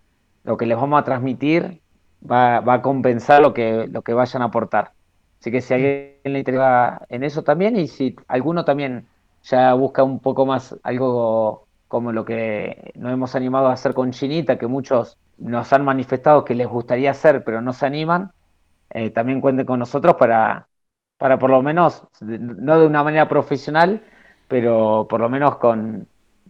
[0.43, 1.81] lo que les vamos a transmitir
[2.29, 4.93] va, va a compensar lo que, lo que vayan a aportar.
[5.39, 9.07] Así que si alguien le interesa en eso también y si alguno también
[9.43, 14.11] ya busca un poco más algo como lo que nos hemos animado a hacer con
[14.11, 18.31] Chinita, que muchos nos han manifestado que les gustaría hacer, pero no se animan,
[18.89, 20.67] eh, también cuenten con nosotros para,
[21.17, 24.01] para por lo menos, no de una manera profesional,
[24.47, 26.07] pero por lo menos con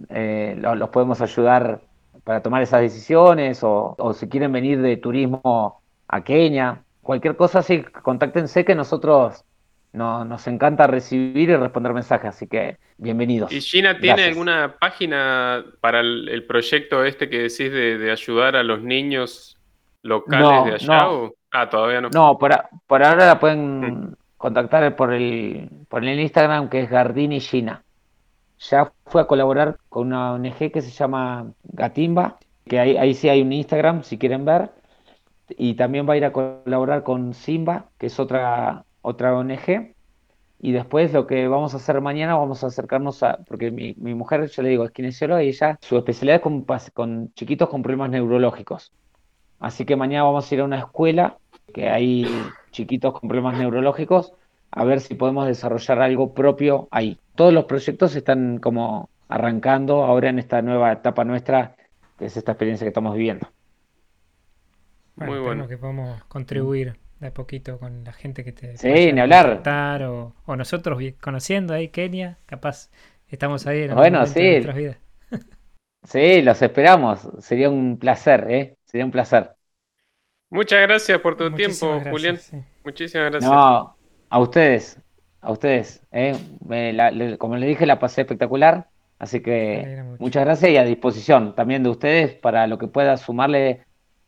[0.09, 1.81] eh, los, los, podemos ayudar
[2.23, 7.61] para tomar esas decisiones o, o, si quieren venir de turismo a Kenia, cualquier cosa
[7.61, 9.45] sí, contáctense que nosotros
[9.93, 13.51] no, nos encanta recibir y responder mensajes, así que bienvenidos.
[13.51, 14.27] ¿Y Gina tiene Gracias.
[14.27, 19.57] alguna página para el, el, proyecto este que decís de, de, ayudar a los niños
[20.03, 20.99] locales no, de allá?
[20.99, 21.11] No.
[21.11, 21.33] O?
[21.51, 22.09] Ah, todavía no.
[22.09, 22.51] No, por,
[22.85, 24.15] por ahora la pueden mm.
[24.37, 27.83] Contactar por el, por el Instagram que es Gardini Gina.
[28.59, 33.29] Ya fue a colaborar con una ONG que se llama Gatimba, que ahí, ahí sí
[33.29, 34.71] hay un Instagram si quieren ver.
[35.49, 39.93] Y también va a ir a colaborar con Simba, que es otra otra ONG.
[40.59, 44.15] Y después lo que vamos a hacer mañana, vamos a acercarnos a, porque mi, mi
[44.15, 47.83] mujer, yo le digo, es kinesióloga y ella, su especialidad es con, con chiquitos con
[47.83, 48.91] problemas neurológicos.
[49.59, 51.37] Así que mañana vamos a ir a una escuela
[51.73, 52.25] que hay
[52.77, 54.33] chiquitos con problemas neurológicos,
[54.71, 57.17] a ver si podemos desarrollar algo propio ahí.
[57.35, 61.75] Todos los proyectos están como arrancando ahora en esta nueva etapa nuestra,
[62.17, 63.47] que es esta experiencia que estamos viviendo.
[65.15, 65.67] Bueno, Muy bueno.
[65.67, 69.63] que podamos contribuir de a poquito con la gente que te sí, ni hablar
[70.03, 72.91] o, o, nosotros conociendo ahí Kenia capaz
[73.27, 74.97] estamos ahí en bueno sí de nuestras vidas.
[76.03, 79.56] sí los esperamos sería un placer eh sería un placer
[80.49, 82.57] muchas gracias por tu Muchísimas tiempo gracias, Julián sí.
[82.83, 83.95] muchísimas gracias no
[84.29, 84.99] a ustedes
[85.41, 88.87] a ustedes eh Me, la, le, como le dije la pasé espectacular
[89.19, 93.81] Así que muchas gracias y a disposición también de ustedes para lo que pueda sumarle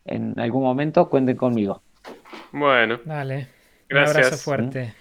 [0.04, 1.82] en algún momento, cuenten conmigo.
[2.50, 2.98] Bueno.
[3.04, 3.48] Dale.
[3.88, 4.16] Gracias.
[4.16, 4.94] Un abrazo fuerte.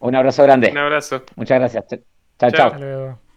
[0.00, 0.70] Un abrazo grande.
[0.70, 1.22] Un abrazo.
[1.36, 1.84] Muchas gracias.
[2.38, 3.29] Chao, chao.